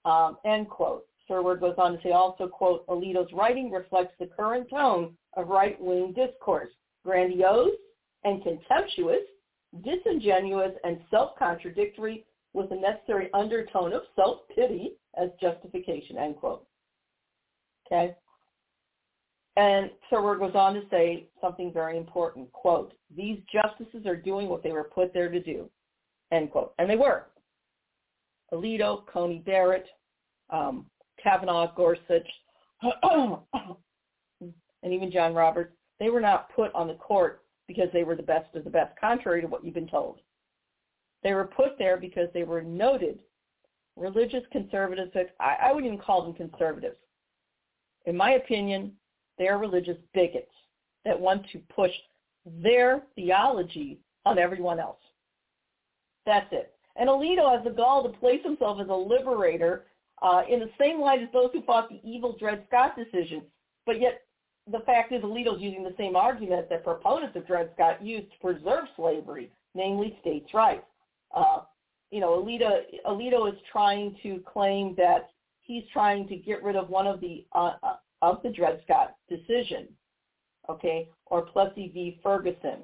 um, 0.05 0.37
end 0.45 0.69
quote. 0.69 1.07
Sherwood 1.27 1.59
goes 1.59 1.75
on 1.77 1.93
to 1.93 2.03
say 2.03 2.11
also, 2.11 2.47
quote, 2.47 2.85
Alito's 2.87 3.31
writing 3.33 3.71
reflects 3.71 4.13
the 4.19 4.27
current 4.27 4.69
tone 4.69 5.15
of 5.35 5.47
right-wing 5.47 6.13
discourse, 6.13 6.69
grandiose 7.03 7.71
and 8.23 8.43
contemptuous, 8.43 9.21
disingenuous 9.83 10.73
and 10.83 10.99
self-contradictory 11.09 12.25
with 12.53 12.71
a 12.71 12.75
necessary 12.75 13.29
undertone 13.33 13.93
of 13.93 14.03
self-pity 14.15 14.93
as 15.19 15.29
justification, 15.41 16.17
end 16.17 16.35
quote. 16.35 16.65
Okay? 17.87 18.15
And 19.55 19.91
Sirward 20.11 20.39
goes 20.39 20.55
on 20.55 20.73
to 20.73 20.81
say 20.89 21.27
something 21.39 21.71
very 21.71 21.97
important, 21.97 22.51
quote, 22.51 22.93
these 23.15 23.39
justices 23.51 24.05
are 24.05 24.15
doing 24.15 24.49
what 24.49 24.63
they 24.63 24.71
were 24.71 24.83
put 24.83 25.13
there 25.13 25.29
to 25.29 25.39
do, 25.39 25.69
end 26.31 26.51
quote. 26.51 26.73
And 26.79 26.89
they 26.89 26.95
were. 26.95 27.27
Alito, 28.51 29.05
Coney 29.07 29.39
Barrett, 29.39 29.85
um, 30.49 30.85
Kavanaugh, 31.23 31.73
Gorsuch, 31.75 32.27
and 33.01 33.39
even 34.83 35.11
John 35.11 35.33
Roberts, 35.33 35.73
they 35.99 36.09
were 36.09 36.21
not 36.21 36.53
put 36.53 36.73
on 36.75 36.87
the 36.87 36.95
court 36.95 37.43
because 37.67 37.87
they 37.93 38.03
were 38.03 38.15
the 38.15 38.23
best 38.23 38.53
of 38.55 38.63
the 38.63 38.69
best, 38.69 38.99
contrary 38.99 39.41
to 39.41 39.47
what 39.47 39.63
you've 39.63 39.73
been 39.73 39.87
told. 39.87 40.19
They 41.23 41.33
were 41.33 41.45
put 41.45 41.77
there 41.79 41.97
because 41.97 42.27
they 42.33 42.43
were 42.43 42.61
noted 42.61 43.19
religious 43.95 44.43
conservatives. 44.51 45.11
I, 45.39 45.55
I 45.63 45.71
wouldn't 45.71 45.93
even 45.93 46.03
call 46.03 46.23
them 46.23 46.33
conservatives. 46.33 46.97
In 48.05 48.17
my 48.17 48.31
opinion, 48.31 48.91
they 49.37 49.47
are 49.47 49.57
religious 49.57 49.97
bigots 50.13 50.51
that 51.05 51.19
want 51.19 51.45
to 51.53 51.59
push 51.73 51.91
their 52.45 53.03
theology 53.15 53.99
on 54.25 54.37
everyone 54.37 54.79
else. 54.79 54.99
That's 56.25 56.47
it. 56.51 56.73
And 56.95 57.09
Alito 57.09 57.55
has 57.55 57.63
the 57.63 57.71
gall 57.71 58.03
to 58.03 58.17
place 58.17 58.41
himself 58.43 58.79
as 58.81 58.89
a 58.89 58.93
liberator 58.93 59.85
uh, 60.23 60.41
in 60.49 60.59
the 60.59 60.69
same 60.79 60.99
light 61.01 61.21
as 61.21 61.27
those 61.33 61.49
who 61.53 61.61
fought 61.63 61.89
the 61.89 61.99
evil 62.03 62.35
Dred 62.39 62.63
Scott 62.67 62.95
decision. 62.97 63.43
But 63.85 63.99
yet 63.99 64.21
the 64.71 64.79
fact 64.79 65.11
is 65.11 65.21
Alito's 65.21 65.61
using 65.61 65.83
the 65.83 65.93
same 65.97 66.15
argument 66.15 66.69
that 66.69 66.83
proponents 66.83 67.35
of 67.35 67.45
Dred 67.45 67.69
Scott 67.75 68.03
used 68.03 68.31
to 68.31 68.39
preserve 68.39 68.85
slavery, 68.95 69.51
namely 69.75 70.17
states' 70.21 70.53
rights. 70.53 70.85
Uh, 71.35 71.61
you 72.09 72.21
know, 72.21 72.41
Alito, 72.41 72.81
Alito 73.05 73.51
is 73.51 73.59
trying 73.69 74.15
to 74.23 74.41
claim 74.51 74.95
that 74.95 75.31
he's 75.59 75.83
trying 75.91 76.27
to 76.29 76.37
get 76.37 76.63
rid 76.63 76.77
of 76.77 76.89
one 76.89 77.07
of 77.07 77.19
the 77.19 77.45
uh, 77.53 77.73
uh 77.83 77.95
of 78.21 78.41
the 78.41 78.49
Dred 78.49 78.79
Scott 78.85 79.15
decision, 79.27 79.85
okay, 80.69 81.09
or 81.25 81.41
Plessy 81.41 81.91
v. 81.93 82.21
Ferguson. 82.23 82.83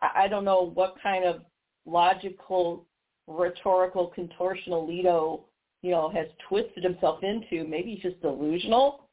I, 0.00 0.10
I 0.14 0.28
don't 0.28 0.44
know 0.44 0.70
what 0.74 0.94
kind 1.02 1.24
of 1.24 1.42
logical, 1.86 2.86
rhetorical 3.26 4.06
contortion 4.14 4.72
Alito, 4.72 5.40
you 5.82 5.90
know, 5.90 6.10
has 6.10 6.26
twisted 6.48 6.84
himself 6.84 7.22
into. 7.22 7.66
Maybe 7.66 7.94
he's 7.94 8.02
just 8.02 8.20
delusional 8.22 9.08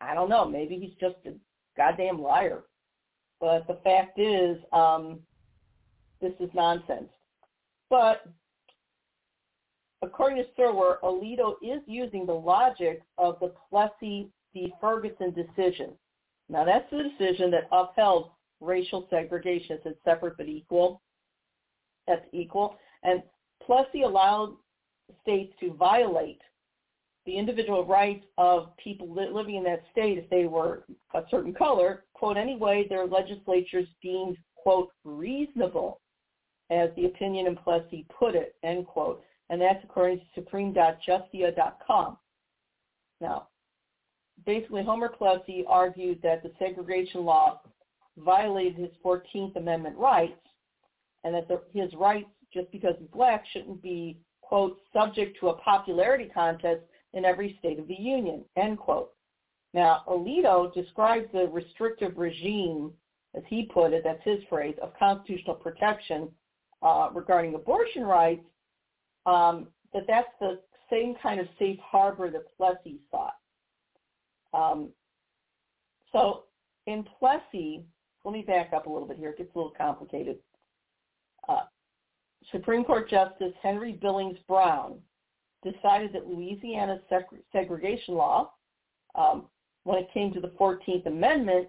I 0.00 0.14
don't 0.14 0.28
know. 0.28 0.44
Maybe 0.48 0.78
he's 0.78 0.94
just 1.00 1.16
a 1.26 1.34
goddamn 1.76 2.20
liar. 2.20 2.64
But 3.40 3.66
the 3.66 3.78
fact 3.84 4.18
is, 4.18 4.58
um, 4.72 5.20
this 6.20 6.32
is 6.40 6.50
nonsense. 6.54 7.08
But 7.90 8.26
according 10.02 10.38
to 10.38 10.60
Serwer, 10.60 10.96
Alito 11.02 11.54
is 11.62 11.82
using 11.86 12.26
the 12.26 12.32
logic 12.32 13.02
of 13.18 13.38
the 13.40 13.52
Plessy 13.70 14.28
v. 14.54 14.72
Ferguson 14.80 15.32
decision. 15.32 15.92
Now 16.48 16.64
that's 16.64 16.88
the 16.90 17.02
decision 17.02 17.50
that 17.52 17.68
upheld 17.72 18.30
racial 18.60 19.06
segregation. 19.10 19.76
It 19.76 19.80
said 19.82 19.94
separate 20.04 20.36
but 20.36 20.48
equal. 20.48 21.02
That's 22.06 22.24
equal. 22.32 22.76
And 23.02 23.22
Plessy 23.62 24.02
allowed 24.02 24.56
states 25.22 25.52
to 25.60 25.72
violate 25.74 26.40
the 27.26 27.36
individual 27.36 27.84
rights 27.84 28.24
of 28.38 28.76
people 28.76 29.12
living 29.12 29.56
in 29.56 29.64
that 29.64 29.82
state 29.90 30.16
if 30.16 30.30
they 30.30 30.46
were 30.46 30.84
a 31.14 31.22
certain 31.30 31.52
color, 31.52 32.04
quote, 32.14 32.36
anyway 32.36 32.86
their 32.88 33.06
legislatures 33.06 33.88
deemed, 34.00 34.36
quote, 34.54 34.90
reasonable, 35.04 36.00
as 36.70 36.90
the 36.96 37.06
opinion 37.06 37.46
in 37.46 37.56
Plessy 37.56 38.06
put 38.16 38.34
it, 38.34 38.54
end 38.62 38.86
quote. 38.86 39.22
And 39.50 39.60
that's 39.60 39.82
according 39.84 40.18
to 40.18 40.24
supreme.justia.com. 40.34 42.16
Now, 43.20 43.48
basically 44.44 44.84
Homer 44.84 45.08
Plessy 45.08 45.64
argued 45.68 46.20
that 46.22 46.42
the 46.42 46.52
segregation 46.58 47.24
law 47.24 47.60
violated 48.18 48.76
his 48.76 48.90
14th 49.04 49.56
Amendment 49.56 49.96
rights 49.96 50.40
and 51.24 51.34
that 51.34 51.48
the, 51.48 51.60
his 51.72 51.92
rights, 51.94 52.28
just 52.52 52.70
because 52.70 52.94
he's 52.98 53.08
black, 53.12 53.44
shouldn't 53.52 53.82
be, 53.82 54.18
quote, 54.46 54.78
subject 54.92 55.38
to 55.40 55.48
a 55.48 55.58
popularity 55.58 56.30
contest 56.32 56.82
in 57.14 57.24
every 57.24 57.56
state 57.58 57.78
of 57.78 57.88
the 57.88 57.94
Union, 57.94 58.44
end 58.56 58.78
quote. 58.78 59.12
Now, 59.74 60.02
Alito 60.08 60.72
describes 60.72 61.26
the 61.32 61.48
restrictive 61.48 62.16
regime, 62.16 62.92
as 63.34 63.42
he 63.48 63.64
put 63.64 63.92
it, 63.92 64.02
that's 64.04 64.22
his 64.22 64.38
phrase, 64.48 64.76
of 64.80 64.92
constitutional 64.98 65.56
protection 65.56 66.30
uh, 66.82 67.10
regarding 67.12 67.54
abortion 67.54 68.02
rights, 68.04 68.44
um, 69.26 69.66
that 69.92 70.04
that's 70.06 70.28
the 70.40 70.60
same 70.90 71.16
kind 71.22 71.40
of 71.40 71.48
safe 71.58 71.78
harbor 71.80 72.30
that 72.30 72.56
Plessy 72.56 73.00
sought. 73.10 73.34
Um, 74.54 74.90
so 76.12 76.44
in 76.86 77.04
Plessy, 77.18 77.84
let 78.24 78.32
me 78.32 78.42
back 78.42 78.72
up 78.72 78.86
a 78.86 78.90
little 78.90 79.08
bit 79.08 79.18
here. 79.18 79.30
It 79.30 79.38
gets 79.38 79.54
a 79.54 79.58
little 79.58 79.74
complicated. 79.76 80.38
Uh, 81.48 81.64
Supreme 82.52 82.84
Court 82.84 83.08
Justice 83.10 83.52
Henry 83.62 83.92
Billings 83.92 84.38
Brown 84.46 84.98
decided 85.64 86.12
that 86.12 86.28
Louisiana's 86.28 87.00
segregation 87.52 88.14
law, 88.14 88.52
um, 89.14 89.46
when 89.84 89.98
it 89.98 90.08
came 90.12 90.32
to 90.32 90.40
the 90.40 90.52
14th 90.60 91.06
Amendment, 91.06 91.68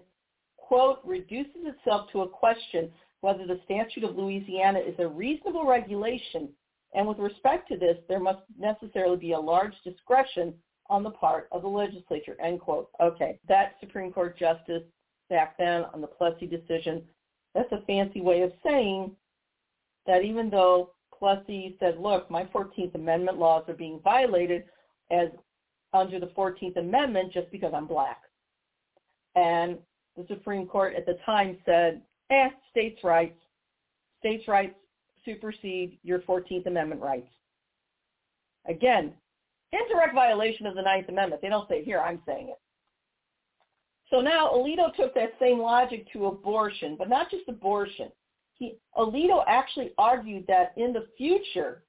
quote, 0.56 1.00
reduces 1.04 1.62
itself 1.64 2.10
to 2.12 2.22
a 2.22 2.28
question 2.28 2.90
whether 3.20 3.46
the 3.46 3.60
statute 3.64 4.04
of 4.04 4.16
Louisiana 4.16 4.78
is 4.78 4.94
a 4.98 5.08
reasonable 5.08 5.66
regulation, 5.66 6.48
and 6.94 7.06
with 7.06 7.18
respect 7.18 7.68
to 7.68 7.76
this, 7.76 7.96
there 8.08 8.20
must 8.20 8.42
necessarily 8.58 9.16
be 9.16 9.32
a 9.32 9.40
large 9.40 9.74
discretion 9.82 10.54
on 10.88 11.02
the 11.02 11.10
part 11.10 11.48
of 11.52 11.62
the 11.62 11.68
legislature, 11.68 12.36
end 12.40 12.60
quote. 12.60 12.88
Okay, 13.00 13.38
that 13.48 13.74
Supreme 13.80 14.12
Court 14.12 14.38
justice 14.38 14.82
back 15.28 15.58
then 15.58 15.84
on 15.92 16.00
the 16.00 16.06
Plessy 16.06 16.46
decision, 16.46 17.02
that's 17.54 17.72
a 17.72 17.82
fancy 17.86 18.20
way 18.20 18.42
of 18.42 18.52
saying 18.64 19.10
that 20.08 20.24
even 20.24 20.50
though 20.50 20.90
Plessy 21.16 21.76
said, 21.78 21.98
look, 22.00 22.28
my 22.30 22.44
14th 22.44 22.94
Amendment 22.94 23.38
laws 23.38 23.64
are 23.68 23.74
being 23.74 24.00
violated 24.02 24.64
as 25.12 25.28
under 25.92 26.18
the 26.18 26.26
14th 26.28 26.76
Amendment 26.76 27.32
just 27.32 27.50
because 27.52 27.72
I'm 27.74 27.86
black. 27.86 28.22
And 29.36 29.78
the 30.16 30.24
Supreme 30.26 30.66
Court 30.66 30.94
at 30.96 31.06
the 31.06 31.18
time 31.24 31.58
said, 31.64 32.00
eh, 32.30 32.48
states' 32.70 33.04
rights, 33.04 33.38
states' 34.18 34.48
rights 34.48 34.74
supersede 35.24 35.98
your 36.02 36.20
14th 36.20 36.66
Amendment 36.66 37.02
rights. 37.02 37.30
Again, 38.66 39.12
indirect 39.72 40.14
violation 40.14 40.66
of 40.66 40.74
the 40.74 40.82
Ninth 40.82 41.08
Amendment. 41.10 41.42
They 41.42 41.48
don't 41.50 41.68
say 41.68 41.84
here, 41.84 42.00
I'm 42.00 42.20
saying 42.26 42.48
it. 42.48 42.60
So 44.10 44.20
now 44.22 44.50
Alito 44.54 44.94
took 44.96 45.14
that 45.14 45.34
same 45.38 45.58
logic 45.58 46.10
to 46.14 46.26
abortion, 46.26 46.96
but 46.98 47.10
not 47.10 47.30
just 47.30 47.46
abortion 47.46 48.08
he, 48.58 48.76
Alito 48.96 49.42
actually 49.46 49.92
argued 49.98 50.44
that 50.48 50.72
in 50.76 50.92
the 50.92 51.06
future, 51.16 51.84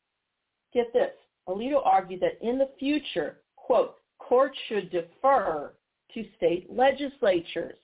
get 0.74 0.94
this, 0.94 1.12
Alito 1.48 1.82
argued 1.84 2.22
that 2.22 2.38
in 2.42 2.58
the 2.58 2.70
future, 2.80 3.40
quote, 3.56 3.96
courts 4.20 4.58
should 4.68 4.92
defer 4.92 5.74
to 6.14 6.26
state 6.38 6.68
legislatures. 6.72 7.78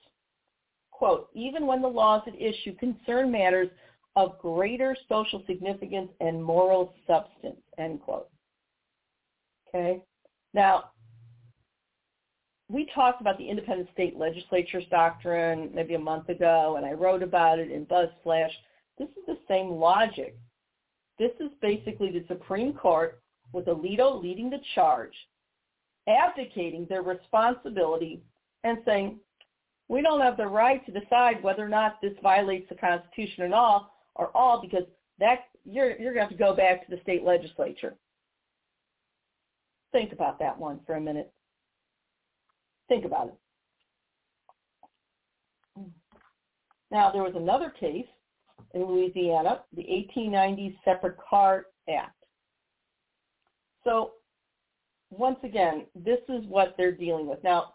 Quote, 0.92 1.28
even 1.34 1.66
when 1.66 1.82
the 1.82 1.88
laws 1.88 2.22
at 2.26 2.40
issue 2.40 2.74
concern 2.76 3.30
matters 3.30 3.68
of 4.14 4.38
greater 4.38 4.96
social 5.08 5.42
significance 5.46 6.10
and 6.20 6.42
moral 6.42 6.94
substance, 7.06 7.60
end 7.76 8.00
quote. 8.00 8.28
Okay? 9.68 10.00
Now, 10.54 10.90
we 12.68 12.88
talked 12.94 13.20
about 13.20 13.38
the 13.38 13.48
independent 13.48 13.88
state 13.92 14.16
legislatures 14.16 14.84
doctrine 14.90 15.70
maybe 15.74 15.94
a 15.94 15.98
month 15.98 16.28
ago, 16.28 16.76
and 16.76 16.86
I 16.86 16.92
wrote 16.92 17.22
about 17.22 17.58
it 17.58 17.70
in 17.70 17.86
BuzzFlash. 17.86 18.50
This 18.98 19.08
is 19.10 19.26
the 19.26 19.38
same 19.48 19.70
logic. 19.70 20.36
This 21.18 21.32
is 21.40 21.50
basically 21.60 22.10
the 22.10 22.24
Supreme 22.28 22.72
Court 22.72 23.20
with 23.52 23.66
Alito 23.66 24.20
leading 24.22 24.50
the 24.50 24.60
charge, 24.74 25.14
abdicating 26.08 26.86
their 26.88 27.02
responsibility 27.02 28.22
and 28.64 28.78
saying, 28.84 29.18
we 29.88 30.02
don't 30.02 30.20
have 30.20 30.36
the 30.36 30.46
right 30.46 30.84
to 30.86 30.98
decide 30.98 31.42
whether 31.42 31.64
or 31.64 31.68
not 31.68 32.00
this 32.02 32.12
violates 32.22 32.68
the 32.68 32.74
Constitution 32.74 33.44
or 33.44 33.54
all, 33.54 33.94
or 34.16 34.36
all 34.36 34.60
because 34.60 34.84
that 35.18 35.44
you're 35.64 35.96
you're 35.98 36.12
going 36.12 36.26
to 36.26 36.28
have 36.28 36.30
to 36.30 36.36
go 36.36 36.54
back 36.54 36.86
to 36.86 36.94
the 36.94 37.00
state 37.02 37.22
legislature. 37.24 37.94
Think 39.92 40.12
about 40.12 40.38
that 40.40 40.58
one 40.58 40.80
for 40.86 40.96
a 40.96 41.00
minute. 41.00 41.32
Think 42.88 43.04
about 43.04 43.28
it. 43.28 43.34
Now 46.90 47.10
there 47.10 47.22
was 47.22 47.34
another 47.34 47.70
case 47.70 48.06
in 48.76 48.84
Louisiana, 48.84 49.62
the 49.74 49.82
1890 49.82 50.78
Separate 50.84 51.16
Car 51.16 51.66
Act. 51.88 52.14
So 53.84 54.12
once 55.10 55.38
again, 55.42 55.86
this 55.94 56.20
is 56.28 56.44
what 56.46 56.74
they're 56.76 56.92
dealing 56.92 57.26
with. 57.26 57.42
Now, 57.42 57.72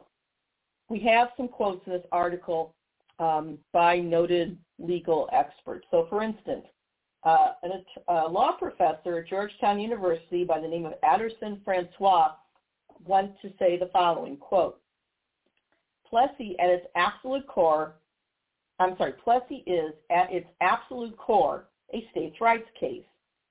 we 0.90 1.00
have 1.00 1.30
some 1.38 1.48
quotes 1.48 1.86
in 1.88 1.94
this 1.94 2.06
article 2.12 2.76
um, 3.20 3.58
by 3.74 3.98
noted 3.98 4.58
legal 4.78 5.28
experts. 5.34 5.88
So 5.90 6.06
for 6.10 6.22
instance, 6.22 6.66
uh, 7.24 7.54
a 8.08 8.28
law 8.28 8.54
professor 8.54 9.20
at 9.20 9.28
Georgetown 9.28 9.80
University 9.80 10.44
by 10.44 10.60
the 10.60 10.68
name 10.68 10.86
of 10.86 10.94
Aderson 11.04 11.64
Francois 11.64 12.32
went 13.06 13.32
to 13.42 13.52
say 13.58 13.78
the 13.78 13.90
following, 13.94 14.38
quote, 14.38 14.80
Plessy 16.08 16.56
at 16.60 16.70
its 16.70 16.86
absolute 16.96 17.48
core 17.48 17.96
I'm 18.82 18.98
sorry, 18.98 19.13
Plessy 19.24 19.63
is 19.67 19.94
at 20.10 20.34
its 20.34 20.48
absolute 20.60 21.15
core 21.17 21.65
a 21.94 22.08
states' 22.12 22.41
rights 22.41 22.67
case 22.80 23.06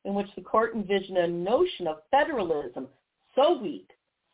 in 0.05 0.15
which 0.15 0.27
the 0.35 0.43
court 0.43 0.75
envisioned 0.75 1.19
a 1.19 1.29
notion 1.29 1.87
of 1.87 2.03
federalism 2.11 2.89
so 3.37 3.59
weak, 3.59 3.89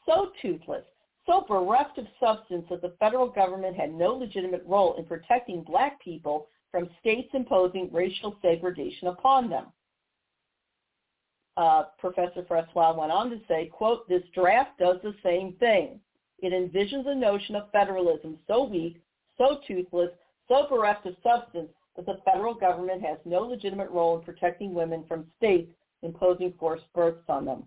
so 0.06 0.30
toothless, 0.40 0.84
so 1.26 1.44
bereft 1.46 1.98
of 1.98 2.06
substance 2.18 2.64
that 2.70 2.80
the 2.80 2.94
federal 2.98 3.28
government 3.28 3.76
had 3.76 3.92
no 3.92 4.14
legitimate 4.14 4.62
role 4.66 4.94
in 4.96 5.04
protecting 5.04 5.62
black 5.62 6.00
people 6.00 6.48
from 6.70 6.88
states 7.00 7.28
imposing 7.34 7.90
racial 7.92 8.36
segregation 8.40 9.08
upon 9.08 9.50
them. 9.50 9.66
Uh, 11.56 11.84
Professor 11.98 12.44
Francois 12.46 12.96
went 12.98 13.12
on 13.12 13.28
to 13.30 13.40
say, 13.48 13.66
quote, 13.66 14.08
this 14.08 14.22
draft 14.34 14.78
does 14.78 14.96
the 15.02 15.14
same 15.22 15.54
thing. 15.54 16.00
It 16.38 16.52
envisions 16.52 17.06
a 17.06 17.14
notion 17.14 17.56
of 17.56 17.70
federalism 17.72 18.38
so 18.46 18.64
weak, 18.64 19.02
so 19.38 19.58
toothless, 19.66 20.10
so 20.48 20.66
bereft 20.68 21.06
of 21.06 21.16
substance 21.22 21.70
that 21.96 22.06
the 22.06 22.20
federal 22.24 22.54
government 22.54 23.02
has 23.02 23.18
no 23.24 23.40
legitimate 23.40 23.90
role 23.90 24.18
in 24.18 24.24
protecting 24.24 24.74
women 24.74 25.04
from 25.08 25.26
states 25.36 25.72
imposing 26.02 26.52
forced 26.58 26.84
births 26.94 27.24
on 27.28 27.44
them. 27.44 27.64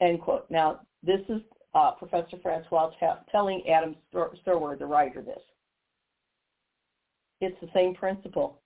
End 0.00 0.20
quote. 0.20 0.50
Now, 0.50 0.80
this 1.02 1.20
is 1.28 1.40
uh, 1.74 1.92
Professor 1.92 2.36
Francois 2.42 2.90
telling 3.30 3.62
Adam 3.68 3.96
Strower, 4.40 4.76
the 4.76 4.86
writer, 4.86 5.22
this. 5.22 5.40
It's 7.40 7.58
the 7.60 7.68
same 7.74 7.94
principle. 7.94 8.60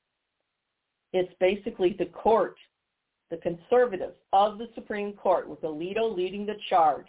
It's 1.12 1.32
basically 1.40 1.94
the 1.98 2.06
court, 2.06 2.56
the 3.30 3.38
conservatives 3.38 4.16
of 4.32 4.58
the 4.58 4.68
Supreme 4.74 5.12
Court, 5.12 5.48
with 5.48 5.62
Alito 5.62 6.14
leading 6.14 6.46
the 6.46 6.56
charge, 6.68 7.06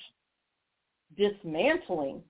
dismantling 1.17 2.21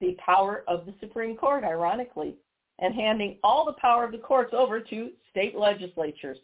the 0.00 0.16
power 0.24 0.64
of 0.68 0.86
the 0.86 0.94
Supreme 1.00 1.36
Court, 1.36 1.64
ironically, 1.64 2.36
and 2.78 2.94
handing 2.94 3.38
all 3.44 3.64
the 3.64 3.80
power 3.80 4.04
of 4.04 4.12
the 4.12 4.18
courts 4.18 4.52
over 4.56 4.80
to 4.80 5.10
state 5.30 5.56
legislatures. 5.56 6.38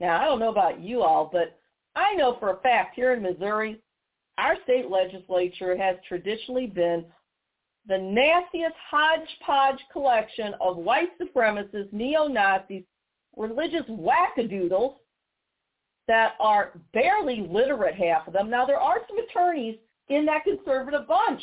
Now, 0.00 0.20
I 0.20 0.24
don't 0.24 0.40
know 0.40 0.50
about 0.50 0.80
you 0.80 1.02
all, 1.02 1.28
but 1.32 1.58
I 1.94 2.14
know 2.14 2.36
for 2.40 2.50
a 2.50 2.60
fact 2.60 2.94
here 2.96 3.12
in 3.12 3.22
Missouri, 3.22 3.80
our 4.38 4.56
state 4.64 4.90
legislature 4.90 5.76
has 5.76 5.96
traditionally 6.08 6.66
been 6.66 7.04
the 7.86 7.98
nastiest 7.98 8.74
hodgepodge 8.90 9.78
collection 9.92 10.54
of 10.60 10.76
white 10.76 11.10
supremacists, 11.20 11.92
neo-Nazis, 11.92 12.82
religious 13.36 13.84
wackadoodles 13.88 14.94
that 16.08 16.32
are 16.40 16.72
barely 16.92 17.46
literate, 17.50 17.94
half 17.94 18.26
of 18.26 18.32
them. 18.32 18.50
Now, 18.50 18.66
there 18.66 18.80
are 18.80 19.00
some 19.06 19.18
attorneys 19.18 19.76
in 20.08 20.26
that 20.26 20.44
conservative 20.44 21.06
bunch 21.06 21.42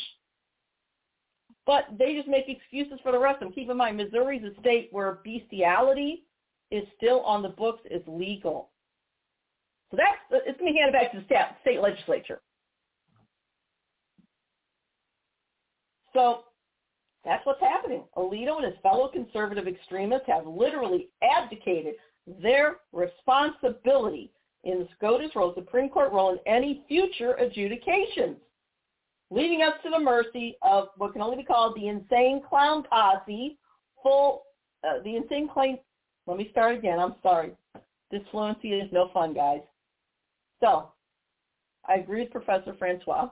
but 1.66 1.86
they 1.98 2.16
just 2.16 2.28
make 2.28 2.46
excuses 2.48 3.00
for 3.04 3.12
the 3.12 3.20
rest 3.20 3.42
of 3.42 3.48
them. 3.48 3.54
Keep 3.54 3.70
in 3.70 3.78
mind, 3.78 3.98
Missouri 3.98 4.38
is 4.38 4.56
a 4.56 4.60
state 4.60 4.90
where 4.92 5.20
bestiality 5.24 6.24
is 6.72 6.84
still 6.98 7.22
on 7.22 7.42
the 7.42 7.50
books 7.50 7.82
is 7.90 8.02
legal. 8.08 8.70
So 9.92 9.98
that's 9.98 10.44
it's 10.48 10.58
going 10.60 10.72
to 10.72 10.74
be 10.74 10.80
handed 10.80 10.94
back 10.94 11.12
to 11.12 11.20
the 11.20 11.26
state, 11.26 11.46
state 11.62 11.82
legislature. 11.82 12.42
So 16.14 16.44
that's 17.24 17.46
what's 17.46 17.62
happening. 17.62 18.04
Alito 18.18 18.58
and 18.58 18.66
his 18.66 18.82
fellow 18.82 19.10
conservative 19.10 19.68
extremists 19.68 20.28
have 20.28 20.48
literally 20.48 21.10
abdicated 21.22 21.96
their 22.42 22.78
responsibility 22.92 24.32
in 24.64 24.80
the 24.80 24.88
SCOTUS 24.98 25.36
role, 25.36 25.54
Supreme 25.56 25.90
Court 25.90 26.12
role 26.12 26.32
in 26.32 26.40
any 26.46 26.84
future 26.88 27.34
adjudications, 27.34 28.38
leaving 29.32 29.62
us 29.64 29.74
to 29.84 29.90
the 29.90 30.00
mercy 30.00 30.58
of 30.62 30.90
what 30.98 31.14
can 31.14 31.22
only 31.22 31.38
be 31.38 31.44
called 31.44 31.76
the 31.76 31.88
insane 31.88 32.42
clown 32.48 32.84
posse, 32.84 33.58
full, 34.04 34.44
uh, 34.84 35.02
the 35.04 35.16
insane 35.16 35.48
clown, 35.48 35.80
let 36.28 36.38
me 36.38 36.50
start 36.52 36.78
again, 36.78 37.00
I'm 37.00 37.16
sorry. 37.24 37.54
This 38.12 38.22
fluency 38.30 38.74
is 38.74 38.92
no 38.92 39.10
fun, 39.14 39.34
guys. 39.34 39.62
So, 40.60 40.92
I 41.88 41.96
agree 41.96 42.22
with 42.22 42.32
Professor 42.32 42.76
Francois. 42.78 43.30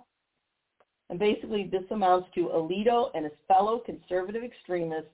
And 1.10 1.20
basically 1.20 1.68
this 1.72 1.84
amounts 1.92 2.30
to 2.36 2.50
Alito 2.50 3.10
and 3.14 3.26
his 3.26 3.34
fellow 3.48 3.80
conservative 3.80 4.44
extremists 4.44 5.10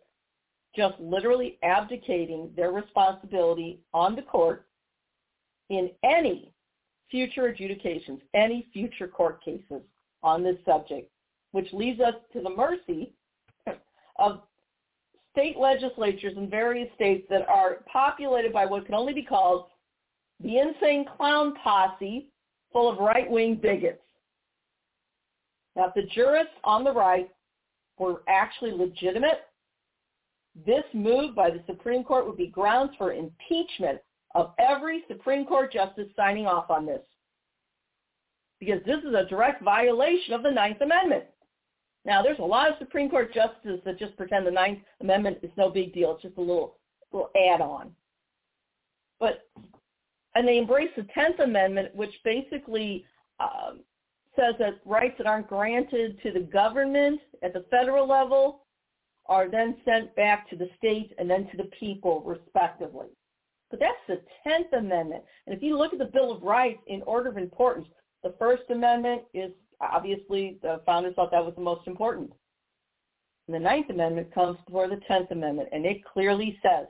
just 0.76 1.00
literally 1.00 1.58
abdicating 1.64 2.52
their 2.56 2.72
responsibility 2.72 3.80
on 3.94 4.16
the 4.16 4.22
court 4.22 4.66
in 5.70 5.90
any 6.04 6.54
future 7.10 7.48
adjudications, 7.48 8.20
any 8.34 8.68
future 8.74 9.08
court 9.08 9.44
cases 9.44 9.82
on 10.26 10.44
this 10.44 10.58
subject, 10.66 11.10
which 11.52 11.72
leaves 11.72 12.02
us 12.02 12.16
to 12.34 12.42
the 12.42 12.50
mercy 12.50 13.14
of 14.18 14.42
state 15.32 15.58
legislatures 15.58 16.34
in 16.36 16.50
various 16.50 16.90
states 16.96 17.26
that 17.30 17.48
are 17.48 17.84
populated 17.92 18.52
by 18.52 18.66
what 18.66 18.86
can 18.86 18.96
only 18.96 19.14
be 19.14 19.24
called 19.24 19.68
the 20.42 20.58
insane 20.58 21.06
clown 21.16 21.54
posse 21.64 22.28
full 22.74 22.90
of 22.92 22.98
right-wing 22.98 23.56
bigots. 23.62 24.02
Now, 25.76 25.88
if 25.88 25.94
the 25.94 26.10
jurists 26.14 26.54
on 26.64 26.84
the 26.84 26.92
right 26.92 27.30
were 28.00 28.24
actually 28.28 28.72
legitimate, 28.72 29.42
this 30.66 30.84
move 30.94 31.36
by 31.36 31.50
the 31.50 31.62
Supreme 31.68 32.04
Court 32.04 32.26
would 32.26 32.38
be 32.38 32.48
grounds 32.48 32.94
for 32.98 33.14
impeachment 33.14 34.00
of 34.34 34.54
every 34.58 35.04
Supreme 35.08 35.46
Court 35.46 35.72
justice 35.72 36.08
signing 36.16 36.48
off 36.48 36.70
on 36.70 36.86
this. 36.86 37.02
Because 38.60 38.82
this 38.86 39.00
is 39.00 39.14
a 39.14 39.26
direct 39.26 39.64
violation 39.64 40.34
of 40.34 40.44
the 40.44 40.52
Ninth 40.52 40.82
Amendment. 40.82 41.26
Now, 42.06 42.22
there's 42.22 42.40
a 42.40 42.44
lot 42.44 42.70
of 42.70 42.76
Supreme 42.78 43.10
Court 43.10 43.34
justices 43.34 43.80
that 43.84 44.00
just 44.00 44.16
pretend 44.16 44.46
the 44.46 44.52
Ninth 44.52 44.80
Amendment 45.02 45.40
is 45.42 45.52
no 45.58 45.70
big 45.70 45.94
deal. 45.94 46.14
It's 46.14 46.22
just 46.22 46.38
a 46.38 46.42
little, 46.42 46.78
little 47.12 47.32
add-on. 47.36 47.92
But, 49.20 49.50
and 50.36 50.48
they 50.48 50.58
embrace 50.58 50.92
the 50.96 51.08
Tenth 51.14 51.40
Amendment, 51.40 51.96
which 51.96 52.14
basically 52.24 53.06
um, 53.40 53.80
says 54.36 54.56
that 54.60 54.80
rights 54.86 55.16
that 55.18 55.28
aren't 55.28 55.48
granted 55.48 56.22
to 56.22 56.32
the 56.32 56.42
government 56.42 57.22
at 57.42 57.54
the 57.54 57.66
federal 57.72 58.08
level 58.08 58.62
are 59.28 59.50
then 59.50 59.78
sent 59.86 60.16
back 60.16 60.48
to 60.50 60.56
the 60.56 60.70
state 60.78 61.14
and 61.18 61.30
then 61.30 61.48
to 61.50 61.58
the 61.58 61.70
people 61.80 62.22
respectively. 62.22 63.08
But 63.72 63.80
that's 63.80 63.98
the 64.08 64.22
10th 64.48 64.78
Amendment. 64.78 65.24
And 65.48 65.56
if 65.56 65.64
you 65.64 65.78
look 65.78 65.94
at 65.94 66.00
the 66.00 66.06
Bill 66.06 66.32
of 66.32 66.44
Rights 66.44 66.82
in 66.88 67.02
order 67.04 67.30
of 67.30 67.38
importance, 67.38 67.88
the 68.26 68.34
First 68.40 68.64
Amendment 68.72 69.22
is 69.36 69.52
obviously 69.80 70.58
the 70.64 70.82
founders 70.84 71.14
thought 71.16 71.30
that 71.30 71.46
was 71.46 71.54
the 71.56 71.62
most 71.62 71.86
important. 71.88 72.34
And 73.48 73.56
the 73.56 73.60
Ninth 73.60 73.92
Amendment 73.92 74.34
comes 74.34 74.58
before 74.66 74.90
the 74.90 75.00
Tenth 75.08 75.30
Amendment, 75.30 75.70
and 75.72 75.86
it 75.86 76.04
clearly 76.04 76.60
says 76.64 76.88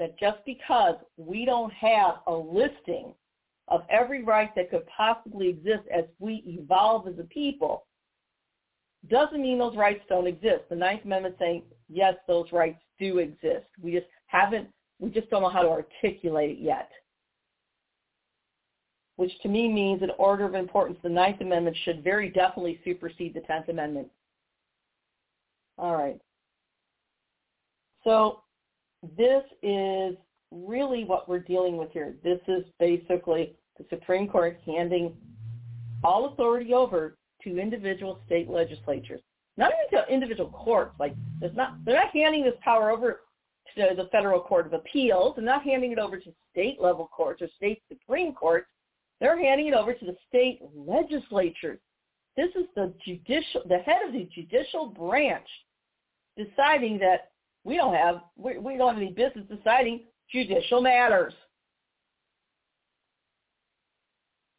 that 0.00 0.18
just 0.18 0.38
because 0.44 0.96
we 1.16 1.44
don't 1.44 1.72
have 1.72 2.16
a 2.26 2.32
listing 2.34 3.14
of 3.68 3.82
every 3.88 4.24
right 4.24 4.52
that 4.56 4.70
could 4.70 4.84
possibly 4.88 5.48
exist 5.48 5.84
as 5.96 6.04
we 6.18 6.42
evolve 6.46 7.06
as 7.06 7.14
a 7.20 7.24
people 7.24 7.86
doesn't 9.08 9.40
mean 9.40 9.58
those 9.58 9.76
rights 9.76 10.02
don't 10.08 10.26
exist. 10.26 10.64
The 10.68 10.74
Ninth 10.74 11.04
Amendment 11.04 11.36
saying, 11.38 11.62
yes, 11.88 12.14
those 12.26 12.50
rights 12.50 12.80
do 12.98 13.18
exist. 13.18 13.66
We 13.80 13.92
just 13.92 14.06
haven't, 14.26 14.66
we 14.98 15.10
just 15.10 15.30
don't 15.30 15.42
know 15.42 15.48
how 15.48 15.62
to 15.62 15.68
articulate 15.68 16.50
it 16.50 16.58
yet. 16.58 16.90
Which 19.16 19.32
to 19.42 19.48
me 19.48 19.68
means 19.68 20.02
in 20.02 20.10
order 20.18 20.44
of 20.44 20.54
importance, 20.54 20.98
the 21.02 21.08
Ninth 21.08 21.40
Amendment 21.40 21.76
should 21.84 22.04
very 22.04 22.28
definitely 22.28 22.80
supersede 22.84 23.34
the 23.34 23.40
Tenth 23.40 23.68
Amendment. 23.68 24.08
All 25.78 25.96
right. 25.96 26.20
So 28.04 28.42
this 29.16 29.42
is 29.62 30.16
really 30.50 31.04
what 31.04 31.28
we're 31.28 31.40
dealing 31.40 31.76
with 31.76 31.90
here. 31.92 32.14
This 32.22 32.40
is 32.46 32.64
basically 32.78 33.56
the 33.78 33.84
Supreme 33.90 34.28
Court 34.28 34.58
handing 34.64 35.14
all 36.04 36.26
authority 36.26 36.72
over 36.72 37.16
to 37.42 37.58
individual 37.58 38.20
state 38.26 38.48
legislatures, 38.48 39.20
not 39.56 39.72
even 39.72 40.04
to 40.04 40.12
individual 40.12 40.50
courts. 40.50 40.94
Like 41.00 41.14
there's 41.40 41.56
not, 41.56 41.84
they're 41.84 41.96
not 41.96 42.10
handing 42.10 42.44
this 42.44 42.54
power 42.62 42.90
over 42.90 43.20
to 43.76 43.94
the 43.96 44.08
federal 44.12 44.40
court 44.40 44.66
of 44.66 44.72
appeals. 44.72 45.34
They're 45.36 45.44
not 45.44 45.62
handing 45.62 45.92
it 45.92 45.98
over 45.98 46.18
to 46.18 46.32
state 46.52 46.80
level 46.80 47.08
courts 47.14 47.42
or 47.42 47.48
state 47.56 47.82
supreme 47.88 48.32
courts. 48.32 48.66
They're 49.20 49.40
handing 49.40 49.68
it 49.68 49.74
over 49.74 49.94
to 49.94 50.04
the 50.04 50.16
state 50.28 50.60
legislatures. 50.74 51.78
This 52.36 52.50
is 52.54 52.66
the 52.74 52.92
judicial, 53.04 53.62
the 53.66 53.78
head 53.78 54.06
of 54.06 54.12
the 54.12 54.28
judicial 54.34 54.88
branch 54.88 55.46
deciding 56.36 56.98
that 56.98 57.30
we 57.64 57.76
don't 57.76 57.94
have, 57.94 58.20
we, 58.36 58.58
we 58.58 58.76
don't 58.76 58.94
have 58.94 59.02
any 59.02 59.12
business 59.12 59.46
deciding 59.48 60.04
judicial 60.30 60.82
matters. 60.82 61.32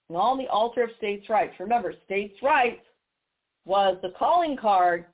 And 0.10 0.18
on 0.18 0.38
the 0.38 0.48
altar 0.48 0.84
of 0.84 0.90
states' 0.98 1.30
rights. 1.30 1.54
Remember, 1.60 1.94
states' 2.06 2.42
rights 2.42 2.82
was 3.66 3.98
the 4.02 4.14
calling 4.18 4.58
card 4.58 5.06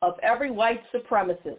of 0.00 0.14
every 0.22 0.50
white 0.50 0.80
supremacist. 0.94 1.58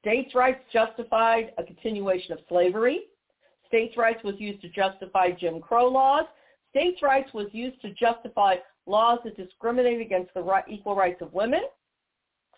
States' 0.00 0.34
rights 0.34 0.60
justified 0.72 1.52
a 1.58 1.64
continuation 1.64 2.32
of 2.32 2.38
slavery. 2.48 3.02
States' 3.66 3.96
rights 3.96 4.22
was 4.24 4.34
used 4.38 4.60
to 4.62 4.68
justify 4.68 5.30
Jim 5.30 5.60
Crow 5.60 5.88
laws. 5.88 6.24
States' 6.70 7.02
rights 7.02 7.32
was 7.34 7.46
used 7.52 7.80
to 7.82 7.92
justify 7.94 8.56
laws 8.86 9.18
that 9.24 9.36
discriminated 9.36 10.00
against 10.00 10.32
the 10.34 10.40
right, 10.40 10.64
equal 10.68 10.94
rights 10.94 11.20
of 11.22 11.32
women. 11.32 11.62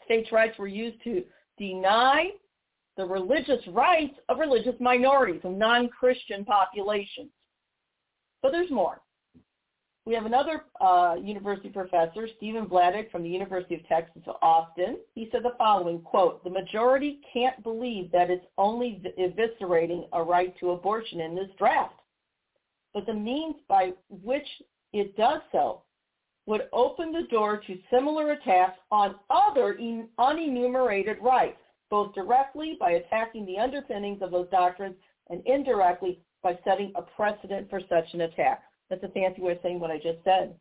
States' 0.05 0.33
rights 0.33 0.59
were 0.59 0.67
used 0.67 1.03
to 1.05 1.25
deny 1.57 2.31
the 2.97 3.05
religious 3.05 3.65
rights 3.69 4.15
of 4.29 4.39
religious 4.39 4.75
minorities, 4.81 5.41
and 5.45 5.59
non-Christian 5.59 6.45
populations. 6.45 7.31
But 8.43 8.53
there's 8.53 8.71
more. 8.71 9.01
We 10.09 10.15
have 10.15 10.25
another 10.25 10.65
uh, 10.81 11.17
university 11.21 11.69
professor, 11.69 12.27
Stephen 12.39 12.65
Vladeck 12.65 13.11
from 13.11 13.23
the 13.23 13.29
University 13.29 13.75
of 13.75 13.87
Texas 13.89 14.23
Austin. 14.41 14.97
He 15.15 15.29
said 15.31 15.43
the 15.43 15.53
following, 15.59 16.01
quote, 16.01 16.43
the 16.45 16.49
majority 16.49 17.21
can't 17.31 17.63
believe 17.63 18.11
that 18.13 18.31
it's 18.31 18.47
only 18.57 19.03
eviscerating 19.19 20.09
a 20.15 20.23
right 20.23 20.59
to 20.61 20.71
abortion 20.71 21.21
in 21.21 21.35
this 21.35 21.51
draft. 21.59 22.01
But 22.95 23.05
the 23.05 23.13
means 23.13 23.57
by 23.69 23.93
which 24.09 24.47
it 24.95 25.15
does 25.19 25.43
so 25.53 25.83
would 26.47 26.71
open 26.73 27.13
the 27.13 27.29
door 27.31 27.61
to 27.67 27.79
similar 27.93 28.31
attacks 28.31 28.79
on 28.91 29.17
other 29.29 29.77
unenumerated 29.79 31.21
rights 31.21 31.61
both 31.91 32.15
directly 32.15 32.79
by 32.81 32.93
attacking 32.93 33.45
the 33.45 33.59
underpinnings 33.59 34.23
of 34.23 34.31
those 34.31 34.49
doctrines 34.51 34.97
and 35.29 35.43
indirectly 35.45 36.19
by 36.43 36.59
setting 36.65 36.95
a 36.97 37.03
precedent 37.03 37.69
for 37.69 37.83
such 37.91 38.15
an 38.15 38.23
attack. 38.23 38.63
That's 38.91 39.03
a 39.03 39.09
fancy 39.09 39.43
way 39.43 39.53
of 39.53 39.59
saying 39.63 39.81
what 39.81 39.91
I 39.91 39.97
just 39.97 40.19
said. 40.25 40.55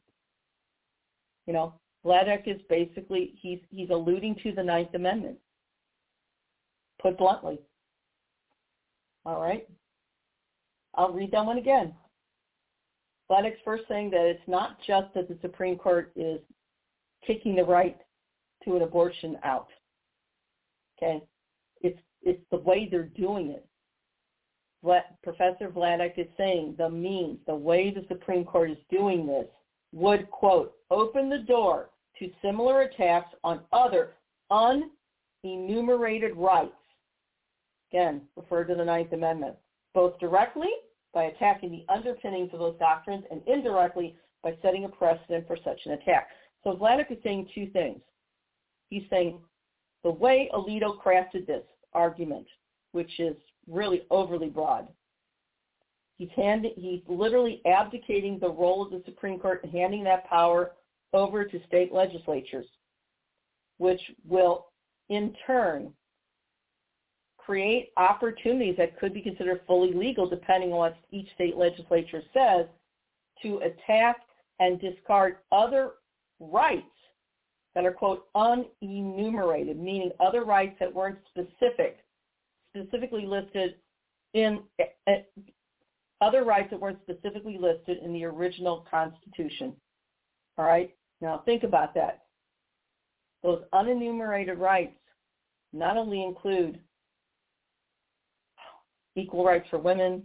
You 1.45 1.53
know, 1.53 1.73
Vladeck 2.05 2.47
is 2.47 2.61
basically, 2.69 3.34
he's, 3.41 3.59
he's 3.69 3.89
alluding 3.89 4.36
to 4.43 4.51
the 4.51 4.63
Ninth 4.63 4.93
Amendment, 4.93 5.38
put 7.01 7.17
bluntly. 7.17 7.59
All 9.25 9.41
right? 9.41 9.67
I'll 10.95 11.13
read 11.13 11.32
that 11.32 11.45
one 11.45 11.57
again. 11.57 11.93
Vladeck's 13.30 13.59
first 13.63 13.84
saying 13.88 14.09
that 14.11 14.25
it's 14.25 14.47
not 14.47 14.78
just 14.86 15.13
that 15.13 15.28
the 15.28 15.38
Supreme 15.41 15.78
Court 15.78 16.11
is 16.15 16.39
kicking 17.25 17.55
the 17.55 17.63
right 17.63 17.97
to 18.63 18.75
an 18.75 18.82
abortion 18.82 19.38
out. 19.43 19.67
Okay, 20.97 21.21
it's 21.82 21.99
it's 22.23 22.41
the 22.51 22.57
way 22.57 22.88
they're 22.89 23.03
doing 23.03 23.49
it. 23.51 23.65
Professor 25.23 25.69
Vladeck 25.69 26.17
is 26.17 26.27
saying, 26.38 26.75
the 26.77 26.89
means, 26.89 27.39
the 27.45 27.55
way 27.55 27.91
the 27.91 28.05
Supreme 28.07 28.45
Court 28.45 28.71
is 28.71 28.77
doing 28.89 29.25
this, 29.25 29.47
would 29.93 30.29
quote 30.31 30.73
open 30.89 31.29
the 31.29 31.39
door 31.39 31.89
to 32.19 32.31
similar 32.41 32.81
attacks 32.81 33.33
on 33.43 33.61
other 33.71 34.13
unenumerated 34.51 36.35
rights. 36.35 36.73
Again, 37.91 38.21
refer 38.35 38.63
to 38.65 38.75
the 38.75 38.83
Ninth 38.83 39.13
Amendment, 39.13 39.55
both 39.93 40.19
directly 40.19 40.69
by 41.13 41.23
attacking 41.25 41.71
the 41.71 41.85
underpinnings 41.91 42.49
of 42.53 42.59
those 42.59 42.77
doctrines 42.79 43.23
and 43.31 43.41
indirectly 43.47 44.15
by 44.43 44.55
setting 44.61 44.85
a 44.85 44.89
precedent 44.89 45.47
for 45.47 45.57
such 45.63 45.79
an 45.85 45.93
attack. 45.93 46.27
So 46.63 46.75
Vladeck 46.75 47.11
is 47.11 47.17
saying 47.23 47.49
two 47.55 47.67
things. 47.71 48.01
He's 48.89 49.03
saying 49.09 49.39
the 50.03 50.11
way 50.11 50.49
Alito 50.53 51.01
crafted 51.01 51.47
this 51.47 51.63
argument, 51.93 52.47
which 52.91 53.19
is 53.19 53.35
really 53.68 54.03
overly 54.09 54.49
broad. 54.49 54.88
He's, 56.18 56.30
hand, 56.36 56.65
he's 56.76 57.01
literally 57.07 57.61
abdicating 57.65 58.39
the 58.39 58.49
role 58.49 58.82
of 58.84 58.91
the 58.91 59.03
Supreme 59.05 59.39
Court 59.39 59.63
and 59.63 59.72
handing 59.72 60.03
that 60.05 60.28
power 60.30 60.72
over 61.13 61.45
to 61.45 61.59
state 61.68 61.93
legislatures. 61.93 62.65
which 63.78 64.01
will 64.28 64.68
in 65.09 65.34
turn 65.45 65.93
create 67.38 67.91
opportunities 67.95 68.76
that 68.78 68.99
could 68.99 69.13
be 69.13 69.22
considered 69.22 69.61
fully 69.65 69.93
legal 69.93 70.28
depending 70.28 70.74
on 70.74 70.78
what 70.78 70.97
each 71.11 71.32
state 71.34 71.55
legislature 71.55 72.22
says 72.34 72.65
to 73.41 73.59
attack 73.59 74.18
and 74.59 74.82
discard 74.82 75.38
other 75.51 75.91
rights 76.39 76.84
that 77.74 77.86
are, 77.86 77.91
quote, 77.91 78.26
unenumerated, 78.36 79.78
meaning 79.78 80.11
other 80.20 80.43
rights 80.43 80.76
that 80.80 80.93
weren't 80.93 81.20
specific, 81.30 81.99
specifically 82.76 83.26
listed 83.26 83.76
in 84.34 84.59
uh, 85.07 85.13
other 86.22 86.43
rights 86.43 86.70
that 86.72 86.80
weren't 86.80 86.99
specifically 87.01 87.57
listed 87.57 87.99
in 88.03 88.13
the 88.13 88.24
original 88.24 88.86
Constitution. 88.89 89.74
All 90.57 90.65
right? 90.65 90.93
Now 91.22 91.41
think 91.45 91.63
about 91.63 91.93
that. 91.95 92.24
Those 93.43 93.63
unenumerated 93.74 94.57
rights 94.57 94.97
not 95.74 95.97
only 95.97 96.24
include 96.24 96.80
equal 99.15 99.45
rights 99.45 99.68
for 99.70 99.80
women, 99.80 100.24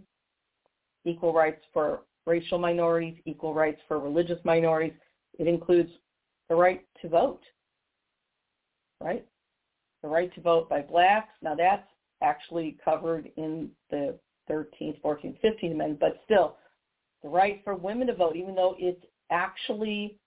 equal 1.05 1.33
rights 1.33 1.61
for 1.73 2.01
racial 2.25 2.57
minorities, 2.57 3.17
equal 3.25 3.53
rights 3.53 3.81
for 3.87 3.99
religious 3.99 4.39
minorities. 4.43 4.93
It 5.39 5.47
includes 5.47 5.89
the 6.49 6.55
right 6.55 6.85
to 7.01 7.09
vote, 7.09 7.41
right? 9.01 9.25
The 10.01 10.09
right 10.09 10.33
to 10.35 10.41
vote 10.41 10.69
by 10.69 10.81
blacks. 10.81 11.33
Now 11.41 11.55
that's 11.55 11.87
actually 12.23 12.77
covered 12.83 13.29
in 13.37 13.69
the 13.91 14.17
13th, 14.49 15.01
14th, 15.01 15.37
15th 15.43 15.71
Amendment, 15.71 15.99
but 15.99 16.21
still, 16.25 16.57
the 17.21 17.29
right 17.29 17.61
for 17.63 17.75
women 17.75 18.07
to 18.07 18.15
vote, 18.15 18.35
even 18.35 18.55
though 18.55 18.75
it's 18.77 19.03
actually 19.31 20.17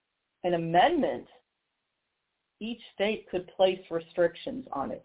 an 0.45 0.55
amendment, 0.55 1.27
each 2.61 2.81
state 2.95 3.29
could 3.31 3.47
place 3.57 3.81
restrictions 3.91 4.65
on 4.73 4.91
it. 4.91 5.05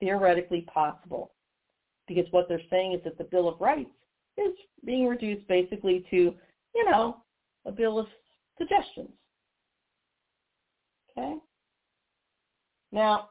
Theoretically 0.00 0.66
possible 0.72 1.32
because 2.06 2.26
what 2.30 2.48
they're 2.48 2.60
saying 2.70 2.92
is 2.92 3.00
that 3.04 3.18
the 3.18 3.24
Bill 3.24 3.48
of 3.48 3.60
Rights 3.60 3.90
is 4.36 4.52
being 4.84 5.06
reduced 5.06 5.46
basically 5.48 6.04
to, 6.10 6.34
you 6.74 6.90
know, 6.90 7.18
a 7.66 7.72
bill 7.72 7.98
of 7.98 8.06
suggestions. 8.58 9.10
Okay? 11.16 11.36
Now, 12.92 13.30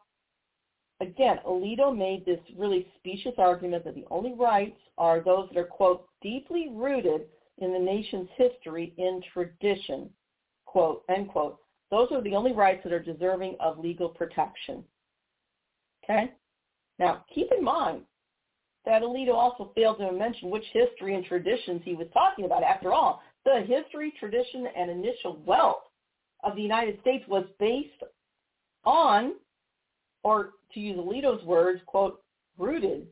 again, 1.01 1.39
Alito 1.47 1.95
made 1.95 2.25
this 2.25 2.39
really 2.57 2.87
specious 2.99 3.35
argument 3.37 3.83
that 3.85 3.95
the 3.95 4.05
only 4.09 4.33
rights 4.33 4.77
are 4.97 5.21
those 5.21 5.49
that 5.49 5.59
are, 5.59 5.65
quote, 5.65 6.05
deeply 6.21 6.69
rooted 6.71 7.27
in 7.59 7.73
the 7.73 7.79
nation's 7.79 8.29
history 8.35 8.93
in 8.97 9.21
tradition, 9.33 10.09
quote, 10.65 11.03
end 11.09 11.29
quote. 11.29 11.59
Those 11.91 12.07
are 12.11 12.21
the 12.21 12.35
only 12.35 12.53
rights 12.53 12.81
that 12.83 12.93
are 12.93 13.03
deserving 13.03 13.55
of 13.59 13.77
legal 13.77 14.09
protection. 14.09 14.83
Okay? 16.03 16.31
Now, 16.99 17.25
keep 17.33 17.51
in 17.55 17.63
mind, 17.63 18.01
that 18.85 19.01
Alito 19.01 19.33
also 19.33 19.71
failed 19.75 19.99
to 19.99 20.11
mention 20.11 20.49
which 20.49 20.65
history 20.73 21.15
and 21.15 21.25
traditions 21.25 21.81
he 21.85 21.93
was 21.93 22.07
talking 22.13 22.45
about. 22.45 22.63
After 22.63 22.91
all, 22.91 23.21
the 23.45 23.61
history, 23.65 24.13
tradition, 24.19 24.67
and 24.75 24.89
initial 24.89 25.41
wealth 25.45 25.83
of 26.43 26.55
the 26.55 26.61
United 26.61 26.99
States 27.01 27.23
was 27.27 27.45
based 27.59 28.03
on, 28.83 29.33
or 30.23 30.51
to 30.73 30.79
use 30.79 30.97
Alito's 30.97 31.43
words, 31.43 31.81
quote, 31.85 32.21
rooted, 32.57 33.07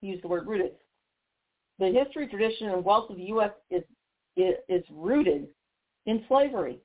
he 0.00 0.08
used 0.08 0.24
the 0.24 0.28
word 0.28 0.46
rooted. 0.46 0.72
The 1.78 1.90
history, 1.90 2.26
tradition, 2.26 2.70
and 2.70 2.84
wealth 2.84 3.10
of 3.10 3.16
the 3.16 3.24
U.S. 3.24 3.50
is, 3.70 3.82
is, 4.36 4.82
rooted 4.90 5.48
in 6.06 6.24
slavery. 6.28 6.78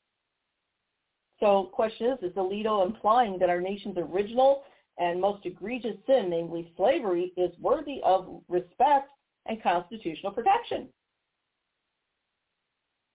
So 1.40 1.68
the 1.70 1.76
question 1.76 2.08
is, 2.08 2.32
is 2.32 2.36
Alito 2.36 2.86
implying 2.86 3.38
that 3.40 3.50
our 3.50 3.62
nation's 3.62 3.98
original 3.98 4.64
and 4.98 5.22
most 5.22 5.46
egregious 5.46 5.96
sin, 6.08 6.30
namely 6.30 6.72
slavery, 6.76 7.34
is 7.38 7.52
worthy 7.60 8.02
of 8.04 8.42
respect 8.48 9.10
and 9.46 9.62
constitutional 9.62 10.32
protection. 10.32 10.88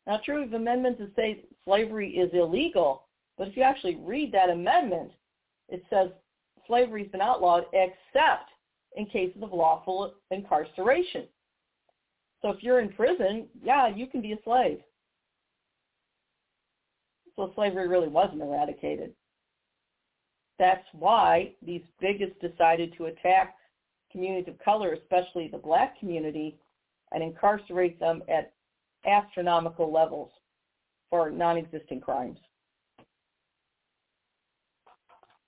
Now, 0.07 0.21
true, 0.25 0.49
the 0.49 0.57
amendment 0.57 0.99
to 0.99 1.09
say 1.17 1.45
slavery 1.65 2.11
is 2.11 2.31
illegal, 2.33 3.05
but 3.39 3.49
if 3.49 3.57
you 3.57 3.63
actually 3.63 3.97
read 3.97 4.33
that 4.33 4.51
amendment, 4.51 5.13
it 5.69 5.83
says 5.91 6.11
slavery's 6.67 7.11
been 7.11 7.21
outlawed 7.21 7.65
except 7.73 8.51
in 8.97 9.07
cases 9.07 9.43
of 9.43 9.53
lawful 9.53 10.15
incarceration. 10.31 11.27
So 12.43 12.51
if 12.51 12.63
you're 12.63 12.81
in 12.81 12.91
prison, 12.91 13.47
yeah, 13.63 13.89
you 13.89 14.07
can 14.07 14.21
be 14.21 14.33
a 14.33 14.39
slave. 14.45 14.79
So 17.37 17.53
slavery 17.55 17.89
really 17.89 18.09
wasn't 18.09 18.43
eradicated. 18.43 19.13
That's 20.59 20.85
why 20.93 21.53
these 21.65 21.83
bigots 22.01 22.35
decided 22.41 22.95
to 22.99 23.07
attack 23.07 23.57
communities 24.11 24.53
of 24.53 24.59
color, 24.63 24.93
especially 24.93 25.49
the 25.49 25.59
black 25.59 25.99
community, 25.99 26.59
and 27.13 27.23
incarcerate 27.23 27.99
them 27.99 28.23
at 28.29 28.53
astronomical 29.07 29.93
levels 29.93 30.31
for 31.11 31.31
non-existent 31.31 32.03
crimes. 32.03 32.39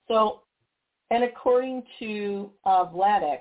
So, 0.07 0.41
and 1.11 1.23
according 1.23 1.83
to 1.99 2.51
uh, 2.65 2.85
Vladeck, 2.85 3.39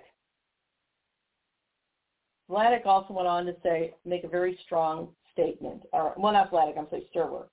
Vladeck 2.51 2.85
also 2.85 3.15
went 3.15 3.27
on 3.27 3.47
to 3.47 3.55
say, 3.63 3.95
make 4.05 4.25
a 4.25 4.29
very 4.29 4.59
strong 4.65 5.09
statement, 5.33 5.83
or 5.93 6.15
well, 6.17 6.33
not 6.33 6.51
Vladeck, 6.51 6.79
I'm 6.79 6.87
sorry, 6.91 7.09
Serwer. 7.15 7.47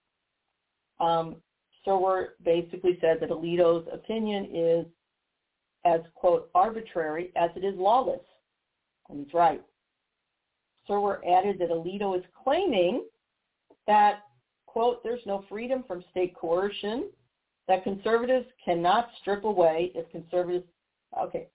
Um, 1.00 1.38
Serwer 1.86 2.30
basically 2.44 2.98
said 3.02 3.18
that 3.22 3.30
Alito's 3.30 3.88
opinion 3.92 4.50
is 4.54 4.86
as, 5.86 6.02
quote, 6.14 6.50
arbitrary 6.54 7.32
as 7.36 7.50
it 7.56 7.64
is 7.64 7.76
lawless. 7.78 8.22
And 9.10 9.26
he's 9.26 9.34
right. 9.34 9.62
Serwer 10.88 11.18
added 11.28 11.58
that 11.60 11.70
Alito 11.70 12.18
is 12.18 12.24
claiming 12.44 13.06
that, 13.88 14.24
quote, 14.68 15.04
there's 15.04 15.26
no 15.26 15.44
freedom 15.50 15.84
from 15.88 16.04
state 16.12 16.36
coercion, 16.36 17.10
that 17.68 17.84
conservatives 17.84 18.48
cannot 18.64 19.10
strip 19.22 19.44
away 19.44 19.92
if 19.96 20.10
conservatives, 20.12 20.66
okay, 21.20 21.48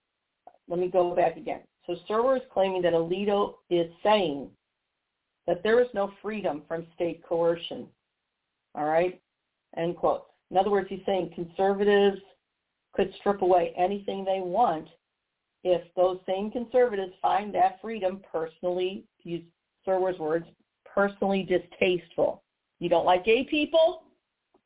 let 0.67 0.79
me 0.79 0.87
go 0.87 1.15
back 1.15 1.37
again. 1.37 1.61
So 1.85 1.95
Serwer 2.09 2.37
is 2.37 2.43
claiming 2.53 2.81
that 2.81 2.93
Alito 2.93 3.55
is 3.69 3.91
saying 4.03 4.49
that 5.45 5.63
there 5.63 5.81
is 5.81 5.87
no 5.93 6.11
freedom 6.21 6.63
from 6.67 6.85
state 6.95 7.23
coercion. 7.27 7.87
All 8.75 8.85
right? 8.85 9.19
End 9.77 9.95
quote. 9.95 10.25
In 10.51 10.57
other 10.57 10.71
words, 10.71 10.87
he's 10.89 11.05
saying 11.05 11.31
conservatives 11.35 12.19
could 12.93 13.13
strip 13.19 13.41
away 13.41 13.73
anything 13.77 14.25
they 14.25 14.41
want 14.41 14.87
if 15.63 15.81
those 15.95 16.19
same 16.27 16.51
conservatives 16.51 17.13
find 17.21 17.53
that 17.55 17.79
freedom 17.81 18.21
personally, 18.31 19.03
use 19.23 19.43
Serwer's 19.85 20.19
words, 20.19 20.45
personally 20.85 21.43
distasteful. 21.43 22.43
You 22.79 22.89
don't 22.89 23.05
like 23.05 23.25
gay 23.25 23.43
people? 23.43 24.03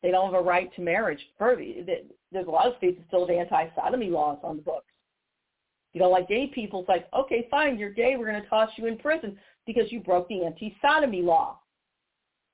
They 0.01 0.11
don't 0.11 0.33
have 0.33 0.41
a 0.41 0.43
right 0.43 0.73
to 0.75 0.81
marriage. 0.81 1.19
There's 1.39 2.47
a 2.47 2.51
lot 2.51 2.67
of 2.67 2.77
states 2.77 2.97
that 2.97 3.07
still 3.07 3.27
have 3.27 3.35
anti-sodomy 3.35 4.09
laws 4.09 4.39
on 4.43 4.57
the 4.57 4.63
books. 4.63 4.85
You 5.93 5.99
don't 5.99 6.11
like 6.11 6.27
gay 6.27 6.47
people? 6.47 6.79
It's 6.79 6.89
like, 6.89 7.07
okay, 7.13 7.47
fine, 7.51 7.77
you're 7.77 7.91
gay. 7.91 8.15
We're 8.17 8.31
going 8.31 8.41
to 8.41 8.49
toss 8.49 8.69
you 8.77 8.87
in 8.87 8.97
prison 8.97 9.37
because 9.67 9.91
you 9.91 9.99
broke 9.99 10.27
the 10.29 10.45
anti-sodomy 10.45 11.21
law. 11.21 11.59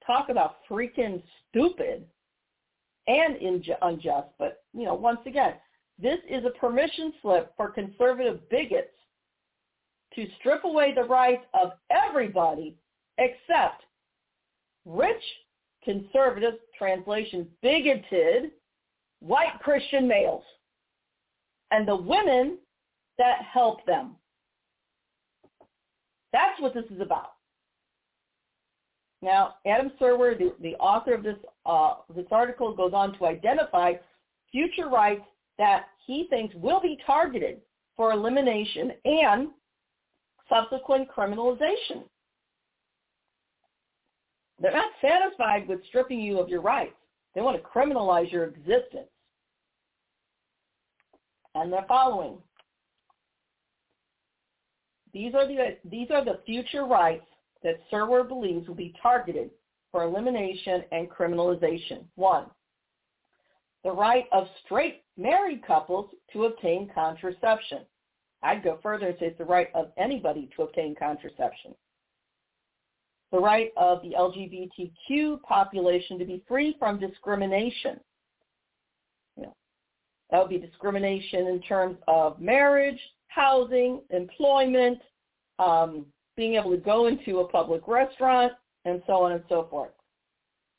Talk 0.06 0.30
about 0.30 0.58
freaking 0.70 1.22
stupid 1.50 2.06
and 3.08 3.38
unjust. 3.82 4.28
But, 4.40 4.64
you 4.74 4.86
know, 4.86 4.96
once 4.96 5.20
again, 5.26 5.54
this 6.02 6.20
is 6.30 6.46
a 6.46 6.60
permission 6.60 7.14
slip 7.22 7.54
for 7.56 7.70
conservative 7.70 8.50
bigots 8.50 8.90
to 10.16 10.28
strip 10.40 10.64
away 10.64 10.94
the 10.94 11.04
rights 11.04 11.44
of 11.54 11.74
everybody 11.92 12.76
except 13.18 13.84
rich, 14.86 15.24
conservative, 15.88 16.56
translation, 16.78 17.48
bigoted, 17.62 18.52
white 19.22 19.58
Christian 19.62 20.06
males 20.06 20.44
and 21.72 21.88
the 21.88 21.96
women 21.96 22.58
that 23.18 23.38
help 23.42 23.86
them. 23.86 24.18
That's 26.34 26.60
what 26.60 26.74
this 26.74 26.84
is 26.94 27.00
about. 27.00 27.32
Now, 29.22 29.56
Adam 29.66 29.92
Serwer, 30.00 30.38
the, 30.38 30.54
the 30.62 30.76
author 30.76 31.14
of 31.14 31.24
this, 31.24 31.38
uh, 31.66 31.96
this 32.14 32.28
article, 32.32 32.76
goes 32.76 32.92
on 32.94 33.18
to 33.18 33.26
identify 33.26 33.94
future 34.52 34.90
rights 34.90 35.26
that 35.58 35.86
he 36.06 36.28
thinks 36.30 36.54
will 36.56 36.82
be 36.82 36.98
targeted 37.06 37.62
for 37.96 38.12
elimination 38.12 38.92
and 39.06 39.48
subsequent 40.50 41.08
criminalization. 41.10 42.04
They're 44.60 44.72
not 44.72 44.92
satisfied 45.02 45.68
with 45.68 45.86
stripping 45.88 46.20
you 46.20 46.40
of 46.40 46.50
your 46.50 46.62
rights. 46.62 46.96
They 47.36 47.42
want 47.42 47.62
to 47.62 47.68
criminalize 47.68 48.32
your 48.32 48.46
existence. 48.46 49.10
And 51.54 51.72
they're 51.72 51.86
following. 51.88 52.38
These 55.14 55.34
are 55.34 55.48
the, 55.48 55.78
these 55.86 56.10
are 56.12 56.24
the 56.24 56.40
future 56.46 56.86
rights 56.86 57.26
that 57.64 57.80
Serwer 57.92 58.28
believes 58.28 58.68
will 58.68 58.76
be 58.76 58.94
targeted 59.02 59.52
for 59.92 60.04
elimination 60.04 60.84
and 60.92 61.10
criminalization. 61.10 62.04
One, 62.16 62.46
the 63.84 63.92
right 63.92 64.26
of 64.32 64.48
straight 64.66 65.04
married 65.18 65.66
couples 65.66 66.10
to 66.34 66.46
obtain 66.46 66.90
contraception. 66.94 67.80
I'd 68.44 68.64
go 68.64 68.80
further 68.84 69.08
and 69.08 69.18
say 69.20 69.28
it's 69.28 69.38
the 69.38 69.46
right 69.46 69.70
of 69.74 69.92
anybody 69.98 70.50
to 70.56 70.64
obtain 70.64 70.96
contraception. 70.96 71.74
The 73.32 73.40
right 73.40 73.72
of 73.76 74.02
the 74.02 74.14
LGBTQ 74.18 75.42
population 75.42 76.18
to 76.20 76.26
be 76.26 76.44
free 76.48 76.76
from 76.80 77.00
discrimination. 77.00 78.00
You 79.36 79.44
know, 79.44 79.56
that 80.32 80.40
would 80.40 80.50
be 80.50 80.66
discrimination 80.66 81.48
in 81.48 81.62
terms 81.62 81.98
of 82.08 82.40
marriage, 82.40 83.00
housing, 83.28 84.02
employment, 84.12 85.00
um, 85.60 86.06
being 86.38 86.56
able 86.56 86.72
to 86.72 86.78
go 86.78 87.08
into 87.08 87.40
a 87.40 87.48
public 87.48 87.88
restaurant, 87.88 88.54
and 88.86 89.02
so 89.06 89.24
on 89.24 89.34
and 89.34 89.44
so 89.50 89.68
forth. 89.70 89.92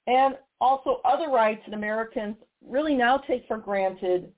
And 0.06 0.36
also 0.60 1.00
other 1.04 1.28
rights 1.28 1.62
that 1.66 1.74
Americans 1.74 2.36
really 2.66 2.94
now 2.94 3.18
take 3.18 3.46
for 3.46 3.58
granted 3.58 4.32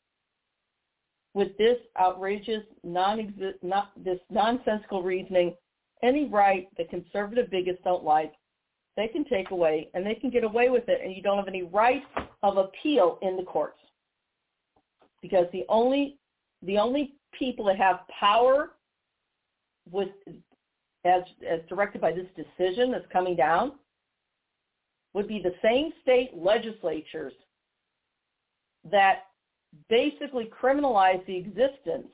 with 1.35 1.57
this 1.59 1.77
outrageous, 2.01 2.65
non 2.83 3.33
not, 3.63 3.93
this 4.05 4.19
nonsensical 4.31 5.03
reasoning, 5.03 5.55
any 6.03 6.27
right 6.29 6.69
that 6.77 6.91
conservative 6.91 7.51
bigots 7.51 7.81
don't 7.85 8.05
like, 8.05 8.33
they 8.97 9.09
can 9.09 9.25
take 9.25 9.51
away, 9.51 9.89
and 9.95 10.05
they 10.05 10.15
can 10.15 10.31
get 10.31 10.45
away 10.45 10.69
with 10.69 10.89
it, 10.89 11.01
and 11.03 11.15
you 11.15 11.23
don't 11.23 11.39
have 11.39 11.49
any 11.49 11.63
right 11.63 12.03
of 12.43 12.57
appeal 12.57 13.19
in 13.23 13.37
the 13.37 13.43
courts. 13.43 13.79
Because 15.23 15.47
the 15.53 15.65
only 15.69 16.17
the 16.63 16.79
only 16.79 17.15
people 17.39 17.65
that 17.67 17.77
have 17.77 18.01
power 18.19 18.71
with 19.91 20.09
as 21.05 21.23
as 21.49 21.61
directed 21.69 22.01
by 22.01 22.13
this 22.13 22.27
decision 22.37 22.91
that's 22.91 23.07
coming 23.13 23.37
down 23.37 23.73
would 25.15 25.27
be 25.27 25.41
the 25.43 25.55
same 25.63 25.93
state 26.03 26.31
legislatures 26.35 27.33
that 28.91 29.25
basically 29.89 30.51
criminalize 30.63 31.25
the 31.27 31.37
existence 31.37 32.09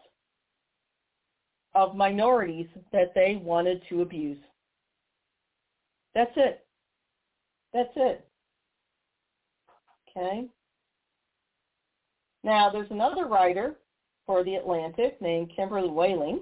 of 1.77 1.95
minorities 1.95 2.67
that 2.91 3.13
they 3.15 3.37
wanted 3.37 3.83
to 3.91 4.01
abuse. 4.01 4.39
That's 6.15 6.33
it. 6.35 6.65
That's 7.75 7.93
it. 7.97 8.27
Okay. 10.09 10.47
Now, 12.43 12.71
there's 12.71 12.91
another 12.91 13.27
writer 13.27 13.77
for 14.25 14.43
The 14.43 14.55
Atlantic 14.55 15.21
named 15.21 15.53
Kimberly 15.55 15.91
Wehle. 15.91 16.41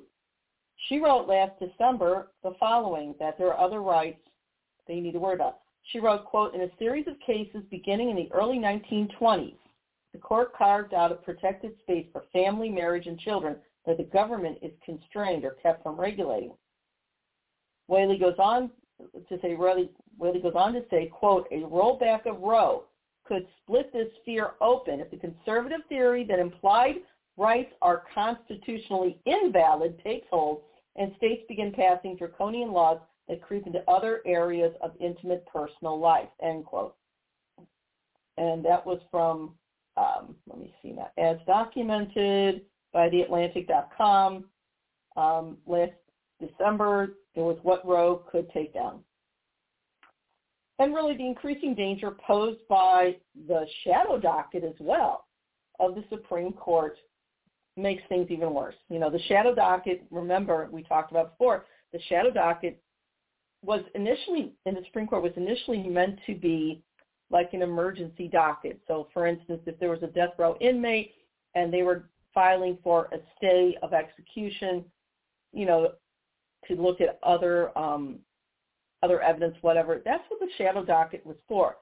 She 0.89 0.99
wrote 0.99 1.26
last 1.26 1.59
December 1.59 2.28
the 2.45 2.55
following, 2.61 3.16
that 3.18 3.37
there 3.37 3.53
are 3.53 3.59
other 3.59 3.82
rights 3.82 4.20
that 4.87 4.95
you 4.95 5.03
need 5.03 5.12
to 5.12 5.18
worry 5.18 5.35
about. 5.35 5.59
She 5.91 5.99
wrote, 5.99 6.24
quote, 6.24 6.55
in 6.55 6.61
a 6.61 6.78
series 6.78 7.09
of 7.09 7.18
cases 7.26 7.64
beginning 7.70 8.11
in 8.11 8.16
the 8.16 8.30
early 8.32 8.59
1920s, 8.59 9.57
the 10.12 10.18
court 10.20 10.55
carved 10.57 10.95
out 10.95 11.11
a 11.11 11.16
protected 11.16 11.72
space 11.82 12.07
for 12.12 12.22
family, 12.32 12.68
marriage, 12.68 13.09
and 13.09 13.18
children 13.18 13.57
that 13.87 13.99
the 13.99 14.05
government 14.05 14.59
is 14.62 14.72
constrained 14.85 15.45
or 15.45 15.57
kept 15.62 15.82
from 15.82 16.01
regulating. 16.01 16.53
Wehle 17.91 18.18
goes 18.18 18.39
on 18.39 18.70
to 19.28 19.39
say, 19.43 19.55
Wehle, 19.55 19.89
goes 20.43 20.53
on 20.55 20.72
to 20.72 20.85
say, 20.91 21.07
quote, 21.07 21.47
a 21.51 21.61
rollback 21.61 22.26
of 22.26 22.41
Roe 22.41 22.85
could 23.24 23.47
split 23.62 23.93
this 23.93 24.09
sphere 24.22 24.53
open 24.61 25.01
if 25.01 25.11
the 25.11 25.16
conservative 25.16 25.80
theory 25.89 26.24
that 26.24 26.39
implied 26.39 26.97
rights 27.37 27.72
are 27.82 28.05
constitutionally 28.14 29.18
invalid 29.26 30.01
takes 30.05 30.26
hold 30.30 30.62
and 30.97 31.12
states 31.16 31.43
begin 31.49 31.72
passing 31.72 32.16
draconian 32.16 32.72
laws 32.72 32.99
that 33.28 33.43
creep 33.43 33.66
into 33.66 33.82
other 33.91 34.20
areas 34.26 34.72
of 34.82 34.93
intimate 35.01 35.45
personal 35.47 35.99
life, 35.99 36.28
end 36.43 36.64
quote. 36.64 36.95
And 38.37 38.64
that 38.64 38.85
was 38.85 39.01
from 39.11 39.55
um, 39.97 40.35
let 40.49 40.59
me 40.59 40.74
see 40.82 40.91
now, 40.91 41.09
as 41.18 41.37
documented 41.47 42.62
by 42.95 43.11
theatlantic.com 43.11 44.45
um, 45.16 45.59
last 45.66 45.92
December, 46.40 47.16
it 47.34 47.40
was 47.40 47.59
what 47.62 47.86
Roe 47.86 48.22
could 48.30 48.51
take 48.53 48.72
down. 48.72 49.01
And 50.78 50.95
really 50.95 51.16
the 51.16 51.26
increasing 51.26 51.74
danger 51.74 52.16
posed 52.26 52.66
by 52.68 53.16
the 53.47 53.66
shadow 53.84 54.18
docket 54.18 54.64
as 54.64 54.74
well 54.80 55.26
of 55.78 55.95
the 55.95 56.05
Supreme 56.09 56.53
Court 56.53 56.97
makes 57.76 58.03
things 58.09 58.28
even 58.30 58.55
worse. 58.55 58.74
You 58.88 58.99
know, 58.99 59.11
the 59.11 59.22
shadow 59.28 59.55
docket, 59.55 60.05
remember 60.11 60.68
we 60.72 60.82
talked 60.82 61.11
about 61.11 61.36
before, 61.36 61.66
the 61.92 62.01
shadow 62.09 62.30
docket 62.30 62.80
was 63.62 63.82
initially, 63.95 64.53
in 64.66 64.74
the 64.74 64.82
Supreme 64.86 65.07
Court, 65.07 65.22
was 65.22 65.32
initially 65.36 65.82
meant 65.88 66.18
to 66.26 66.34
be 66.34 66.82
like 67.30 67.53
an 67.53 67.62
emergency 67.62 68.28
docket. 68.28 68.80
So 68.86 69.09
for 69.12 69.26
instance, 69.26 69.61
if 69.66 69.78
there 69.78 69.90
was 69.90 70.03
a 70.03 70.09
death 70.09 70.30
row 70.38 70.57
inmate 70.61 71.12
and 71.55 71.72
they 71.72 71.82
were 71.82 72.09
filing 72.35 72.76
for 72.82 73.09
a 73.12 73.18
stay 73.37 73.76
of 73.82 73.93
execution, 73.93 74.85
you 75.53 75.66
know, 75.66 75.93
to 76.68 76.74
look 76.74 77.01
at 77.01 77.18
other 77.22 77.76
um, 77.78 78.18
other 79.03 79.22
evidence, 79.22 79.57
whatever. 79.61 80.01
That's 80.05 80.24
what 80.28 80.41
the 80.41 80.49
shadow 80.57 80.85
docket 80.85 81.24
was 81.24 81.37
for. 81.47 81.76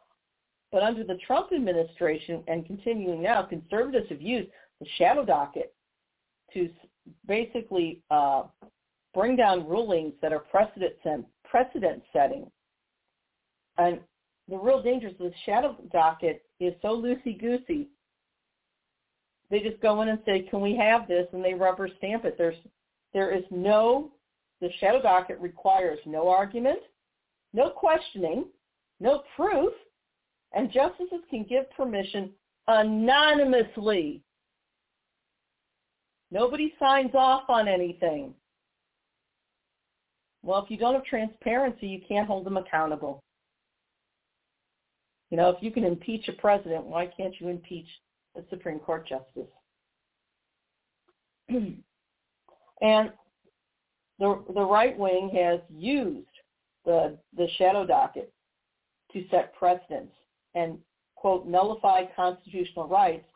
But 0.72 0.82
under 0.82 1.05
the 1.05 1.18
Trump 1.26 1.53
administration 1.53 2.42
and 2.48 2.66
continuing 2.66 3.22
now, 3.22 3.42
conservatives 3.42 4.09
have 4.09 4.22
used 4.22 4.50
the 4.80 4.86
shadow 4.98 5.24
docket 5.24 5.74
to 6.55 6.68
basically 7.26 8.03
uh, 8.11 8.44
bring 9.14 9.36
down 9.36 9.68
rulings 9.68 10.14
that 10.22 10.32
are 10.32 10.40
precedent 10.40 10.94
precedent 11.44 12.03
setting. 12.12 12.50
And 13.78 14.00
the 14.48 14.57
real 14.57 14.82
danger 14.82 15.09
of 15.09 15.18
the 15.18 15.32
shadow 15.44 15.76
docket 15.92 16.42
is 16.61 16.74
so 16.82 16.88
loosey-goosey. 16.88 17.88
They 19.53 19.61
just 19.61 19.82
go 19.82 20.00
in 20.00 20.09
and 20.09 20.18
say, 20.24 20.48
can 20.48 20.62
we 20.62 20.74
have 20.76 21.07
this? 21.07 21.26
And 21.34 21.44
they 21.44 21.53
rubber 21.53 21.86
stamp 21.98 22.24
it. 22.24 22.36
There's, 22.38 22.57
there 23.12 23.30
is 23.36 23.44
no, 23.50 24.11
the 24.62 24.70
shadow 24.80 25.03
docket 25.03 25.38
requires 25.40 25.98
no 26.07 26.26
argument, 26.30 26.78
no 27.53 27.68
questioning, 27.68 28.46
no 28.98 29.22
proof, 29.36 29.74
and 30.53 30.72
justices 30.72 31.20
can 31.28 31.44
give 31.44 31.70
permission 31.76 32.30
anonymously. 32.66 34.22
Nobody 36.30 36.72
signs 36.78 37.14
off 37.14 37.42
on 37.50 37.68
anything. 37.68 38.32
Well, 40.42 40.64
if 40.64 40.70
you 40.70 40.78
don't 40.78 40.94
have 40.94 41.05
transparency, 41.05 41.88
you 41.88 42.00
can't 42.09 42.26
hold 42.26 42.46
them 42.46 42.57
accountable. 42.57 43.22
You 45.28 45.36
know, 45.36 45.50
if 45.50 45.62
you 45.62 45.70
can 45.70 45.84
impeach 45.84 46.26
a 46.28 46.32
president, 46.32 46.84
why 46.84 47.07
can't 47.07 47.38
you 47.38 47.48
impeach 47.48 47.86
a 48.36 48.42
Supreme 48.50 48.78
Court 48.78 49.06
justice? 49.06 49.50
and 51.48 53.12
the 54.18 54.44
the 54.54 54.64
right 54.64 54.96
wing 54.98 55.30
has 55.34 55.60
used 55.70 56.26
the 56.84 57.18
the 57.36 57.48
shadow 57.58 57.86
docket 57.86 58.32
to 59.12 59.24
set 59.30 59.54
precedents 59.54 60.14
and 60.54 60.78
quote 61.16 61.46
nullify 61.46 62.04
constitutional 62.16 62.88
rights 62.88 63.26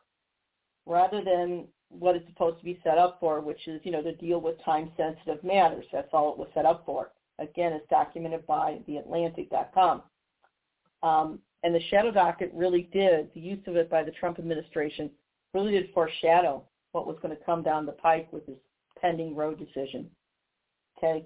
rather 0.86 1.22
than 1.22 1.66
what 1.88 2.16
it's 2.16 2.26
supposed 2.28 2.58
to 2.58 2.64
be 2.64 2.80
set 2.82 2.98
up 2.98 3.18
for, 3.20 3.40
which 3.40 3.68
is, 3.68 3.80
you 3.84 3.92
know, 3.92 4.02
to 4.02 4.14
deal 4.16 4.40
with 4.40 4.62
time 4.64 4.90
sensitive 4.96 5.42
matters. 5.44 5.84
That's 5.92 6.08
all 6.12 6.32
it 6.32 6.38
was 6.38 6.48
set 6.54 6.66
up 6.66 6.84
for. 6.84 7.12
Again, 7.38 7.72
it's 7.72 7.88
documented 7.90 8.46
by 8.46 8.78
theatlantic.com. 8.88 10.02
Um, 11.02 11.38
and 11.62 11.74
the 11.74 11.80
shadow 11.90 12.10
docket 12.10 12.50
really 12.54 12.88
did, 12.92 13.30
the 13.34 13.40
use 13.40 13.62
of 13.66 13.76
it 13.76 13.90
by 13.90 14.02
the 14.02 14.10
Trump 14.12 14.38
administration 14.38 15.10
really 15.54 15.72
did 15.72 15.92
foreshadow 15.92 16.62
what 16.92 17.06
was 17.06 17.16
going 17.22 17.36
to 17.36 17.44
come 17.44 17.62
down 17.62 17.86
the 17.86 17.92
pike 17.92 18.28
with 18.32 18.46
this 18.46 18.56
pending 19.00 19.34
Roe 19.34 19.54
decision. 19.54 20.08
Okay? 20.96 21.24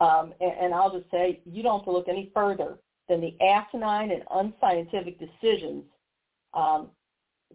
Um, 0.00 0.34
and, 0.40 0.52
and 0.60 0.74
I'll 0.74 0.92
just 0.92 1.10
say, 1.10 1.40
you 1.44 1.62
don't 1.62 1.80
have 1.80 1.84
to 1.86 1.92
look 1.92 2.08
any 2.08 2.30
further 2.34 2.78
than 3.08 3.20
the 3.20 3.36
asinine 3.44 4.10
and 4.10 4.22
unscientific 4.34 5.18
decisions 5.18 5.84
um, 6.54 6.88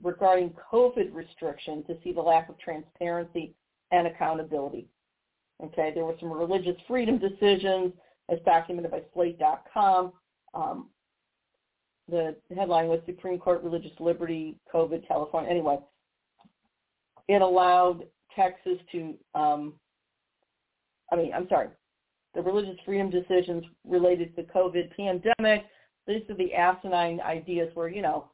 regarding 0.02 0.54
COVID 0.72 1.14
restrictions 1.14 1.86
to 1.88 1.98
see 2.04 2.14
the 2.14 2.22
lack 2.22 2.50
of 2.50 2.58
transparency 2.60 3.54
and 3.92 4.08
accountability. 4.08 4.88
Okay, 5.64 5.92
there 5.94 6.06
were 6.06 6.16
some 6.20 6.32
religious 6.32 6.76
freedom 6.88 7.20
decisions 7.20 7.94
as 8.30 8.40
documented 8.46 8.92
by 8.92 9.02
Slate.com. 9.14 10.14
Um, 10.54 10.90
the 12.12 12.36
headline 12.56 12.88
was 12.88 13.00
Supreme 13.06 13.40
Court 13.40 13.64
Religious 13.64 13.92
Liberty, 14.00 14.58
COVID, 14.74 15.08
California. 15.08 15.50
Anyway, 15.50 15.80
it 17.28 17.42
allowed 17.42 18.04
Texas 18.36 18.78
to, 18.92 19.16
um, 19.34 19.74
I 21.12 21.16
mean, 21.16 21.32
I'm 21.34 21.48
sorry, 21.48 21.70
the 22.36 22.42
religious 22.42 22.78
freedom 22.86 23.10
decisions 23.10 23.64
related 23.88 24.36
to 24.36 24.44
the 24.44 24.48
COVID 24.50 24.96
pandemic. 24.96 25.66
These 26.08 26.24
are 26.30 26.36
the 26.36 26.54
asinine 26.54 27.22
ideas 27.22 27.70
where, 27.74 27.88
you 27.88 28.02
know, 28.02 28.30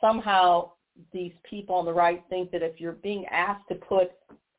somehow 0.00 0.72
these 1.12 1.32
people 1.48 1.74
on 1.74 1.84
the 1.84 1.92
right 1.92 2.22
think 2.28 2.50
that 2.50 2.62
if 2.62 2.80
you're 2.80 2.92
being 2.92 3.24
asked 3.30 3.66
to 3.68 3.74
put 3.76 4.12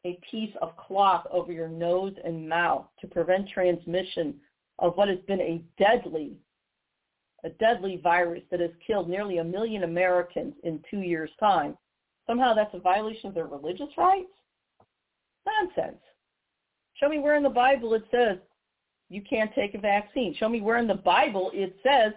a 0.06 0.20
piece 0.30 0.54
of 0.62 0.76
cloth 0.76 1.26
over 1.32 1.52
your 1.52 1.70
nose 1.70 2.14
and 2.26 2.48
mouth 2.48 2.86
to 3.00 3.08
prevent 3.08 3.48
transmission 3.50 4.36
of 4.80 4.96
what 4.96 5.08
has 5.08 5.20
been 5.28 5.40
a 5.40 5.64
deadly 5.78 6.36
a 7.44 7.50
deadly 7.50 8.00
virus 8.02 8.44
that 8.52 8.60
has 8.60 8.72
killed 8.86 9.10
nearly 9.10 9.38
a 9.38 9.44
million 9.44 9.84
Americans 9.84 10.54
in 10.64 10.84
two 10.90 11.02
years' 11.02 11.30
time, 11.40 11.78
somehow 12.28 12.54
that's 12.54 12.74
a 12.74 12.80
violation 12.80 13.28
of 13.28 13.36
their 13.36 13.48
religious 13.48 13.90
rights? 13.98 14.30
Nonsense. 15.46 16.02
Show 16.96 17.10
me 17.10 17.20
where 17.20 17.36
in 17.36 17.44
the 17.44 17.50
Bible 17.50 17.94
it 17.96 18.04
says 18.12 18.38
you 19.10 19.22
can't 19.22 19.54
take 19.54 19.76
a 19.76 19.80
vaccine. 19.80 20.36
Show 20.36 20.50
me 20.50 20.62
where 20.62 20.78
in 20.78 20.88
the 20.88 20.94
Bible 20.94 21.52
it 21.54 21.76
says 21.84 22.14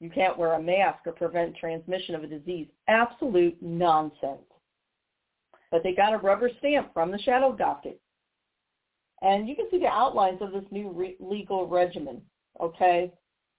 you 0.00 0.08
can't 0.08 0.38
wear 0.38 0.54
a 0.54 0.62
mask 0.62 1.00
or 1.06 1.12
prevent 1.12 1.56
transmission 1.56 2.14
of 2.14 2.22
a 2.22 2.26
disease. 2.26 2.68
Absolute 2.88 3.56
nonsense. 3.60 4.40
But 5.70 5.82
they 5.82 5.94
got 5.94 6.14
a 6.14 6.18
rubber 6.18 6.50
stamp 6.58 6.92
from 6.94 7.10
the 7.10 7.18
shadow 7.18 7.54
docket. 7.54 8.00
And 9.22 9.48
you 9.48 9.54
can 9.54 9.66
see 9.70 9.78
the 9.78 9.86
outlines 9.86 10.40
of 10.40 10.52
this 10.52 10.64
new 10.70 10.90
re- 10.90 11.16
legal 11.20 11.66
regimen, 11.66 12.22
okay? 12.60 13.12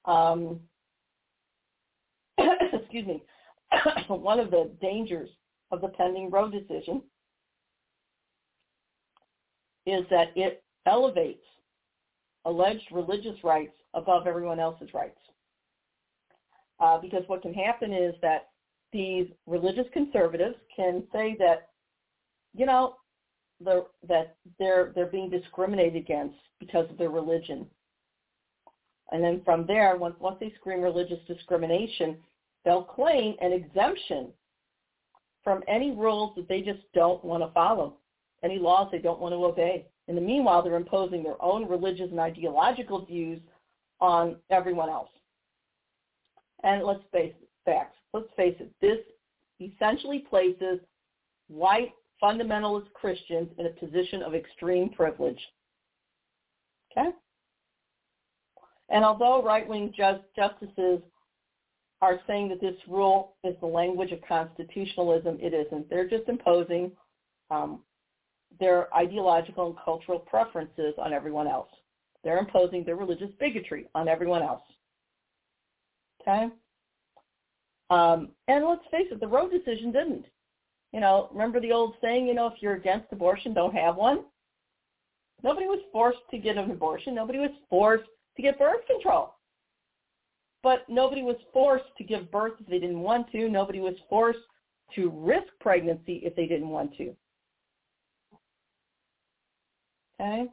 Um, 0.05 0.59
excuse 2.73 3.07
me. 3.07 3.23
One 4.07 4.39
of 4.39 4.51
the 4.51 4.71
dangers 4.81 5.29
of 5.71 5.81
the 5.81 5.89
pending 5.89 6.29
Roe 6.29 6.49
decision 6.49 7.01
is 9.85 10.05
that 10.09 10.27
it 10.35 10.63
elevates 10.85 11.45
alleged 12.45 12.83
religious 12.91 13.43
rights 13.43 13.73
above 13.93 14.27
everyone 14.27 14.59
else's 14.59 14.93
rights. 14.93 15.17
Uh, 16.79 16.99
because 16.99 17.23
what 17.27 17.41
can 17.41 17.53
happen 17.53 17.93
is 17.93 18.15
that 18.21 18.49
these 18.91 19.27
religious 19.45 19.85
conservatives 19.93 20.55
can 20.75 21.03
say 21.13 21.35
that, 21.39 21.69
you 22.55 22.65
know, 22.65 22.95
the, 23.63 23.85
that 24.07 24.35
they're 24.57 24.91
they're 24.95 25.05
being 25.05 25.29
discriminated 25.29 25.95
against 25.95 26.35
because 26.59 26.89
of 26.89 26.97
their 26.97 27.11
religion. 27.11 27.67
And 29.11 29.23
then 29.23 29.41
from 29.43 29.65
there, 29.67 29.97
once 29.97 30.15
once 30.19 30.37
they 30.39 30.53
scream 30.59 30.81
religious 30.81 31.19
discrimination, 31.27 32.17
they'll 32.63 32.83
claim 32.83 33.35
an 33.41 33.51
exemption 33.51 34.29
from 35.43 35.63
any 35.67 35.91
rules 35.91 36.33
that 36.35 36.47
they 36.47 36.61
just 36.61 36.79
don't 36.93 37.23
want 37.25 37.43
to 37.43 37.51
follow, 37.51 37.95
any 38.43 38.59
laws 38.59 38.89
they 38.91 38.99
don't 38.99 39.19
want 39.19 39.33
to 39.33 39.43
obey. 39.43 39.85
In 40.07 40.15
the 40.15 40.21
meanwhile, 40.21 40.61
they're 40.61 40.75
imposing 40.75 41.23
their 41.23 41.41
own 41.41 41.67
religious 41.67 42.09
and 42.11 42.19
ideological 42.19 43.05
views 43.05 43.39
on 43.99 44.35
everyone 44.49 44.89
else. 44.89 45.09
And 46.63 46.83
let's 46.83 47.03
face 47.11 47.33
it, 47.41 47.49
facts. 47.65 47.97
Let's 48.13 48.29
face 48.35 48.55
it. 48.59 48.71
This 48.81 48.99
essentially 49.59 50.19
places 50.19 50.79
white 51.47 51.93
fundamentalist 52.21 52.91
Christians 52.93 53.49
in 53.57 53.65
a 53.65 53.69
position 53.69 54.21
of 54.21 54.35
extreme 54.35 54.89
privilege. 54.89 55.39
Okay? 56.91 57.09
And 58.91 59.05
although 59.05 59.41
right-wing 59.41 59.93
just, 59.95 60.21
justices 60.35 60.99
are 62.01 62.19
saying 62.27 62.49
that 62.49 62.59
this 62.59 62.75
rule 62.87 63.35
is 63.43 63.55
the 63.61 63.67
language 63.67 64.11
of 64.11 64.19
constitutionalism, 64.27 65.37
it 65.41 65.53
isn't. 65.53 65.89
They're 65.89 66.09
just 66.09 66.27
imposing 66.27 66.91
um, 67.49 67.79
their 68.59 68.93
ideological 68.93 69.67
and 69.67 69.75
cultural 69.83 70.19
preferences 70.19 70.93
on 70.97 71.13
everyone 71.13 71.47
else. 71.47 71.69
They're 72.23 72.37
imposing 72.37 72.83
their 72.83 72.97
religious 72.97 73.29
bigotry 73.39 73.87
on 73.95 74.07
everyone 74.07 74.43
else. 74.43 74.63
Okay? 76.21 76.49
Um, 77.89 78.29
and 78.47 78.65
let's 78.65 78.83
face 78.91 79.07
it, 79.11 79.19
the 79.19 79.27
Roe 79.27 79.49
decision 79.49 79.91
didn't. 79.91 80.25
You 80.91 80.99
know, 80.99 81.29
remember 81.31 81.61
the 81.61 81.71
old 81.71 81.95
saying, 82.01 82.27
you 82.27 82.33
know, 82.33 82.47
if 82.47 82.53
you're 82.61 82.75
against 82.75 83.11
abortion, 83.11 83.53
don't 83.53 83.73
have 83.73 83.95
one? 83.95 84.25
Nobody 85.43 85.65
was 85.67 85.79
forced 85.91 86.19
to 86.31 86.37
get 86.37 86.57
an 86.57 86.69
abortion. 86.69 87.15
Nobody 87.15 87.39
was 87.39 87.51
forced 87.69 88.03
to 88.35 88.41
get 88.41 88.59
birth 88.59 88.85
control. 88.87 89.35
But 90.63 90.87
nobody 90.87 91.23
was 91.23 91.37
forced 91.51 91.85
to 91.97 92.03
give 92.03 92.31
birth 92.31 92.53
if 92.59 92.67
they 92.67 92.79
didn't 92.79 92.99
want 92.99 93.31
to. 93.31 93.49
Nobody 93.49 93.79
was 93.79 93.95
forced 94.09 94.39
to 94.95 95.09
risk 95.09 95.47
pregnancy 95.59 96.21
if 96.23 96.35
they 96.35 96.45
didn't 96.45 96.69
want 96.69 96.95
to. 96.97 97.15
Okay? 100.19 100.45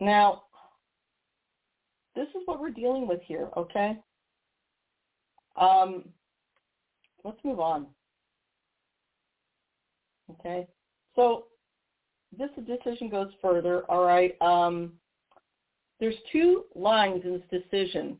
Now, 0.00 0.44
this 2.14 2.28
is 2.28 2.42
what 2.46 2.60
we're 2.60 2.70
dealing 2.70 3.06
with 3.06 3.20
here, 3.26 3.48
okay? 3.56 3.98
Um, 5.56 6.04
let's 7.24 7.38
move 7.44 7.60
on. 7.60 7.86
Okay, 10.30 10.66
so 11.16 11.46
this 12.36 12.50
decision 12.66 13.08
goes 13.08 13.30
further. 13.40 13.82
All 13.90 14.04
right, 14.04 14.36
um, 14.42 14.92
there's 16.00 16.14
two 16.32 16.64
lines 16.74 17.22
in 17.24 17.32
this 17.32 17.62
decision 17.62 18.18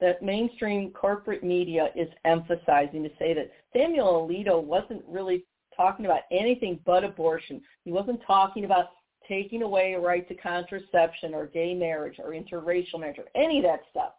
that 0.00 0.22
mainstream 0.22 0.90
corporate 0.92 1.44
media 1.44 1.90
is 1.94 2.08
emphasizing 2.24 3.02
to 3.02 3.10
say 3.18 3.34
that 3.34 3.50
Samuel 3.76 4.26
Alito 4.26 4.62
wasn't 4.62 5.02
really 5.06 5.44
talking 5.76 6.06
about 6.06 6.22
anything 6.30 6.78
but 6.86 7.04
abortion. 7.04 7.60
He 7.84 7.92
wasn't 7.92 8.20
talking 8.26 8.64
about 8.64 8.86
taking 9.28 9.62
away 9.62 9.92
a 9.92 10.00
right 10.00 10.26
to 10.28 10.34
contraception 10.34 11.34
or 11.34 11.46
gay 11.46 11.74
marriage 11.74 12.16
or 12.18 12.30
interracial 12.30 12.98
marriage 12.98 13.18
or 13.18 13.26
any 13.34 13.58
of 13.58 13.64
that 13.64 13.80
stuff. 13.90 14.12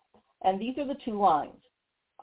And 0.43 0.59
these 0.59 0.77
are 0.77 0.87
the 0.87 0.97
two 1.03 1.19
lines. 1.19 1.59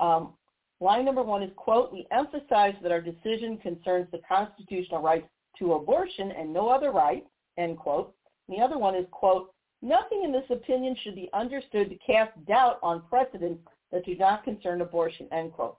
Um, 0.00 0.34
line 0.80 1.04
number 1.04 1.22
one 1.22 1.42
is, 1.42 1.50
quote, 1.56 1.92
we 1.92 2.06
emphasize 2.12 2.74
that 2.82 2.92
our 2.92 3.00
decision 3.00 3.58
concerns 3.58 4.06
the 4.12 4.20
constitutional 4.28 5.02
right 5.02 5.28
to 5.58 5.74
abortion 5.74 6.30
and 6.32 6.52
no 6.52 6.68
other 6.68 6.92
right, 6.92 7.26
end 7.58 7.78
quote. 7.78 8.14
And 8.48 8.56
the 8.56 8.62
other 8.62 8.78
one 8.78 8.94
is, 8.94 9.06
quote, 9.10 9.52
nothing 9.82 10.22
in 10.24 10.32
this 10.32 10.44
opinion 10.50 10.96
should 11.02 11.14
be 11.14 11.30
understood 11.32 11.90
to 11.90 11.96
cast 11.96 12.32
doubt 12.46 12.78
on 12.82 13.02
precedents 13.08 13.62
that 13.92 14.04
do 14.04 14.16
not 14.16 14.44
concern 14.44 14.80
abortion, 14.80 15.28
end 15.32 15.52
quote. 15.52 15.78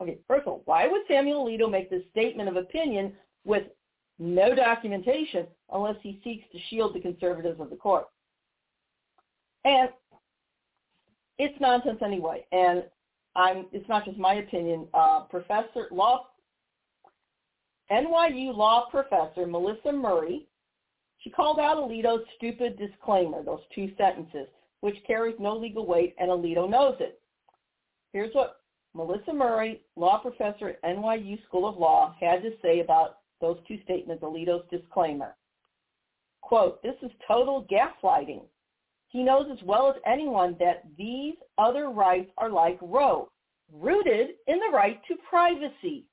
Okay, 0.00 0.18
first 0.28 0.42
of 0.42 0.48
all, 0.48 0.62
why 0.66 0.86
would 0.86 1.02
Samuel 1.08 1.46
Alito 1.46 1.70
make 1.70 1.90
this 1.90 2.02
statement 2.10 2.48
of 2.48 2.56
opinion 2.56 3.14
with 3.44 3.64
no 4.18 4.54
documentation 4.54 5.46
unless 5.72 5.96
he 6.02 6.20
seeks 6.22 6.44
to 6.52 6.58
shield 6.68 6.94
the 6.94 7.00
conservatives 7.00 7.60
of 7.60 7.70
the 7.70 7.76
court? 7.76 8.06
And 9.64 9.88
it's 11.38 11.58
nonsense 11.60 11.98
anyway. 12.04 12.44
And 12.52 12.84
I'm, 13.34 13.66
it's 13.72 13.88
not 13.88 14.04
just 14.04 14.18
my 14.18 14.34
opinion. 14.34 14.86
Uh, 14.94 15.20
professor 15.22 15.88
law, 15.90 16.26
NYU 17.90 18.56
law 18.56 18.88
professor 18.90 19.46
Melissa 19.46 19.92
Murray, 19.92 20.46
she 21.26 21.32
called 21.32 21.58
out 21.58 21.76
Alito's 21.76 22.24
stupid 22.36 22.78
disclaimer, 22.78 23.42
those 23.42 23.62
two 23.74 23.90
sentences, 23.98 24.46
which 24.78 24.94
carries 25.04 25.34
no 25.40 25.56
legal 25.56 25.84
weight, 25.84 26.14
and 26.20 26.30
Alito 26.30 26.70
knows 26.70 26.94
it. 27.00 27.20
Here's 28.12 28.32
what 28.32 28.60
Melissa 28.94 29.32
Murray, 29.32 29.80
law 29.96 30.20
professor 30.20 30.68
at 30.68 30.82
NYU 30.84 31.44
School 31.46 31.68
of 31.68 31.78
Law, 31.78 32.14
had 32.20 32.42
to 32.42 32.52
say 32.62 32.78
about 32.78 33.18
those 33.40 33.58
two 33.66 33.80
statements, 33.82 34.22
Alito's 34.22 34.64
disclaimer. 34.70 35.34
Quote, 36.42 36.80
this 36.84 36.94
is 37.02 37.10
total 37.26 37.66
gaslighting. 37.68 38.42
He 39.08 39.24
knows 39.24 39.48
as 39.50 39.58
well 39.64 39.90
as 39.90 40.00
anyone 40.06 40.54
that 40.60 40.84
these 40.96 41.34
other 41.58 41.90
rights 41.90 42.30
are 42.38 42.50
like 42.50 42.78
Roe, 42.80 43.28
rooted 43.72 44.28
in 44.46 44.60
the 44.60 44.72
right 44.72 45.00
to 45.08 45.16
privacy. 45.28 46.04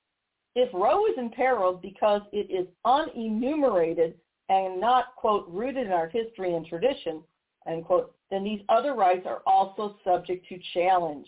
If 0.55 0.73
Roe 0.73 1.05
is 1.05 1.19
imperiled 1.19 1.83
because 1.83 2.23
it 2.31 2.49
is 2.49 2.65
unenumerated 2.83 4.15
and 4.53 4.79
not, 4.79 5.15
quote, 5.15 5.47
rooted 5.49 5.87
in 5.87 5.93
our 5.93 6.07
history 6.07 6.53
and 6.53 6.65
tradition, 6.65 7.23
end 7.67 7.85
quote, 7.85 8.13
then 8.29 8.43
these 8.43 8.61
other 8.69 8.93
rights 8.93 9.25
are 9.25 9.41
also 9.47 9.95
subject 10.03 10.47
to 10.47 10.59
challenge. 10.73 11.27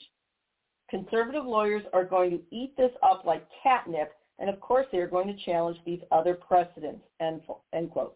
Conservative 0.89 1.43
lawyers 1.43 1.83
are 1.93 2.05
going 2.05 2.29
to 2.29 2.41
eat 2.51 2.77
this 2.77 2.91
up 3.01 3.25
like 3.25 3.47
catnip, 3.63 4.13
and 4.37 4.49
of 4.49 4.59
course 4.59 4.85
they 4.91 4.99
are 4.99 5.07
going 5.07 5.27
to 5.27 5.43
challenge 5.43 5.77
these 5.85 6.01
other 6.11 6.35
precedents, 6.35 7.01
end, 7.19 7.41
end 7.73 7.89
quote. 7.89 8.15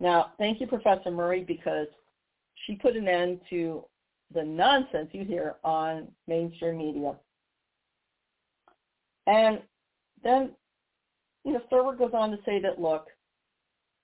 Now, 0.00 0.32
thank 0.38 0.60
you, 0.60 0.66
Professor 0.66 1.10
Murray, 1.10 1.44
because 1.44 1.88
she 2.64 2.74
put 2.76 2.96
an 2.96 3.08
end 3.08 3.40
to 3.50 3.84
the 4.32 4.42
nonsense 4.42 5.10
you 5.12 5.24
hear 5.24 5.56
on 5.62 6.08
mainstream 6.26 6.78
media. 6.78 7.14
And 9.26 9.60
then, 10.22 10.52
you 11.46 11.52
know, 11.52 11.60
Thurber 11.70 11.94
goes 11.94 12.10
on 12.12 12.32
to 12.32 12.38
say 12.44 12.60
that, 12.60 12.80
look, 12.80 13.06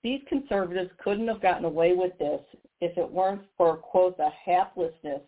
these 0.01 0.21
conservatives 0.29 0.89
couldn't 1.03 1.27
have 1.27 1.41
gotten 1.41 1.65
away 1.65 1.93
with 1.93 2.17
this 2.17 2.39
if 2.79 2.97
it 2.97 3.11
weren't 3.11 3.41
for, 3.57 3.75
quote, 3.75 4.17
the 4.17 4.29
haplessness 4.47 5.21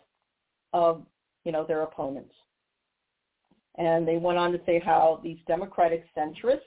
of, 0.72 1.05
you 1.43 1.51
know, 1.51 1.66
their 1.66 1.82
opponents. 1.82 2.34
And 3.78 4.07
they 4.07 4.16
went 4.16 4.38
on 4.38 4.53
to 4.53 4.61
say 4.66 4.80
how 4.80 5.20
these 5.24 5.39
Democratic 5.45 6.05
centrists, 6.18 6.61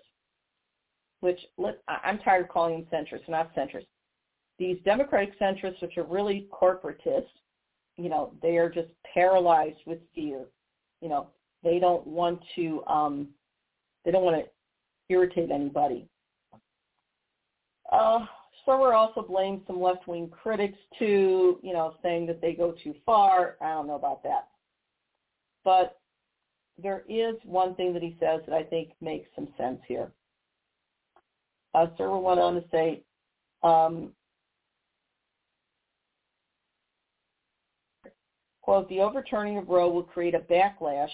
which 1.21 1.41
let, 1.57 1.83
I'm 1.89 2.19
tired 2.19 2.45
of 2.45 2.51
calling 2.51 2.87
them 2.91 3.07
centrists, 3.07 3.29
not 3.29 3.55
centrists. 3.57 3.87
These 4.59 4.77
Democratic 4.85 5.39
centrists, 5.41 5.81
which 5.81 5.97
are 5.97 6.05
really 6.05 6.47
corporatists, 6.53 7.25
you 7.97 8.11
know, 8.11 8.35
they 8.43 8.59
are 8.59 8.69
just 8.69 8.89
paralyzed 9.15 9.81
with 9.87 9.99
fear. 10.15 10.45
You 11.01 11.09
know, 11.09 11.29
they 11.65 11.79
don't 11.79 12.07
want 12.07 12.41
to, 12.57 12.85
um, 12.87 13.29
they 14.05 14.11
don't 14.11 14.25
want 14.25 14.37
to 14.37 14.51
irritate 15.09 15.51
anybody. 15.51 16.09
Uh, 17.91 18.27
also 18.93 19.23
blames 19.23 19.63
some 19.67 19.81
left-wing 19.81 20.29
critics 20.29 20.77
too, 20.99 21.59
you 21.63 21.73
know, 21.73 21.95
saying 22.03 22.27
that 22.27 22.41
they 22.41 22.53
go 22.53 22.75
too 22.85 22.95
far. 23.07 23.57
I 23.63 23.73
don't 23.73 23.87
know 23.87 23.95
about 23.95 24.23
that. 24.25 24.49
But 25.65 25.99
there 26.81 27.05
is 27.09 27.35
one 27.45 27.75
thing 27.75 27.93
that 27.95 28.03
he 28.03 28.17
says 28.21 28.41
that 28.47 28.55
I 28.55 28.63
think 28.63 28.91
makes 29.01 29.29
some 29.35 29.49
sense 29.57 29.81
here. 29.89 30.13
Uh, 31.75 31.87
Serwer 31.99 32.23
went 32.23 32.41
on 32.41 32.55
to 32.55 32.65
say, 32.71 33.03
um, 33.63 34.13
quote, 38.63 38.89
the 38.89 39.01
overturning 39.01 39.59
of 39.59 39.69
Roe 39.69 39.91
will 39.91 40.03
create 40.03 40.35
a 40.35 40.41
backlash 40.41 41.09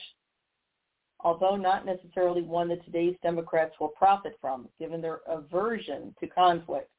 although 1.25 1.57
not 1.57 1.87
necessarily 1.87 2.43
one 2.43 2.69
that 2.69 2.85
today's 2.85 3.17
Democrats 3.23 3.75
will 3.81 3.89
profit 3.89 4.37
from, 4.41 4.69
given 4.79 5.01
their 5.01 5.21
aversion 5.27 6.15
to 6.21 6.27
conflict, 6.27 6.91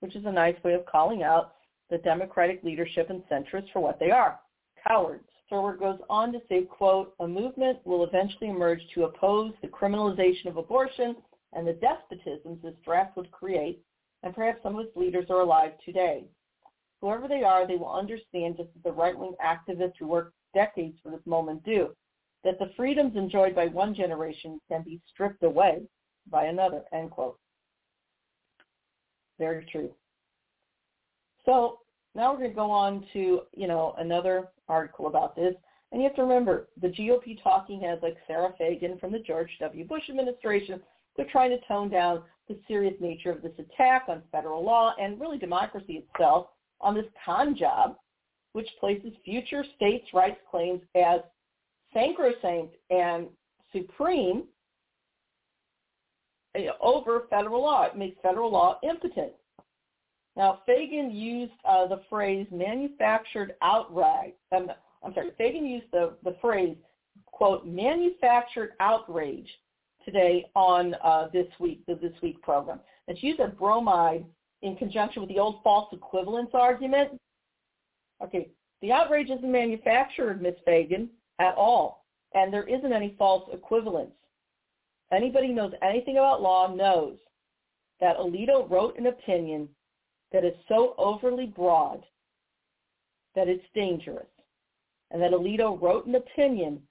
which 0.00 0.16
is 0.16 0.26
a 0.26 0.32
nice 0.32 0.56
way 0.64 0.74
of 0.74 0.84
calling 0.86 1.22
out 1.22 1.54
the 1.88 1.98
Democratic 1.98 2.62
leadership 2.64 3.08
and 3.08 3.22
centrists 3.30 3.72
for 3.72 3.80
what 3.80 3.98
they 4.00 4.10
are, 4.10 4.40
cowards. 4.86 5.24
Serwer 5.50 5.78
goes 5.78 5.98
on 6.10 6.32
to 6.32 6.40
say, 6.48 6.62
quote, 6.64 7.14
a 7.20 7.26
movement 7.26 7.78
will 7.86 8.04
eventually 8.04 8.50
emerge 8.50 8.82
to 8.94 9.04
oppose 9.04 9.52
the 9.62 9.68
criminalization 9.68 10.46
of 10.46 10.58
abortion 10.58 11.16
and 11.54 11.66
the 11.66 11.72
despotisms 11.72 12.60
this 12.62 12.74
draft 12.84 13.16
would 13.16 13.30
create, 13.30 13.82
and 14.22 14.34
perhaps 14.34 14.62
some 14.62 14.76
of 14.76 14.84
its 14.84 14.96
leaders 14.96 15.24
are 15.30 15.40
alive 15.40 15.72
today. 15.84 16.24
Whoever 17.00 17.28
they 17.28 17.42
are, 17.42 17.66
they 17.66 17.76
will 17.76 17.90
understand 17.94 18.56
just 18.58 18.68
as 18.76 18.82
the 18.84 18.92
right-wing 18.92 19.34
activists 19.42 19.94
who 19.98 20.08
worked 20.08 20.34
decades 20.52 20.98
for 21.02 21.10
this 21.10 21.24
moment 21.24 21.64
do 21.64 21.94
that 22.44 22.58
the 22.58 22.70
freedoms 22.76 23.16
enjoyed 23.16 23.54
by 23.54 23.66
one 23.66 23.94
generation 23.94 24.60
can 24.68 24.82
be 24.82 25.00
stripped 25.12 25.42
away 25.42 25.82
by 26.30 26.44
another, 26.44 26.82
end 26.92 27.10
quote. 27.10 27.38
Very 29.38 29.66
true. 29.70 29.90
So 31.44 31.80
now 32.14 32.32
we're 32.32 32.38
going 32.38 32.50
to 32.50 32.56
go 32.56 32.70
on 32.70 33.06
to, 33.12 33.40
you 33.56 33.68
know, 33.68 33.94
another 33.98 34.48
article 34.68 35.06
about 35.06 35.36
this. 35.36 35.54
And 35.90 36.02
you 36.02 36.08
have 36.08 36.16
to 36.16 36.22
remember, 36.22 36.68
the 36.80 36.88
GOP 36.88 37.42
talking 37.42 37.80
heads 37.80 38.02
like 38.02 38.16
Sara 38.26 38.52
Fagen 38.60 39.00
from 39.00 39.12
the 39.12 39.20
George 39.20 39.50
W. 39.60 39.86
Bush 39.86 40.02
administration, 40.10 40.80
they're 41.16 41.26
trying 41.30 41.50
to 41.50 41.66
tone 41.66 41.88
down 41.88 42.22
the 42.48 42.58
serious 42.68 42.94
nature 43.00 43.30
of 43.30 43.42
this 43.42 43.52
attack 43.58 44.04
on 44.08 44.22
federal 44.30 44.62
law 44.64 44.94
and 45.00 45.20
really 45.20 45.38
democracy 45.38 46.04
itself 46.04 46.48
on 46.80 46.94
this 46.94 47.06
con 47.24 47.56
job, 47.56 47.96
which 48.52 48.68
places 48.80 49.12
future 49.24 49.64
states' 49.76 50.12
rights 50.12 50.40
claims 50.50 50.80
as 50.94 51.20
sacrosanct 51.98 52.76
and 52.90 53.26
supreme 53.72 54.44
over 56.80 57.24
federal 57.30 57.62
law. 57.62 57.84
It 57.84 57.96
makes 57.96 58.16
federal 58.22 58.50
law 58.50 58.78
impotent. 58.82 59.32
Now, 60.36 60.60
Fagen 60.68 61.10
used 61.12 61.52
uh, 61.64 61.86
the 61.88 62.02
phrase 62.08 62.46
manufactured 62.52 63.54
outrage. 63.62 64.34
Um, 64.52 64.70
I'm 65.02 65.12
sorry, 65.14 65.30
Fagen 65.38 65.68
used 65.68 65.86
the, 65.92 66.14
the 66.24 66.36
phrase, 66.40 66.76
quote, 67.26 67.66
manufactured 67.66 68.72
outrage 68.80 69.48
today 70.04 70.46
on 70.54 70.94
uh, 71.04 71.28
this 71.32 71.46
week, 71.58 71.82
the 71.86 71.94
This 71.96 72.14
Week 72.22 72.40
program. 72.42 72.80
And 73.08 73.18
she 73.18 73.28
used 73.28 73.40
a 73.40 73.48
bromide 73.48 74.24
in 74.62 74.76
conjunction 74.76 75.22
with 75.22 75.30
the 75.30 75.38
old 75.38 75.62
false 75.62 75.88
equivalence 75.92 76.50
argument. 76.54 77.20
Okay, 78.22 78.48
the 78.80 78.92
outrage 78.92 79.30
isn't 79.30 79.50
manufactured, 79.50 80.40
Miss 80.40 80.54
Fagen 80.66 81.08
at 81.38 81.54
all. 81.54 82.04
And 82.34 82.52
there 82.52 82.68
isn't 82.68 82.92
any 82.92 83.14
false 83.18 83.48
equivalence. 83.52 84.12
Anybody 85.12 85.48
who 85.48 85.54
knows 85.54 85.72
anything 85.82 86.18
about 86.18 86.42
law 86.42 86.74
knows 86.74 87.16
that 88.00 88.18
Alito 88.18 88.68
wrote 88.70 88.98
an 88.98 89.06
opinion 89.06 89.68
that 90.32 90.44
is 90.44 90.54
so 90.68 90.94
overly 90.98 91.46
broad 91.46 92.04
that 93.34 93.48
it's 93.48 93.64
dangerous. 93.74 94.26
And 95.10 95.22
that 95.22 95.32
Alito 95.32 95.80
wrote 95.80 96.06
an 96.06 96.16
opinion 96.16 96.82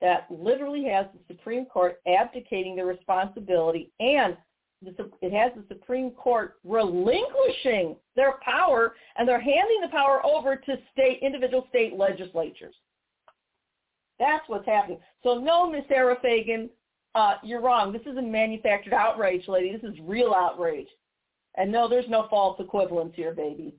that 0.00 0.26
literally 0.30 0.84
has 0.84 1.06
the 1.12 1.34
Supreme 1.34 1.64
Court 1.66 2.00
abdicating 2.06 2.76
their 2.76 2.86
responsibility 2.86 3.90
and 4.00 4.36
it 4.84 5.32
has 5.32 5.52
the 5.54 5.64
Supreme 5.68 6.10
Court 6.10 6.56
relinquishing 6.64 7.96
their 8.16 8.34
power 8.44 8.94
and 9.16 9.28
they're 9.28 9.40
handing 9.40 9.80
the 9.80 9.88
power 9.88 10.24
over 10.26 10.56
to 10.56 10.76
state 10.92 11.20
individual 11.22 11.66
state 11.68 11.94
legislatures. 11.94 12.74
That's 14.22 14.48
what's 14.48 14.66
happening. 14.66 15.00
So 15.24 15.34
no, 15.34 15.68
Miss 15.68 15.82
Sara 15.88 16.16
Fagen, 16.24 16.68
uh, 17.16 17.34
you're 17.42 17.60
wrong. 17.60 17.92
This 17.92 18.02
isn't 18.02 18.30
manufactured 18.30 18.92
outrage, 18.92 19.48
lady. 19.48 19.72
This 19.72 19.82
is 19.82 19.98
real 20.00 20.32
outrage. 20.32 20.86
And 21.56 21.72
no, 21.72 21.88
there's 21.88 22.08
no 22.08 22.28
false 22.30 22.60
equivalence 22.60 23.14
here, 23.16 23.34
baby. 23.34 23.74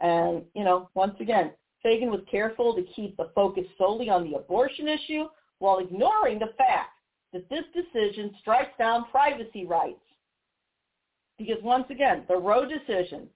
And, 0.00 0.42
you 0.54 0.62
know, 0.62 0.90
once 0.92 1.14
again, 1.20 1.52
Fagen 1.82 2.10
was 2.10 2.20
careful 2.30 2.74
to 2.74 2.82
keep 2.94 3.16
the 3.16 3.30
focus 3.34 3.64
solely 3.78 4.10
on 4.10 4.30
the 4.30 4.36
abortion 4.36 4.88
issue 4.88 5.24
while 5.58 5.78
ignoring 5.78 6.38
the 6.38 6.52
fact 6.58 6.90
that 7.32 7.48
this 7.48 7.64
decision 7.72 8.34
strikes 8.40 8.76
down 8.78 9.06
privacy 9.10 9.64
rights. 9.64 10.04
Because 11.38 11.62
once 11.62 11.86
again, 11.88 12.24
the 12.28 12.36
Roe 12.36 12.66
decision 12.68 13.26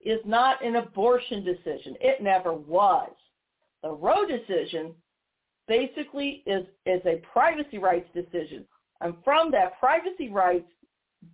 is 0.00 0.20
not 0.24 0.64
an 0.64 0.76
abortion 0.76 1.44
decision. 1.44 1.96
It 2.00 2.22
never 2.22 2.52
was. 2.52 3.10
The 3.84 3.92
Roe 3.92 4.26
decision 4.26 4.94
basically 5.68 6.42
is, 6.46 6.64
is 6.86 7.02
a 7.04 7.22
privacy 7.32 7.76
rights 7.76 8.08
decision. 8.14 8.64
And 9.02 9.14
from 9.22 9.50
that 9.50 9.78
privacy 9.78 10.30
rights 10.30 10.70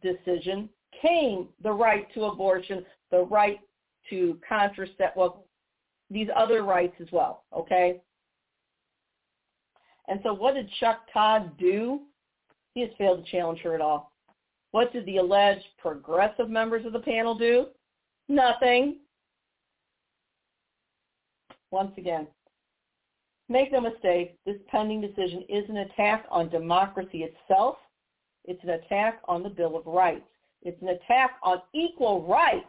decision 0.03 0.69
came 1.01 1.47
the 1.63 1.71
right 1.71 2.13
to 2.15 2.25
abortion, 2.25 2.85
the 3.13 3.21
right 3.21 3.61
to 4.11 4.37
contracept, 4.51 5.15
well, 5.15 5.47
these 6.11 6.27
other 6.35 6.65
rights 6.65 6.95
as 7.01 7.07
well, 7.13 7.45
okay? 7.57 8.01
And 10.09 10.19
so 10.25 10.35
what 10.35 10.55
did 10.55 10.69
Chuck 10.81 11.03
Todd 11.13 11.57
do? 11.57 12.01
He 12.75 12.81
has 12.81 12.91
failed 12.99 13.25
to 13.25 13.31
challenge 13.31 13.61
her 13.61 13.77
at 13.77 13.81
all. 13.81 14.11
What 14.73 14.93
did 14.93 15.07
the 15.07 15.19
alleged 15.19 15.67
progressive 15.79 16.51
members 16.51 16.85
of 16.85 16.93
the 16.93 16.99
panel 16.99 17.37
do? 17.37 17.67
Nothing. 18.29 18.97
Once 21.71 21.93
again, 21.97 22.27
Make 23.51 23.73
no 23.73 23.81
mistake, 23.81 24.37
this 24.47 24.59
pending 24.69 25.01
decision 25.01 25.45
is 25.49 25.69
an 25.69 25.79
attack 25.79 26.25
on 26.31 26.49
democracy 26.51 27.25
itself. 27.25 27.79
It's 28.45 28.63
an 28.63 28.71
attack 28.71 29.21
on 29.25 29.43
the 29.43 29.49
Bill 29.49 29.77
of 29.77 29.85
Rights. 29.87 30.23
It's 30.63 30.81
an 30.81 30.91
attack 30.91 31.33
on 31.43 31.61
equal 31.75 32.25
rights 32.29 32.65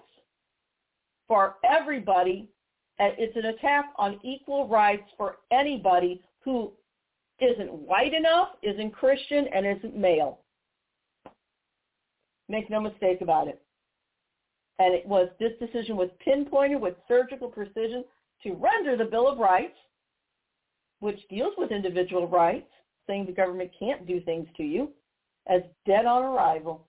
for 1.28 1.58
everybody. 1.64 2.50
It's 2.98 3.38
an 3.38 3.46
attack 3.46 3.94
on 3.98 4.20
equal 4.24 4.68
rights 4.68 5.08
for 5.18 5.38
anybody 5.52 6.24
who 6.44 6.72
isn't 7.40 7.72
white 7.72 8.16
enough, 8.16 8.50
isn't 8.64 8.92
Christian, 8.92 9.48
and 9.54 9.68
isn't 9.68 9.96
male. 9.96 10.40
Make 12.50 12.72
no 12.72 12.82
mistake 12.82 13.22
about 13.22 13.48
it. 13.48 13.62
And 14.80 14.96
it 14.96 15.06
was 15.06 15.30
this 15.40 15.54
decision 15.60 15.96
was 15.96 16.10
pinpointed 16.26 16.82
with 16.82 16.96
surgical 17.08 17.50
precision 17.50 18.04
to 18.42 18.54
render 18.54 18.98
the 18.98 19.06
Bill 19.06 19.28
of 19.28 19.38
Rights 19.38 19.78
which 21.02 21.20
deals 21.30 21.54
with 21.58 21.72
individual 21.72 22.28
rights, 22.28 22.70
saying 23.08 23.26
the 23.26 23.32
government 23.34 23.72
can't 23.78 24.08
do 24.08 24.22
things 24.22 24.48
to 24.56 24.64
you, 24.64 24.92
as 25.48 25.62
dead 25.86 26.06
on 26.06 26.24
arrival. 26.24 26.88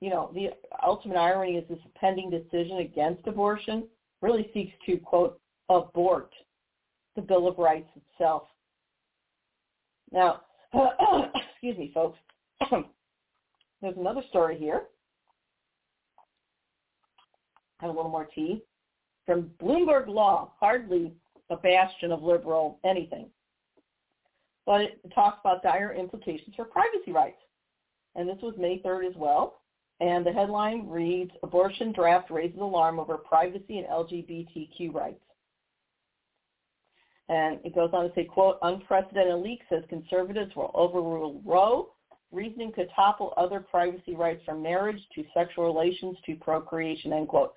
You 0.00 0.10
know, 0.10 0.30
the 0.34 0.50
ultimate 0.84 1.16
irony 1.16 1.56
is 1.56 1.64
this 1.68 1.78
pending 1.94 2.30
decision 2.30 2.78
against 2.78 3.26
abortion 3.28 3.84
really 4.20 4.50
seeks 4.52 4.72
to, 4.86 4.98
quote, 4.98 5.40
abort 5.68 6.32
the 7.14 7.22
Bill 7.22 7.46
of 7.46 7.58
Rights 7.58 7.88
itself. 7.96 8.42
Now, 10.10 10.42
excuse 11.52 11.78
me, 11.78 11.92
folks. 11.94 12.18
There's 13.80 13.96
another 13.96 14.22
story 14.30 14.58
here. 14.58 14.82
Have 17.78 17.90
a 17.90 17.92
little 17.92 18.10
more 18.10 18.28
tea. 18.34 18.62
From 19.26 19.50
Bloomberg 19.62 20.08
Law, 20.08 20.52
hardly 20.58 21.12
a 21.52 21.56
bastion 21.56 22.12
of 22.12 22.22
liberal 22.22 22.78
anything. 22.84 23.26
But 24.64 24.82
it 24.82 25.12
talks 25.14 25.38
about 25.44 25.62
dire 25.62 25.92
implications 25.92 26.54
for 26.56 26.64
privacy 26.64 27.12
rights. 27.12 27.40
And 28.14 28.28
this 28.28 28.38
was 28.42 28.54
May 28.58 28.80
3rd 28.80 29.08
as 29.08 29.16
well. 29.16 29.60
And 30.00 30.26
the 30.26 30.32
headline 30.32 30.88
reads, 30.88 31.30
Abortion 31.42 31.92
Draft 31.92 32.30
Raises 32.30 32.60
Alarm 32.60 32.98
Over 32.98 33.16
Privacy 33.16 33.78
and 33.78 33.86
LGBTQ 33.86 34.92
Rights. 34.92 35.22
And 37.28 37.60
it 37.64 37.74
goes 37.74 37.90
on 37.92 38.08
to 38.08 38.14
say, 38.14 38.24
quote, 38.24 38.58
unprecedented 38.62 39.42
leak 39.42 39.60
says 39.68 39.84
conservatives 39.88 40.54
will 40.56 40.70
overrule 40.74 41.40
Roe. 41.44 41.90
Reasoning 42.32 42.72
could 42.72 42.88
topple 42.96 43.32
other 43.36 43.60
privacy 43.60 44.14
rights 44.14 44.42
from 44.44 44.62
marriage 44.62 45.00
to 45.14 45.24
sexual 45.34 45.64
relations 45.64 46.16
to 46.26 46.34
procreation, 46.36 47.12
end 47.12 47.28
quote. 47.28 47.52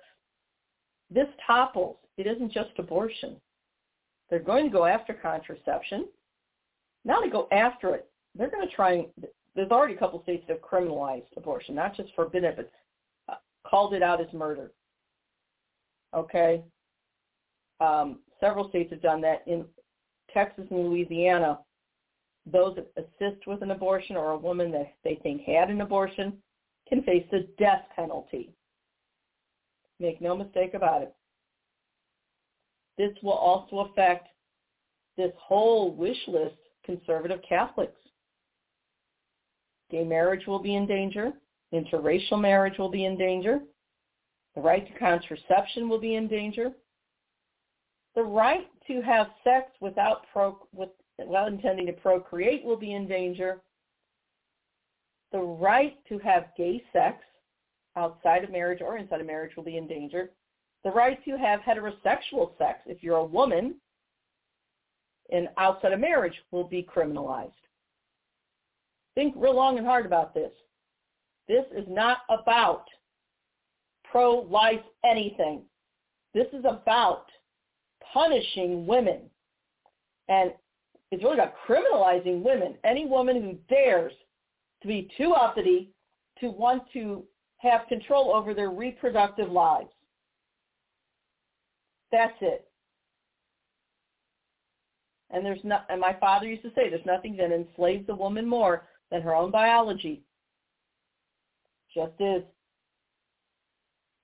This 1.10 1.28
topples. 1.46 1.96
It 2.16 2.26
isn't 2.26 2.52
just 2.52 2.70
abortion. 2.78 3.36
They're 4.28 4.38
going 4.40 4.64
to 4.64 4.70
go 4.70 4.86
after 4.86 5.14
contraception. 5.14 6.06
Now 7.04 7.20
to 7.20 7.30
go 7.30 7.48
after 7.52 7.94
it. 7.94 8.08
They're 8.34 8.50
going 8.50 8.68
to 8.68 8.74
try 8.74 9.06
there's 9.56 9.70
already 9.70 9.94
a 9.94 9.98
couple 9.98 10.22
states 10.22 10.44
that 10.46 10.58
have 10.58 10.62
criminalized 10.62 11.24
abortion, 11.36 11.74
not 11.74 11.96
just 11.96 12.14
forbidden 12.14 12.50
it, 12.50 12.56
but 12.56 12.70
uh, 13.32 13.36
called 13.66 13.94
it 13.94 14.02
out 14.02 14.20
as 14.20 14.32
murder. 14.32 14.70
Okay? 16.14 16.62
Um, 17.80 18.20
several 18.38 18.68
states 18.68 18.92
have 18.92 19.02
done 19.02 19.22
that. 19.22 19.42
In 19.46 19.64
Texas 20.32 20.66
and 20.70 20.90
Louisiana, 20.90 21.58
those 22.44 22.76
that 22.76 22.92
assist 22.96 23.46
with 23.46 23.62
an 23.62 23.70
abortion 23.70 24.16
or 24.16 24.32
a 24.32 24.38
woman 24.38 24.70
that 24.72 24.92
they 25.02 25.18
think 25.22 25.42
had 25.42 25.70
an 25.70 25.80
abortion 25.80 26.34
can 26.86 27.02
face 27.02 27.26
the 27.32 27.48
death 27.58 27.84
penalty. 27.96 28.52
Make 29.98 30.20
no 30.20 30.36
mistake 30.36 30.74
about 30.74 31.02
it. 31.02 31.14
This 32.98 33.12
will 33.22 33.32
also 33.32 33.90
affect 33.90 34.28
this 35.16 35.32
whole 35.38 35.94
wish 35.94 36.18
list 36.26 36.56
conservative 36.84 37.40
Catholics. 37.46 38.00
Gay 39.90 40.04
marriage 40.04 40.46
will 40.46 40.58
be 40.58 40.74
in 40.74 40.86
danger. 40.86 41.32
Interracial 41.72 42.40
marriage 42.40 42.78
will 42.78 42.88
be 42.88 43.04
in 43.04 43.16
danger. 43.18 43.60
The 44.54 44.60
right 44.60 44.86
to 44.86 44.98
contraception 44.98 45.88
will 45.88 46.00
be 46.00 46.14
in 46.14 46.28
danger. 46.28 46.72
The 48.14 48.22
right 48.22 48.66
to 48.86 49.02
have 49.02 49.28
sex 49.44 49.70
without 49.80 50.22
pro, 50.32 50.58
with, 50.72 50.88
without 51.18 51.48
intending 51.48 51.86
to 51.86 51.92
procreate 51.92 52.64
will 52.64 52.78
be 52.78 52.94
in 52.94 53.06
danger. 53.06 53.60
The 55.32 55.38
right 55.38 55.96
to 56.08 56.18
have 56.20 56.46
gay 56.56 56.82
sex 56.92 57.18
outside 57.96 58.44
of 58.44 58.50
marriage 58.50 58.80
or 58.80 58.96
inside 58.96 59.20
of 59.20 59.26
marriage 59.26 59.56
will 59.56 59.64
be 59.64 59.76
in 59.76 59.86
danger. 59.86 60.30
The 60.84 60.90
right 60.90 61.22
to 61.24 61.36
have 61.36 61.60
heterosexual 61.60 62.56
sex, 62.58 62.80
if 62.86 63.02
you're 63.02 63.16
a 63.16 63.24
woman, 63.24 63.76
and 65.32 65.48
outside 65.58 65.92
of 65.92 66.00
marriage 66.00 66.34
will 66.52 66.64
be 66.64 66.82
criminalized. 66.82 67.52
Think 69.14 69.34
real 69.36 69.56
long 69.56 69.78
and 69.78 69.86
hard 69.86 70.06
about 70.06 70.34
this. 70.34 70.52
This 71.48 71.64
is 71.76 71.84
not 71.88 72.18
about 72.28 72.84
pro-life 74.04 74.82
anything. 75.04 75.62
This 76.34 76.46
is 76.52 76.64
about 76.64 77.26
punishing 78.12 78.86
women. 78.86 79.22
And 80.28 80.52
it's 81.10 81.22
really 81.22 81.38
about 81.38 81.54
criminalizing 81.66 82.42
women. 82.42 82.74
Any 82.84 83.06
woman 83.06 83.42
who 83.42 83.74
dares 83.74 84.12
to 84.82 84.88
be 84.88 85.08
too 85.16 85.32
uppity 85.32 85.92
to 86.40 86.50
want 86.50 86.82
to 86.92 87.24
have 87.58 87.88
control 87.88 88.34
over 88.34 88.54
their 88.54 88.70
reproductive 88.70 89.50
lives. 89.50 89.88
That's 92.12 92.36
it. 92.40 92.68
And 95.30 95.44
there's 95.44 95.60
not, 95.64 95.86
and 95.88 96.00
my 96.00 96.14
father 96.20 96.46
used 96.46 96.62
to 96.62 96.70
say, 96.74 96.88
there's 96.88 97.04
nothing 97.04 97.36
that 97.36 97.50
enslaves 97.50 98.08
a 98.08 98.14
woman 98.14 98.46
more 98.46 98.84
than 99.10 99.22
her 99.22 99.34
own 99.34 99.50
biology. 99.50 100.22
Just 101.92 102.12
is. 102.20 102.42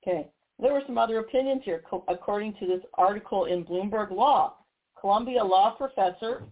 Okay. 0.02 0.28
There 0.58 0.72
were 0.72 0.82
some 0.86 0.98
other 0.98 1.18
opinions 1.18 1.62
here. 1.64 1.82
According 2.08 2.54
to 2.60 2.66
this 2.66 2.82
article 2.94 3.46
in 3.46 3.64
Bloomberg 3.64 4.12
Law, 4.12 4.54
Columbia 5.00 5.42
law 5.42 5.74
professor 5.74 6.44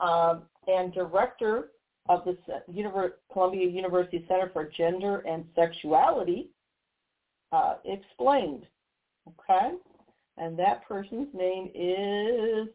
um, 0.00 0.42
and 0.66 0.92
director 0.92 1.70
of 2.08 2.24
the 2.24 2.36
Columbia 3.32 3.68
University 3.68 4.24
Center 4.28 4.50
for 4.52 4.64
Gender 4.76 5.18
and 5.20 5.44
Sexuality 5.54 6.50
uh, 7.52 7.76
explained. 7.84 8.66
Okay? 9.28 9.76
And 10.36 10.58
that 10.58 10.86
person's 10.86 11.28
name 11.32 11.70
is 11.74 12.68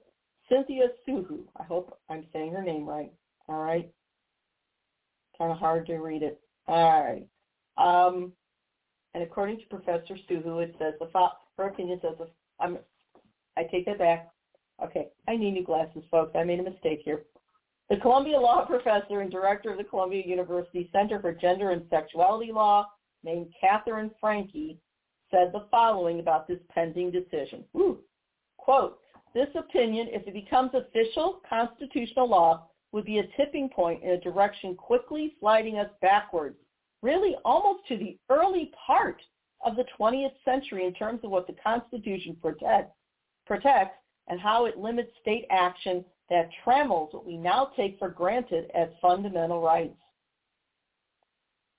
Cynthia 0.49 0.87
Suhu. 1.07 1.39
I 1.57 1.63
hope 1.63 1.97
I'm 2.09 2.25
saying 2.31 2.53
her 2.53 2.63
name 2.63 2.87
right. 2.87 3.11
All 3.47 3.61
right. 3.61 3.91
Kind 5.37 5.51
of 5.51 5.57
hard 5.57 5.85
to 5.87 5.97
read 5.97 6.23
it. 6.23 6.39
All 6.67 7.03
right. 7.03 7.27
Um, 7.77 8.33
and 9.13 9.23
according 9.23 9.57
to 9.59 9.65
Professor 9.65 10.17
Suhu, 10.29 10.63
it 10.63 10.75
says 10.79 10.93
the 10.99 11.09
her 11.57 11.67
opinion 11.67 11.99
says 12.01 12.15
the, 12.17 12.27
I'm. 12.59 12.77
I 13.57 13.63
take 13.63 13.85
that 13.85 13.99
back. 13.99 14.29
Okay, 14.83 15.07
I 15.27 15.35
need 15.35 15.51
new 15.51 15.63
glasses, 15.63 16.03
folks. 16.09 16.31
I 16.35 16.43
made 16.43 16.59
a 16.59 16.63
mistake 16.63 17.01
here. 17.03 17.23
The 17.89 17.97
Columbia 17.97 18.39
Law 18.39 18.65
professor 18.65 19.21
and 19.21 19.31
director 19.31 19.71
of 19.71 19.77
the 19.77 19.83
Columbia 19.83 20.23
University 20.25 20.89
Center 20.93 21.19
for 21.19 21.33
Gender 21.33 21.71
and 21.71 21.81
Sexuality 21.89 22.51
Law, 22.51 22.87
named 23.23 23.47
Katherine 23.59 24.11
Franke, 24.21 24.77
said 25.31 25.51
the 25.53 25.65
following 25.71 26.19
about 26.19 26.47
this 26.47 26.59
pending 26.73 27.11
decision. 27.11 27.63
Quote, 28.57 28.99
this 29.33 29.49
opinion, 29.55 30.07
if 30.11 30.27
it 30.27 30.33
becomes 30.33 30.71
official 30.73 31.41
constitutional 31.47 32.29
law, 32.29 32.67
would 32.91 33.05
be 33.05 33.19
a 33.19 33.27
tipping 33.37 33.69
point 33.69 34.03
in 34.03 34.11
a 34.11 34.19
direction 34.19 34.75
quickly 34.75 35.35
sliding 35.39 35.77
us 35.77 35.89
backwards, 36.01 36.57
really 37.01 37.35
almost 37.45 37.87
to 37.87 37.97
the 37.97 38.17
early 38.29 38.71
part 38.85 39.21
of 39.63 39.75
the 39.75 39.85
20th 39.99 40.33
century 40.43 40.85
in 40.85 40.93
terms 40.93 41.19
of 41.23 41.29
what 41.29 41.45
the 41.45 41.55
Constitution 41.63 42.35
protect, 42.41 42.91
protects 43.45 43.97
and 44.27 44.39
how 44.39 44.65
it 44.65 44.77
limits 44.77 45.11
state 45.21 45.45
action 45.49 46.03
that 46.29 46.49
trammels 46.63 47.13
what 47.13 47.25
we 47.25 47.37
now 47.37 47.71
take 47.75 47.97
for 47.99 48.09
granted 48.09 48.69
as 48.75 48.87
fundamental 49.01 49.61
rights. 49.61 49.97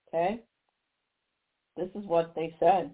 Okay? 0.09 0.41
This 1.77 1.89
is 1.95 2.07
what 2.07 2.35
they 2.35 2.55
said. 2.59 2.91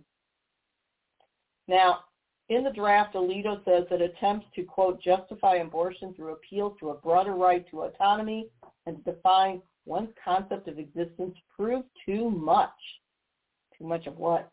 Now, 1.68 2.00
in 2.48 2.62
the 2.62 2.70
draft, 2.70 3.14
Alito 3.14 3.64
says 3.64 3.84
that 3.90 4.00
attempts 4.00 4.46
to, 4.54 4.62
quote, 4.62 5.02
justify 5.02 5.56
abortion 5.56 6.14
through 6.14 6.32
appeal 6.32 6.76
to 6.78 6.90
a 6.90 6.94
broader 6.94 7.34
right 7.34 7.68
to 7.70 7.82
autonomy 7.82 8.48
and 8.86 9.04
define 9.04 9.60
one's 9.84 10.10
concept 10.22 10.68
of 10.68 10.78
existence 10.78 11.34
prove 11.54 11.84
too 12.04 12.30
much. 12.30 12.70
Too 13.76 13.84
much 13.84 14.06
of 14.06 14.16
what? 14.18 14.50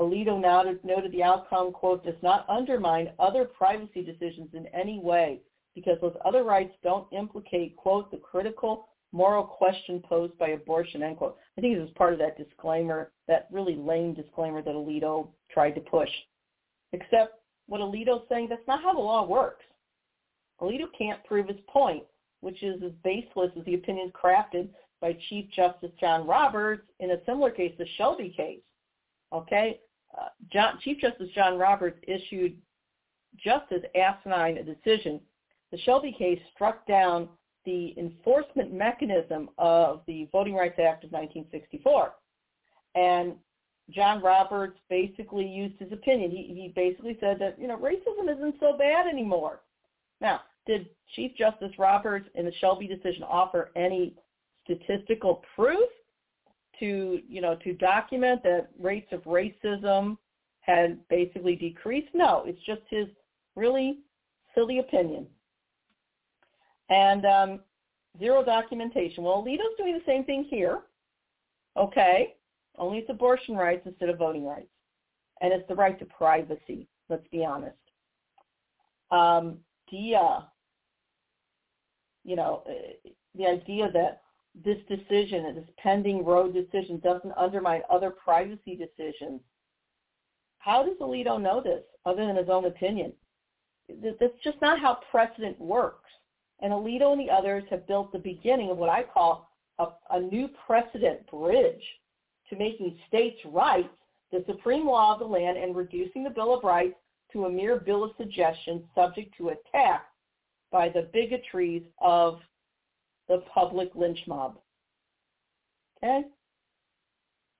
Alito 0.00 0.40
noted 0.40 1.12
the 1.12 1.22
outcome, 1.22 1.70
quote, 1.70 2.04
does 2.04 2.20
not 2.22 2.48
undermine 2.48 3.12
other 3.18 3.44
privacy 3.44 4.02
decisions 4.02 4.48
in 4.54 4.66
any 4.68 4.98
way 4.98 5.40
because 5.74 5.98
those 6.00 6.16
other 6.24 6.44
rights 6.44 6.74
don't 6.82 7.12
implicate, 7.12 7.76
quote, 7.76 8.10
the 8.10 8.16
critical 8.16 8.88
moral 9.12 9.44
question 9.44 10.02
posed 10.08 10.36
by 10.38 10.48
abortion, 10.48 11.02
end 11.02 11.18
quote. 11.18 11.36
I 11.56 11.60
think 11.60 11.76
this 11.76 11.88
is 11.88 11.94
part 11.94 12.12
of 12.12 12.18
that 12.18 12.38
disclaimer, 12.38 13.12
that 13.28 13.48
really 13.52 13.76
lame 13.76 14.14
disclaimer 14.14 14.62
that 14.62 14.74
Alito 14.74 15.28
tried 15.50 15.72
to 15.72 15.80
push. 15.80 16.08
Except 16.92 17.34
what 17.66 17.80
Alito's 17.80 18.26
saying, 18.28 18.48
that's 18.48 18.66
not 18.66 18.82
how 18.82 18.92
the 18.92 19.00
law 19.00 19.26
works. 19.26 19.64
Alito 20.60 20.86
can't 20.96 21.22
prove 21.24 21.48
his 21.48 21.60
point, 21.68 22.04
which 22.40 22.62
is 22.62 22.82
as 22.82 22.92
baseless 23.04 23.50
as 23.58 23.64
the 23.64 23.74
opinions 23.74 24.12
crafted 24.12 24.68
by 25.00 25.16
Chief 25.28 25.46
Justice 25.54 25.90
John 26.00 26.26
Roberts 26.26 26.86
in 27.00 27.10
a 27.10 27.24
similar 27.26 27.50
case, 27.50 27.72
the 27.78 27.86
Shelby 27.96 28.32
case. 28.34 28.60
Okay? 29.32 29.80
Uh, 30.18 30.28
John, 30.52 30.78
Chief 30.82 31.00
Justice 31.00 31.30
John 31.34 31.58
Roberts 31.58 31.98
issued 32.06 32.56
just 33.36 33.72
as 33.72 33.80
asinine 33.94 34.58
a 34.58 34.62
decision. 34.62 35.20
The 35.70 35.78
Shelby 35.78 36.14
case 36.16 36.38
struck 36.54 36.86
down 36.86 37.28
the 37.64 37.94
enforcement 37.98 38.72
mechanism 38.72 39.50
of 39.58 40.02
the 40.06 40.28
Voting 40.32 40.54
Rights 40.54 40.78
Act 40.78 41.04
of 41.04 41.12
1964. 41.12 42.12
And 42.94 43.34
John 43.90 44.22
Roberts 44.22 44.78
basically 44.88 45.46
used 45.46 45.78
his 45.78 45.92
opinion. 45.92 46.30
He, 46.30 46.42
he 46.54 46.72
basically 46.74 47.16
said 47.20 47.38
that, 47.40 47.58
you 47.58 47.68
know, 47.68 47.76
racism 47.76 48.34
isn't 48.34 48.56
so 48.60 48.76
bad 48.76 49.06
anymore. 49.06 49.60
Now, 50.20 50.40
did 50.66 50.88
Chief 51.14 51.32
Justice 51.36 51.72
Roberts 51.78 52.28
in 52.34 52.44
the 52.44 52.52
Shelby 52.60 52.86
decision 52.86 53.24
offer 53.24 53.70
any 53.76 54.14
statistical 54.64 55.42
proof 55.56 55.88
to, 56.78 57.20
you 57.28 57.40
know, 57.40 57.56
to 57.64 57.72
document 57.74 58.42
that 58.44 58.70
rates 58.78 59.12
of 59.12 59.22
racism 59.24 60.16
had 60.60 60.98
basically 61.08 61.56
decreased? 61.56 62.08
No, 62.14 62.44
it's 62.46 62.62
just 62.64 62.82
his 62.88 63.08
really 63.56 63.98
silly 64.54 64.78
opinion. 64.78 65.26
And 66.88 67.24
um, 67.24 67.60
zero 68.18 68.44
documentation. 68.44 69.24
Well, 69.24 69.42
Alito's 69.42 69.76
doing 69.78 69.94
the 69.94 70.04
same 70.06 70.24
thing 70.24 70.44
here. 70.44 70.80
Okay. 71.76 72.34
Only 72.78 72.98
it's 72.98 73.10
abortion 73.10 73.54
rights 73.54 73.82
instead 73.86 74.08
of 74.08 74.18
voting 74.18 74.44
rights. 74.44 74.68
And 75.40 75.52
it's 75.52 75.66
the 75.68 75.74
right 75.74 75.98
to 75.98 76.04
privacy, 76.04 76.88
let's 77.08 77.26
be 77.30 77.44
honest. 77.44 77.76
Um, 79.10 79.58
Dia, 79.90 80.46
you 82.24 82.36
know, 82.36 82.62
uh, 82.66 83.10
the 83.36 83.46
idea 83.46 83.90
that 83.92 84.22
this 84.64 84.78
decision, 84.88 85.54
this 85.54 85.68
pending 85.78 86.24
Roe 86.24 86.50
decision, 86.50 87.00
doesn't 87.00 87.32
undermine 87.36 87.82
other 87.90 88.10
privacy 88.10 88.76
decisions. 88.76 89.40
How 90.58 90.82
does 90.84 90.96
Alito 91.00 91.40
know 91.40 91.60
this, 91.60 91.82
other 92.06 92.24
than 92.26 92.36
his 92.36 92.48
own 92.48 92.66
opinion? 92.66 93.12
That's 93.88 94.42
just 94.44 94.60
not 94.62 94.78
how 94.78 95.00
precedent 95.10 95.60
works. 95.60 96.08
And 96.62 96.72
Alito 96.72 97.12
and 97.12 97.20
the 97.20 97.30
others 97.30 97.64
have 97.70 97.86
built 97.88 98.12
the 98.12 98.18
beginning 98.18 98.70
of 98.70 98.78
what 98.78 98.88
I 98.88 99.02
call 99.02 99.50
a, 99.78 99.88
a 100.10 100.20
new 100.20 100.48
precedent 100.66 101.28
bridge 101.28 101.82
to 102.48 102.56
making 102.56 102.98
states' 103.08 103.40
rights 103.44 103.88
the 104.30 104.44
supreme 104.46 104.86
law 104.86 105.12
of 105.12 105.18
the 105.18 105.26
land 105.26 105.58
and 105.58 105.76
reducing 105.76 106.24
the 106.24 106.30
Bill 106.30 106.54
of 106.54 106.64
Rights 106.64 106.94
to 107.32 107.46
a 107.46 107.50
mere 107.50 107.78
bill 107.78 108.04
of 108.04 108.12
suggestion 108.16 108.84
subject 108.94 109.36
to 109.36 109.50
attack 109.50 110.06
by 110.70 110.88
the 110.88 111.10
bigotries 111.12 111.82
of 111.98 112.40
the 113.28 113.42
public 113.52 113.90
lynch 113.94 114.20
mob. 114.26 114.58
Okay? 115.98 116.24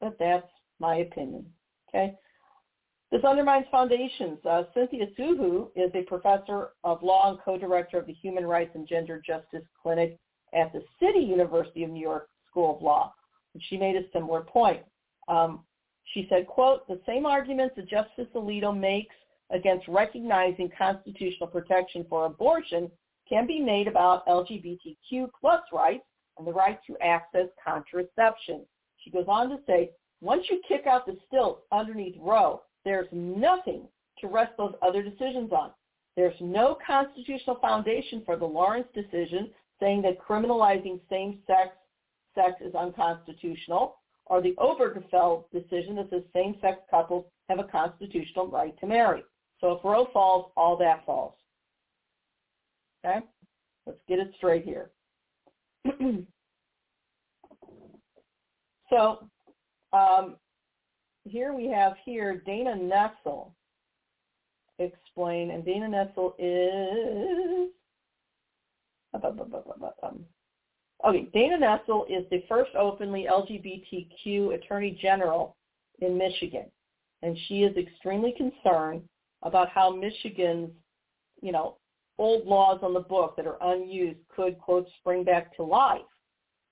But 0.01 0.17
that's 0.19 0.49
my 0.79 0.97
opinion. 0.97 1.47
Okay? 1.89 2.15
This 3.13 3.25
undermines 3.25 3.67
foundations. 3.71 4.39
Uh, 4.49 4.63
Cynthia 4.73 5.05
Soohoo 5.19 5.69
is 5.77 5.91
a 5.95 6.03
professor 6.05 6.71
of 6.83 7.03
law 7.03 7.29
and 7.29 7.39
co-director 7.45 7.99
of 7.99 8.07
the 8.07 8.15
Human 8.15 8.47
Rights 8.47 8.71
and 8.75 8.89
Gender 8.89 9.23
Justice 9.25 9.67
Clinic 9.83 10.19
at 10.55 10.73
the 10.73 10.83
City 10.99 11.19
University 11.19 11.85
of 11.85 11.91
New 11.91 12.01
York 12.01 12.31
School 12.49 12.75
of 12.75 12.83
Law. 12.83 13.13
And 13.53 13.63
she 13.69 13.77
made 13.77 13.97
a 13.97 14.11
similar 14.15 14.41
point. 14.41 14.83
Um, 15.29 15.61
she 16.15 16.27
said, 16.31 16.47
quote, 16.47 16.89
the 16.89 17.01
same 17.07 17.27
arguments 17.27 17.77
that 17.77 17.87
Justice 17.87 18.29
Alito 18.35 18.75
makes 18.75 19.15
against 19.51 19.87
recognizing 19.89 20.71
constitutional 20.77 21.49
protection 21.49 22.07
for 22.09 22.25
abortion 22.25 22.91
can 23.29 23.47
be 23.47 23.61
made 23.61 23.89
about 23.89 24.27
LGBTQ 24.27 25.29
plus 25.39 25.61
rights 25.71 26.05
and 26.39 26.47
the 26.47 26.53
right 26.53 26.79
to 26.87 26.97
access 27.03 27.49
contraception. 27.63 28.65
She 29.05 29.11
goes 29.11 29.27
on 29.29 29.51
to 29.51 29.59
say, 29.67 29.91
once 30.23 30.45
you 30.49 30.63
kick 30.67 30.87
out 30.87 31.05
the 31.05 31.19
stilts 31.29 31.61
underneath 31.71 32.17
Roe, 32.19 32.63
there's 32.85 33.09
nothing 33.13 33.83
to 34.21 34.27
rest 34.29 34.53
those 34.57 34.75
other 34.83 35.03
decisions 35.03 35.53
on. 35.53 35.71
There's 36.17 36.35
no 36.41 36.77
constitutional 36.87 37.57
foundation 37.57 38.23
for 38.25 38.37
the 38.37 38.45
Lawrence 38.45 38.89
decision 38.95 39.51
saying 39.81 40.03
that 40.03 40.21
criminalizing 40.21 41.01
same-sex 41.11 41.71
sex 42.35 42.55
is 42.61 42.75
unconstitutional, 42.75 43.97
or 44.27 44.41
the 44.41 44.55
Obergefell 44.59 45.45
decision 45.53 45.97
that 45.97 46.09
says 46.11 46.23
same-sex 46.33 46.79
couples 46.91 47.25
have 47.49 47.59
a 47.59 47.65
constitutional 47.65 48.47
right 48.47 48.79
to 48.81 48.87
marry. 48.87 49.25
So 49.61 49.73
if 49.73 49.85
Roe 49.85 50.09
falls, 50.13 50.53
all 50.57 50.77
that 50.79 51.05
falls. 51.05 51.35
Okay? 53.05 53.21
Let's 53.87 53.99
get 54.09 54.19
it 54.19 54.33
straight 54.37 54.65
here. 54.65 54.91
so 58.91 59.29
um, 59.93 60.37
here 61.25 61.53
we 61.55 61.69
have 61.69 61.95
here 62.05 62.43
Dana 62.45 62.75
Nessel 62.75 63.53
explain, 64.79 65.51
and 65.51 65.65
Dana 65.65 65.87
Nessel 65.89 66.35
is 66.39 67.71
um, 70.03 70.25
okay. 71.07 71.29
Dana 71.33 71.59
Nessel 71.59 72.05
is 72.09 72.25
the 72.31 72.45
first 72.49 72.75
openly 72.75 73.27
LGBTQ 73.31 74.55
Attorney 74.55 74.99
General 75.01 75.57
in 76.01 76.17
Michigan, 76.17 76.67
and 77.23 77.37
she 77.47 77.63
is 77.63 77.77
extremely 77.77 78.35
concerned 78.37 79.03
about 79.43 79.69
how 79.69 79.95
Michigan's, 79.95 80.71
you 81.41 81.53
know, 81.53 81.77
old 82.19 82.47
laws 82.47 82.81
on 82.83 82.95
the 82.95 83.01
book 83.01 83.37
that 83.37 83.47
are 83.47 83.59
unused 83.61 84.19
could 84.35 84.59
quote 84.59 84.87
spring 85.01 85.25
back 85.25 85.55
to 85.57 85.63
life 85.63 86.01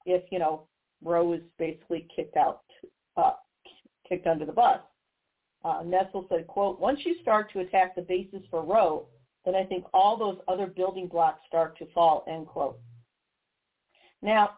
if 0.06 0.22
you 0.30 0.38
know 0.38 0.66
Roe 1.02 1.32
is 1.32 1.42
basically 1.58 2.06
kicked 2.14 2.36
out, 2.36 2.62
uh, 3.16 3.32
kicked 4.10 4.26
under 4.26 4.44
the 4.44 4.52
bus. 4.52 4.80
Uh, 5.64 5.82
Nessel 5.82 6.28
said, 6.28 6.46
quote, 6.46 6.78
once 6.80 7.00
you 7.04 7.16
start 7.22 7.50
to 7.52 7.60
attack 7.60 7.94
the 7.94 8.02
basis 8.02 8.40
for 8.50 8.62
Roe, 8.62 9.06
then 9.44 9.54
I 9.54 9.64
think 9.64 9.84
all 9.94 10.16
those 10.16 10.38
other 10.48 10.66
building 10.66 11.06
blocks 11.06 11.40
start 11.46 11.78
to 11.78 11.86
fall, 11.94 12.24
end 12.28 12.46
quote. 12.46 12.78
Now, 14.22 14.50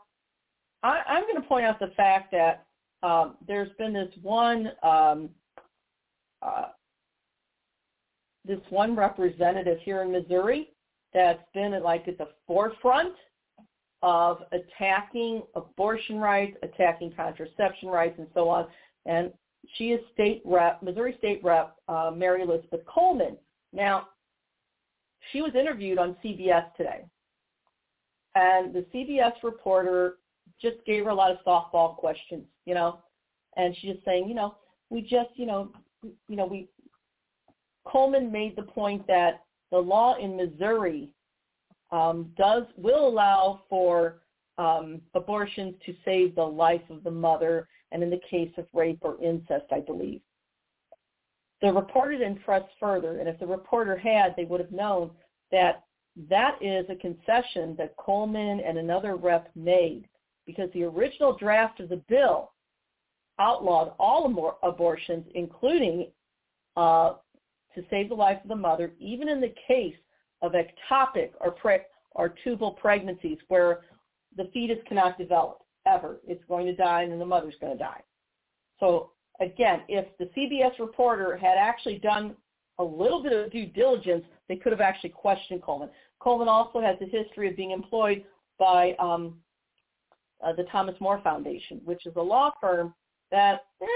I, 0.83 1.03
am 1.07 1.23
going 1.23 1.41
to 1.41 1.49
point 1.49 1.65
out 1.65 1.79
the 1.79 1.93
fact 1.97 2.33
that 2.33 2.67
um, 3.03 3.37
there's 3.47 3.71
been 3.79 3.93
this 3.93 4.13
one 4.23 4.73
um, 4.83 5.31
uh, 6.41 6.67
this 8.45 8.59
one 8.71 8.97
representative 8.97 9.79
here 9.85 10.03
in 10.03 10.11
Missouri 10.11 10.71
that's 11.15 11.43
been 11.55 11.75
at, 11.75 11.83
like 11.83 12.09
at 12.09 12.19
the 12.19 12.29
forefront 12.47 13.15
of 14.03 14.39
attacking 14.51 15.43
abortion 15.55 16.19
rights, 16.19 16.57
attacking 16.63 17.13
contraception 17.13 17.89
rights, 17.89 18.17
and 18.19 18.27
so 18.35 18.49
on. 18.49 18.67
And 19.07 19.33
she 19.77 19.89
is 19.93 20.01
state 20.13 20.43
rep, 20.45 20.83
Missouri 20.83 21.15
State 21.19 21.43
Rep 21.43 21.77
uh, 21.89 22.11
Mary 22.15 22.43
Elizabeth 22.43 22.81
Coleman. 22.87 23.37
Now, 23.73 24.09
she 25.31 25.41
was 25.41 25.53
interviewed 25.55 25.99
on 25.99 26.17
CBS 26.25 26.75
today, 26.77 27.05
and 28.35 28.75
the 28.75 28.85
CBS 28.95 29.33
reporter 29.43 30.17
just 30.61 30.77
gave 30.85 31.05
her 31.05 31.11
a 31.11 31.15
lot 31.15 31.31
of 31.31 31.39
softball 31.47 31.97
questions, 31.97 32.45
you 32.67 32.75
know, 32.75 32.99
and 33.57 33.75
she's 33.77 33.95
just 33.95 34.05
saying, 34.05 34.29
you 34.29 34.35
know, 34.35 34.57
we 34.91 35.01
just, 35.01 35.31
you 35.37 35.47
know, 35.47 35.71
you 36.03 36.37
know, 36.37 36.47
we 36.47 36.69
Coleman 37.85 38.31
made 38.31 38.57
the 38.57 38.63
point 38.63 39.07
that 39.07 39.45
the 39.71 39.79
law 39.79 40.17
in 40.17 40.37
Missouri 40.37 41.13
um, 41.91 42.31
does 42.37 42.65
will 42.77 43.07
allow 43.09 43.63
for 43.69 44.23
um, 44.59 45.01
abortions 45.15 45.75
to 45.87 45.95
save 46.05 46.35
the 46.35 46.43
life 46.43 46.83
of 46.91 47.03
the 47.05 47.11
mother, 47.11 47.69
and 47.93 48.03
in 48.03 48.11
the 48.11 48.21
case 48.29 48.51
of 48.57 48.67
rape 48.73 48.99
or 49.03 49.23
incest, 49.23 49.67
I 49.71 49.81
believe. 49.81 50.21
The 51.61 51.73
reporter 51.73 52.13
didn't 52.13 52.45
press 52.45 52.65
further, 52.81 53.21
and 53.21 53.29
if 53.29 53.39
the 53.39 53.47
reporter 53.47 53.97
had, 53.97 54.35
they 54.37 54.45
would 54.45 54.61
have 54.61 54.73
known 54.73 55.11
that 55.53 55.85
that 56.29 56.59
is 56.61 56.85
a 56.89 56.97
concession 56.97 57.77
that 57.79 57.97
Coleman 57.97 58.61
and 58.61 58.79
another 58.79 59.17
rep 59.17 59.49
made 59.55 60.09
because 60.47 60.69
the 60.75 60.83
original 60.83 61.37
draft 61.37 61.81
of 61.81 61.89
the 61.89 62.03
bill 62.09 62.53
outlawed 63.39 63.93
all 63.99 64.57
abortions, 64.63 65.25
including 65.35 66.09
uh, 66.77 67.15
to 67.75 67.85
save 67.91 68.09
the 68.09 68.15
life 68.15 68.39
of 68.43 68.49
the 68.49 68.57
mother, 68.57 68.93
even 68.99 69.29
in 69.29 69.41
the 69.41 69.55
case 69.67 69.95
of 70.43 70.53
ectopic 70.53 71.31
or, 71.41 71.53
pre- 71.53 71.79
or 72.11 72.35
tubal 72.45 72.73
pregnancies 72.73 73.39
where 73.49 73.83
the 74.37 74.51
fetus 74.53 74.79
cannot 74.87 75.17
develop 75.17 75.62
ever. 75.87 76.21
It's 76.27 76.45
going 76.49 76.67
to 76.67 76.75
die 76.75 77.03
and 77.03 77.13
then 77.13 77.19
the 77.19 77.27
mother's 77.27 77.55
going 77.61 77.73
to 77.73 77.79
die. 77.79 78.03
So 78.81 79.11
again, 79.41 79.83
if 79.89 80.07
the 80.19 80.27
CBS 80.37 80.79
reporter 80.79 81.37
had 81.37 81.57
actually 81.59 81.99
done 81.99 82.37
a 82.79 82.85
little 82.85 83.23
bit 83.23 83.33
of 83.33 83.53
due 83.53 83.67
diligence, 83.67 84.25
they 84.49 84.57
could 84.57 84.73
have 84.73 84.81
actually 84.81 85.11
questioned 85.11 85.63
Coleman. 85.63 85.91
Coleman 86.21 86.49
also 86.49 86.81
has 86.81 86.97
a 87.01 87.05
history 87.05 87.49
of 87.49 87.57
being 87.57 87.71
employed 87.71 88.25
by 88.59 88.95
um, 88.99 89.39
uh, 90.45 90.53
the 90.53 90.65
Thomas 90.65 90.95
More 91.01 91.21
Foundation, 91.23 91.81
which 91.85 92.07
is 92.07 92.15
a 92.17 92.23
law 92.23 92.53
firm 92.61 92.95
that 93.31 93.61
eh, 93.83 93.87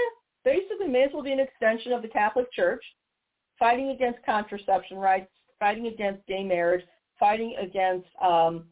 basically 0.43 0.87
may 0.87 1.03
as 1.03 1.09
well 1.13 1.23
be 1.23 1.31
an 1.31 1.39
extension 1.39 1.91
of 1.91 2.01
the 2.01 2.07
Catholic 2.07 2.51
Church 2.51 2.83
fighting 3.59 3.89
against 3.89 4.23
contraception 4.25 4.97
rights, 4.97 5.31
fighting 5.59 5.87
against 5.87 6.25
gay 6.27 6.43
marriage, 6.43 6.83
fighting 7.19 7.55
against 7.59 8.07
um, 8.21 8.65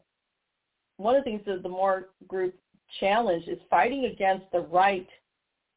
one 0.96 1.16
of 1.16 1.24
the 1.24 1.30
things 1.30 1.42
that 1.46 1.62
the 1.62 1.68
More 1.68 2.08
Group 2.28 2.54
challenge 3.00 3.46
is 3.48 3.58
fighting 3.68 4.06
against 4.06 4.46
the 4.52 4.60
right 4.60 5.08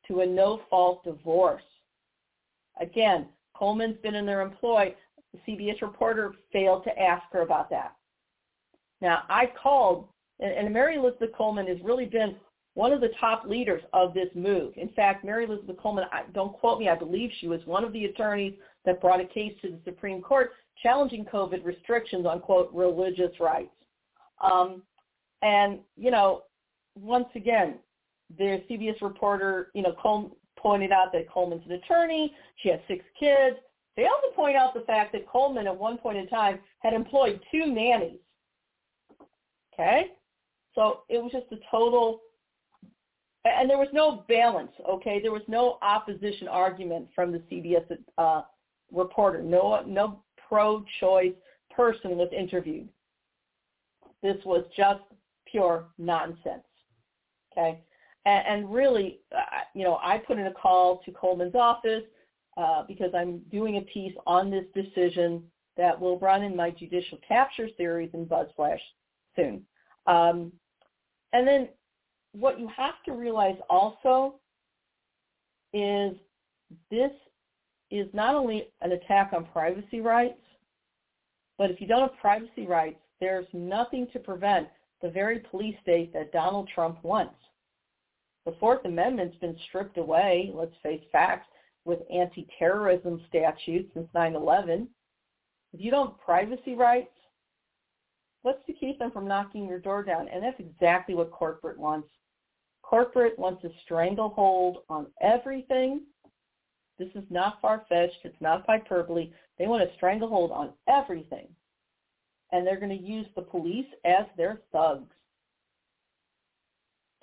to 0.08 0.22
a 0.22 0.26
no-fault 0.26 1.04
divorce. 1.04 1.64
Again, 2.80 3.28
Coleman's 3.56 3.98
been 4.02 4.16
in 4.16 4.26
their 4.26 4.42
employ. 4.42 4.96
The 5.34 5.40
CBS 5.52 5.82
reporter 5.82 6.34
failed 6.52 6.84
to 6.86 7.00
ask 7.00 7.24
her 7.32 7.42
about 7.42 7.70
that. 7.70 7.96
Now, 9.02 9.24
I 9.30 9.52
called, 9.62 10.08
and 10.40 10.74
Mary 10.74 10.96
Elizabeth 10.96 11.32
Coleman 11.38 11.68
has 11.68 11.78
really 11.84 12.06
been 12.06 12.36
one 12.74 12.94
of 12.94 13.02
the 13.02 13.12
top 13.20 13.46
leaders 13.46 13.82
of 13.94 14.14
this 14.14 14.30
move. 14.36 14.74
In 14.78 14.90
fact, 14.90 15.26
Mary 15.26 15.46
Elizabeth 15.46 15.78
Coleman, 15.78 16.06
don't 16.34 16.54
quote 16.54 16.80
me, 16.80 16.90
I 16.90 16.96
believe 16.96 17.30
she 17.40 17.48
was 17.48 17.60
one 17.66 17.84
of 17.84 17.94
the 17.94 18.06
attorneys 18.06 18.54
that 18.86 19.02
brought 19.02 19.20
a 19.20 19.26
case 19.26 19.54
to 19.62 19.70
the 19.70 19.80
Supreme 19.84 20.22
Court 20.22 20.52
challenging 20.82 21.26
COVID 21.26 21.66
restrictions 21.66 22.26
on, 22.26 22.40
quote, 22.40 22.72
religious 22.74 23.38
rights. 23.40 23.74
Um, 24.42 24.84
and, 25.42 25.80
you 25.98 26.12
know, 26.12 26.44
once 27.02 27.28
again, 27.36 27.76
the 28.38 28.64
CBS 28.70 29.02
reporter, 29.02 29.72
you 29.74 29.82
know, 29.82 29.94
Col- 30.02 30.38
pointed 30.58 30.92
out 30.92 31.12
that 31.14 31.30
Coleman's 31.30 31.66
an 31.66 31.74
attorney. 31.74 32.34
She 32.58 32.70
has 32.70 32.80
six 32.88 33.04
kids. 33.20 33.58
They 33.96 34.06
also 34.06 34.36
point 34.36 34.56
out 34.56 34.74
the 34.74 34.82
fact 34.82 35.14
that 35.14 35.28
Coleman 35.28 35.68
at 35.68 35.78
one 35.78 35.98
point 35.98 36.18
in 36.18 36.28
time 36.28 36.60
had 36.80 36.94
employed 36.94 37.40
two 37.52 37.66
nannies. 37.66 38.20
Okay? 39.74 40.12
So 40.76 41.02
it 41.10 41.22
was 41.22 41.32
just 41.32 41.52
a 41.52 41.58
total, 41.72 42.22
and 43.46 43.70
there 43.70 43.78
was 43.78 43.88
no 43.92 44.24
balance, 44.28 44.72
okay? 44.88 45.22
There 45.22 45.32
was 45.32 45.42
no 45.48 45.78
opposition 45.82 46.48
argument 46.48 47.08
from 47.16 47.32
the 47.32 47.40
CBS 47.52 47.98
uh, 48.18 48.44
reporter. 48.92 49.42
No, 49.42 49.84
no 49.86 50.22
pro-choice 50.48 51.34
person 51.76 52.18
was 52.18 52.30
interviewed. 52.38 52.90
This 54.22 54.38
was 54.46 54.66
just 54.76 55.02
pure 55.50 55.86
nonsense. 55.98 56.64
Okay, 57.60 57.82
and, 58.26 58.48
and 58.48 58.74
really, 58.74 59.20
uh, 59.36 59.42
you 59.74 59.84
know, 59.84 60.00
I 60.02 60.18
put 60.18 60.38
in 60.38 60.48
a 60.48 60.54
call 60.54 61.02
to 61.06 61.12
Coleman's 61.12 61.56
office 61.56 62.04
uh, 62.58 62.84
because 62.88 63.12
I'm 63.16 63.40
doing 63.52 63.78
a 63.78 63.82
piece 63.82 64.14
on 64.26 64.50
this 64.50 64.66
decision 64.74 65.44
that 65.78 66.00
will 66.00 66.20
run 66.20 66.44
in 66.44 66.56
my 66.56 66.72
judicial 66.72 67.20
capture 67.26 67.70
series 67.78 68.10
in 68.14 68.26
BuzzFlash 68.26 68.80
soon. 69.36 69.66
Um, 70.08 70.52
and 71.34 71.48
then 71.48 71.70
what 72.34 72.60
you 72.60 72.70
have 72.76 72.96
to 73.06 73.14
realize 73.14 73.56
also 73.70 74.36
is 75.74 76.16
this 76.92 77.12
is 77.92 78.08
not 78.14 78.36
only 78.36 78.68
an 78.82 78.92
attack 78.92 79.32
on 79.34 79.46
privacy 79.46 80.02
rights, 80.02 80.42
but 81.58 81.72
if 81.72 81.82
you 81.82 81.88
don't 81.88 82.02
have 82.02 82.20
privacy 82.20 82.66
rights, 82.68 83.00
there's 83.20 83.48
nothing 83.54 84.08
to 84.14 84.20
prevent 84.20 84.68
the 85.02 85.10
very 85.10 85.40
police 85.40 85.76
state 85.82 86.14
that 86.14 86.32
Donald 86.32 86.70
Trump 86.74 87.04
wants. 87.04 87.36
The 88.50 88.56
Fourth 88.60 88.84
Amendment's 88.84 89.38
been 89.38 89.56
stripped 89.68 90.00
away, 90.00 90.50
let's 90.56 90.74
face 90.82 91.04
facts, 91.12 91.46
with 91.86 92.00
anti-terrorism 92.12 93.22
statutes 93.30 93.92
since 93.94 94.08
9-11. 94.16 94.88
If 95.72 95.80
you 95.80 95.92
don't 95.92 96.18
privacy 96.18 96.74
rights, 96.74 97.14
what's 98.42 98.66
to 98.66 98.74
keep 98.74 98.98
them 98.98 99.12
from 99.12 99.28
knocking 99.28 99.68
your 99.68 99.78
door 99.78 100.02
down? 100.02 100.30
And 100.30 100.44
that's 100.44 100.60
exactly 100.60 101.14
what 101.14 101.30
corporate 101.30 101.78
wants. 101.78 102.08
Corporate 102.82 103.38
wants 103.38 103.64
a 103.66 103.70
stranglehold 103.84 104.80
on 104.90 105.06
everything. 105.22 106.02
This 106.98 107.10
is 107.14 107.26
not 107.30 107.62
far-fetched. 107.62 108.18
It's 108.24 108.42
not 108.42 108.66
hyperbole. 108.66 109.32
They 109.60 109.68
want 109.68 109.84
a 109.84 109.94
stranglehold 109.96 110.52
on 110.52 110.74
everything. 110.88 111.50
And 112.52 112.66
they're 112.66 112.80
going 112.80 112.98
to 112.98 113.06
use 113.06 113.28
the 113.36 113.44
police 113.44 113.86
as 114.06 114.26
their 114.38 114.62
thugs. 114.72 115.14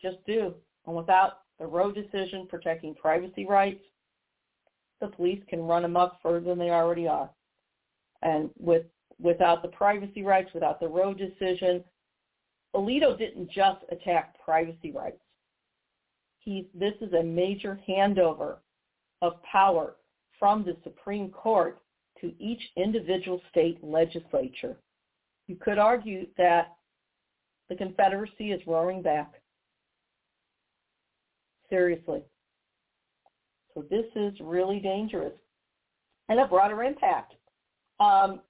Just 0.01 0.25
do. 0.25 0.55
And 0.87 0.97
without 0.97 1.41
the 1.59 1.67
Roe 1.67 1.93
decision 1.93 2.47
protecting 2.49 2.95
privacy 2.95 3.47
rights, 3.47 3.83
the 5.01 5.09
police 5.09 5.43
can 5.49 5.63
run 5.63 5.97
up 5.97 6.19
further 6.23 6.41
than 6.41 6.59
they 6.59 6.71
already 6.71 7.07
are. 7.07 7.31
And 8.23 8.51
with 8.59 8.85
without 9.21 9.63
the 9.63 9.69
privacy 9.69 10.23
rights, 10.23 10.51
without 10.53 10.81
the 10.81 10.89
Roe 10.89 11.15
decision, 11.15 11.83
Alito 12.75 13.17
didn't 13.17 13.51
just 13.51 13.81
attack 13.91 14.37
privacy 14.45 14.93
rights. 14.93 15.21
He, 16.39 16.69
this 16.75 16.93
is 17.01 17.13
a 17.15 17.23
major 17.23 17.81
handover 17.89 18.57
of 19.23 19.43
power 19.43 19.97
from 20.39 20.65
the 20.65 20.77
Supreme 20.85 21.31
Court 21.31 21.81
to 22.21 22.33
each 22.39 22.61
individual 22.77 23.41
state 23.51 23.83
legislature. 23.83 24.77
You 25.47 25.57
could 25.57 25.79
argue 25.79 26.27
that 26.37 26.77
the 27.69 27.77
Confederacy 27.77 28.53
is 28.53 28.61
roaring 28.67 29.03
back. 29.03 29.33
Seriously. 31.69 32.23
So 33.75 33.85
this 33.91 34.07
is 34.15 34.33
really 34.41 34.81
dangerous 34.81 35.35
and 36.29 36.41
a 36.41 36.47
broader 36.47 36.83
impact. 36.83 37.35
Um, 38.01 38.41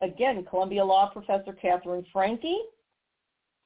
again, 0.00 0.44
Columbia 0.48 0.84
Law 0.84 1.10
professor 1.10 1.52
Katherine 1.52 2.06
Franke 2.12 2.56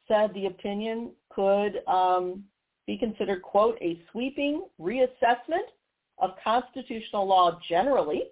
said 0.09 0.33
the 0.35 0.47
opinion 0.47 1.13
could 1.31 1.83
um, 1.87 2.45
be 2.87 2.99
considered, 2.99 3.43
quote, 3.43 3.79
a 3.81 4.01
sweeping 4.11 4.65
reassessment 4.81 5.69
of 6.19 6.31
constitutional 6.43 7.27
law 7.27 7.59
generally, 7.69 8.25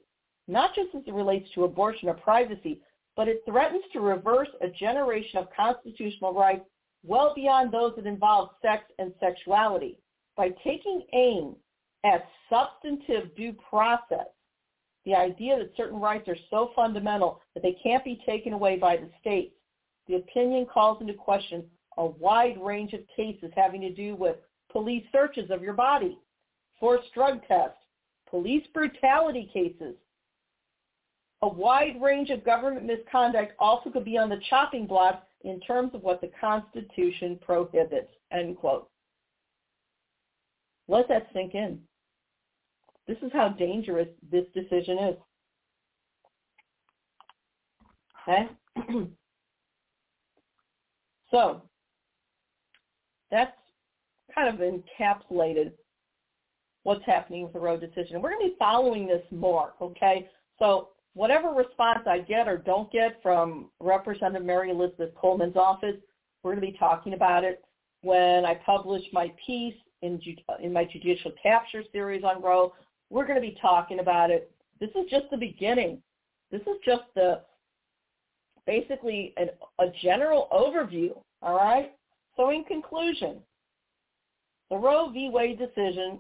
not 0.49 0.75
just 0.75 0.95
as 0.95 1.03
it 1.07 1.15
relates 1.15 1.49
to 1.55 1.65
abortion 1.65 2.09
or 2.09 2.15
privacy, 2.15 2.81
but 3.17 3.29
it 3.29 3.43
threatens 3.47 3.83
to 3.93 4.01
reverse 4.01 4.49
a 4.61 4.69
generation 4.69 5.39
of 5.39 5.49
constitutional 5.57 6.35
rights 6.35 6.65
well 7.05 7.33
beyond 7.35 7.73
those 7.73 7.95
that 7.97 8.07
involve 8.07 8.51
sex 8.61 8.85
and 8.99 9.13
sexuality. 9.21 9.99
By 10.37 10.51
taking 10.65 11.03
aim 11.13 11.57
at 12.05 12.27
substantive 12.49 13.35
due 13.37 13.53
process, 13.53 14.27
the 15.05 15.15
idea 15.15 15.59
that 15.59 15.77
certain 15.77 16.01
rights 16.01 16.29
are 16.29 16.37
so 16.51 16.71
fundamental 16.75 17.41
that 17.55 17.63
they 17.63 17.77
can't 17.83 18.05
be 18.05 18.23
taken 18.25 18.53
away 18.53 18.77
by 18.77 18.97
the 18.97 19.11
states, 19.21 19.55
the 20.07 20.17
opinion 20.17 20.67
calls 20.67 21.01
into 21.01 21.15
question 21.15 21.65
a 21.97 22.07
wide 22.07 22.57
range 22.63 22.93
of 22.93 23.01
cases 23.15 23.51
having 23.55 23.81
to 23.83 23.93
do 23.93 24.15
with 24.15 24.37
police 24.71 25.05
searches 25.13 25.51
of 25.51 25.63
your 25.63 25.75
body, 25.75 26.19
forced 26.81 27.13
drug 27.15 27.41
tests, 27.47 27.77
police 28.29 28.67
brutality 28.73 29.51
cases. 29.53 29.95
A 31.43 31.49
wide 31.49 32.01
range 32.01 32.31
of 32.31 32.45
government 32.45 32.87
misconduct 32.87 33.53
also 33.59 33.91
could 33.91 34.05
be 34.05 34.17
on 34.17 34.29
the 34.29 34.41
chopping 34.49 34.87
block 34.87 35.27
in 35.45 35.61
terms 35.61 35.95
of 35.95 36.03
what 36.03 36.21
the 36.21 36.31
Constitution 36.41 37.39
prohibits, 37.45 38.13
end 38.31 38.57
quote. 38.57 38.89
Let 40.93 41.09
that 41.09 41.27
sink 41.33 41.55
in. 41.55 41.79
This 43.09 43.17
is 43.23 43.33
how 43.33 43.49
dangerous 43.49 44.09
this 44.31 44.45
decision 44.53 44.99
is. 44.99 45.17
Okay? 48.29 48.49
so 51.31 51.63
that's 53.31 53.57
kind 54.35 54.49
of 54.49 54.61
encapsulated 54.61 55.73
what's 56.83 57.05
happening 57.07 57.45
with 57.45 57.55
the 57.55 57.59
road 57.59 57.81
decision. 57.81 58.21
We're 58.21 58.33
going 58.33 58.43
to 58.43 58.51
be 58.51 58.57
following 58.59 59.07
this 59.07 59.25
more, 59.31 59.73
okay? 59.81 60.29
So 60.59 60.91
whatever 61.15 61.53
response 61.53 62.01
I 62.07 62.19
get 62.19 62.49
or 62.49 62.59
don't 62.59 62.93
get 62.93 63.19
from 63.23 63.71
Representative 63.81 64.45
Mary 64.45 64.71
Elizabeth 64.71 65.15
Coleman's 65.15 65.57
office, 65.57 65.97
we're 66.43 66.55
going 66.55 66.67
to 66.67 66.71
be 66.71 66.77
talking 66.77 67.15
about 67.15 67.45
it 67.45 67.65
when 68.03 68.45
I 68.45 68.57
publish 68.67 69.03
my 69.15 69.33
piece 69.47 69.75
in, 70.03 70.21
in 70.61 70.73
my 70.73 70.85
judicial 70.85 71.33
capture 71.43 71.83
series 71.93 72.25
on 72.25 72.43
Roe. 72.43 72.73
We're 73.11 73.27
going 73.27 73.41
to 73.41 73.47
be 73.47 73.57
talking 73.61 74.01
about 74.01 74.31
it. 74.31 74.51
This 74.81 74.91
is 74.91 75.09
just 75.11 75.27
the 75.31 75.37
beginning. 75.37 76.03
This 76.51 76.63
is 76.63 76.77
just 76.85 77.05
the 77.15 77.43
basically 78.67 79.33
an, 79.37 79.49
a 79.81 79.87
general 80.03 80.49
overview, 80.53 81.17
all 81.41 81.57
right? 81.57 81.93
So 82.37 82.51
in 82.51 82.65
conclusion, 82.65 83.39
the 84.71 84.77
Roe 84.77 85.11
v. 85.11 85.31
Wade 85.31 85.59
decision, 85.59 86.19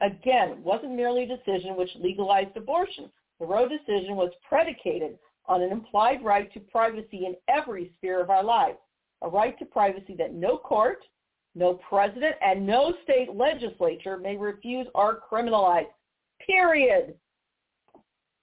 again, 0.00 0.62
wasn't 0.62 0.94
merely 0.94 1.24
a 1.24 1.36
decision 1.36 1.76
which 1.76 1.90
legalized 2.00 2.56
abortion. 2.56 3.10
The 3.40 3.46
Roe 3.46 3.68
decision 3.68 4.16
was 4.16 4.30
predicated 4.48 5.18
on 5.46 5.62
an 5.62 5.70
implied 5.70 6.24
right 6.24 6.52
to 6.54 6.60
privacy 6.60 7.26
in 7.26 7.34
every 7.48 7.92
sphere 7.98 8.20
of 8.20 8.30
our 8.30 8.44
lives, 8.44 8.78
a 9.22 9.28
right 9.28 9.58
to 9.58 9.64
privacy 9.64 10.14
that 10.18 10.34
no 10.34 10.56
court, 10.56 10.98
no 11.54 11.74
president, 11.74 12.36
and 12.40 12.66
no 12.66 12.94
state 13.04 13.34
legislature 13.34 14.16
may 14.16 14.36
refuse 14.36 14.86
or 14.94 15.20
criminalize. 15.30 15.86
Period. 16.46 17.14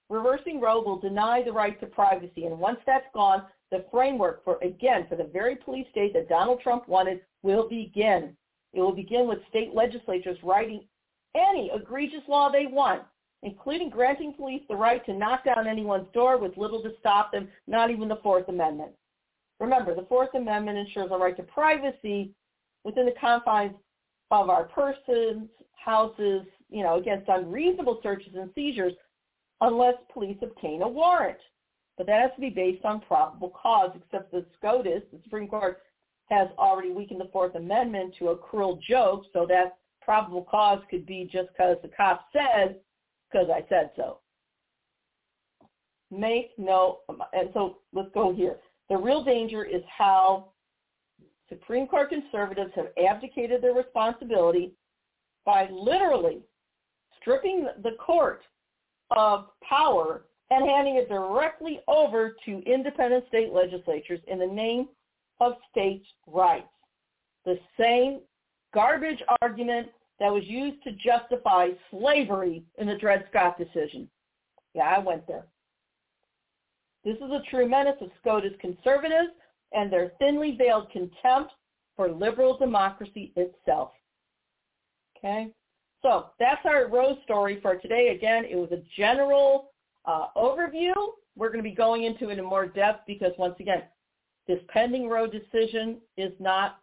Reversing 0.09 0.59
Roe 0.59 0.81
will 0.81 0.99
deny 0.99 1.43
the 1.43 1.51
right 1.51 1.79
to 1.79 1.85
privacy, 1.85 2.45
and 2.45 2.59
once 2.59 2.79
that's 2.85 3.05
gone, 3.13 3.43
the 3.71 3.85
framework 3.91 4.43
for, 4.43 4.57
again, 4.63 5.05
for 5.07 5.15
the 5.15 5.29
very 5.31 5.55
police 5.55 5.87
state 5.91 6.13
that 6.13 6.29
Donald 6.29 6.61
Trump 6.61 6.87
wanted 6.87 7.21
will 7.43 7.69
begin. 7.69 8.35
It 8.73 8.81
will 8.81 8.95
begin 8.95 9.27
with 9.27 9.39
state 9.49 9.73
legislatures 9.73 10.37
writing 10.43 10.85
any 11.35 11.71
egregious 11.73 12.23
law 12.27 12.49
they 12.49 12.65
want, 12.65 13.03
including 13.43 13.89
granting 13.89 14.33
police 14.33 14.63
the 14.67 14.75
right 14.75 15.05
to 15.05 15.13
knock 15.13 15.45
down 15.45 15.67
anyone's 15.67 16.07
door 16.13 16.37
with 16.37 16.57
little 16.57 16.81
to 16.81 16.91
stop 16.99 17.31
them, 17.31 17.47
not 17.67 17.91
even 17.91 18.07
the 18.07 18.19
Fourth 18.23 18.47
Amendment. 18.49 18.91
Remember, 19.59 19.93
the 19.93 20.07
Fourth 20.09 20.33
Amendment 20.33 20.77
ensures 20.77 21.11
a 21.11 21.17
right 21.17 21.37
to 21.37 21.43
privacy 21.43 22.33
within 22.83 23.05
the 23.05 23.13
confines 23.19 23.75
of 24.31 24.49
our 24.49 24.65
persons, 24.65 25.49
houses, 25.73 26.43
you 26.69 26.83
know, 26.83 26.97
against 26.97 27.29
unreasonable 27.29 27.99
searches 28.03 28.33
and 28.35 28.49
seizures 28.53 28.93
unless 29.61 29.95
police 30.13 30.37
obtain 30.41 30.81
a 30.81 30.87
warrant. 30.87 31.37
But 31.97 32.07
that 32.07 32.21
has 32.21 32.31
to 32.35 32.41
be 32.41 32.49
based 32.49 32.85
on 32.85 33.01
probable 33.01 33.49
cause, 33.61 33.91
except 33.95 34.31
the 34.31 34.45
SCOTUS, 34.57 35.03
the 35.11 35.19
Supreme 35.23 35.47
Court, 35.47 35.81
has 36.29 36.47
already 36.57 36.91
weakened 36.91 37.19
the 37.19 37.29
Fourth 37.33 37.55
Amendment 37.55 38.15
to 38.19 38.29
a 38.29 38.37
cruel 38.37 38.79
joke, 38.87 39.23
so 39.33 39.45
that 39.47 39.77
probable 40.01 40.43
cause 40.43 40.79
could 40.89 41.05
be 41.05 41.27
just 41.31 41.49
because 41.49 41.77
the 41.81 41.89
cop 41.89 42.27
said, 42.31 42.77
because 43.29 43.49
I 43.49 43.65
said 43.67 43.91
so. 43.95 44.19
Make 46.11 46.51
no, 46.57 46.99
and 47.33 47.49
so 47.53 47.79
let's 47.93 48.09
go 48.13 48.33
here. 48.33 48.57
The 48.89 48.97
real 48.97 49.23
danger 49.23 49.65
is 49.65 49.81
how 49.95 50.51
Supreme 51.49 51.87
Court 51.87 52.09
conservatives 52.09 52.71
have 52.75 52.87
abdicated 53.03 53.61
their 53.61 53.73
responsibility 53.73 54.71
by 55.45 55.67
literally 55.71 56.39
stripping 57.19 57.67
the 57.83 57.91
court 57.99 58.43
of 59.11 59.49
power 59.67 60.25
and 60.51 60.67
handing 60.67 60.95
it 60.95 61.09
directly 61.09 61.79
over 61.87 62.35
to 62.45 62.63
independent 62.65 63.25
state 63.27 63.51
legislatures 63.51 64.19
in 64.27 64.39
the 64.39 64.47
name 64.47 64.87
of 65.39 65.53
states' 65.71 66.07
rights. 66.27 66.67
The 67.45 67.59
same 67.79 68.21
garbage 68.73 69.21
argument 69.41 69.87
that 70.19 70.31
was 70.31 70.43
used 70.45 70.83
to 70.83 70.91
justify 70.91 71.69
slavery 71.91 72.63
in 72.77 72.87
the 72.87 72.97
Dred 72.97 73.25
Scott 73.29 73.57
decision. 73.57 74.09
Yeah, 74.75 74.93
I 74.95 74.99
went 74.99 75.25
there. 75.27 75.45
This 77.03 77.15
is 77.15 77.31
a 77.31 77.41
true 77.49 77.67
menace 77.67 77.95
of 78.01 78.09
SCOTUS 78.21 78.53
conservatives 78.59 79.29
and 79.73 79.91
their 79.91 80.13
thinly 80.19 80.55
veiled 80.57 80.89
contempt 80.91 81.53
for 81.95 82.09
liberal 82.11 82.57
democracy 82.57 83.33
itself. 83.35 83.91
Okay? 85.17 85.51
So 86.01 86.27
that's 86.39 86.65
our 86.65 86.87
Roe 86.87 87.17
story 87.23 87.59
for 87.61 87.75
today. 87.75 88.15
Again, 88.15 88.45
it 88.45 88.55
was 88.55 88.71
a 88.71 88.81
general 88.97 89.71
uh, 90.05 90.27
overview. 90.35 90.93
We're 91.35 91.49
going 91.49 91.63
to 91.63 91.69
be 91.69 91.75
going 91.75 92.03
into 92.03 92.29
it 92.29 92.39
in 92.39 92.45
more 92.45 92.67
depth 92.67 93.05
because 93.05 93.33
once 93.37 93.55
again, 93.59 93.83
this 94.47 94.59
pending 94.69 95.09
Roe 95.09 95.27
decision 95.27 95.97
is 96.17 96.31
not 96.39 96.79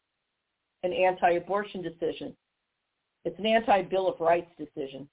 an 0.82 0.92
anti-abortion 0.92 1.82
decision. 1.82 2.36
It's 3.24 3.38
an 3.38 3.46
anti-Bill 3.46 4.08
of 4.08 4.20
Rights 4.20 4.50
decision. 4.56 5.08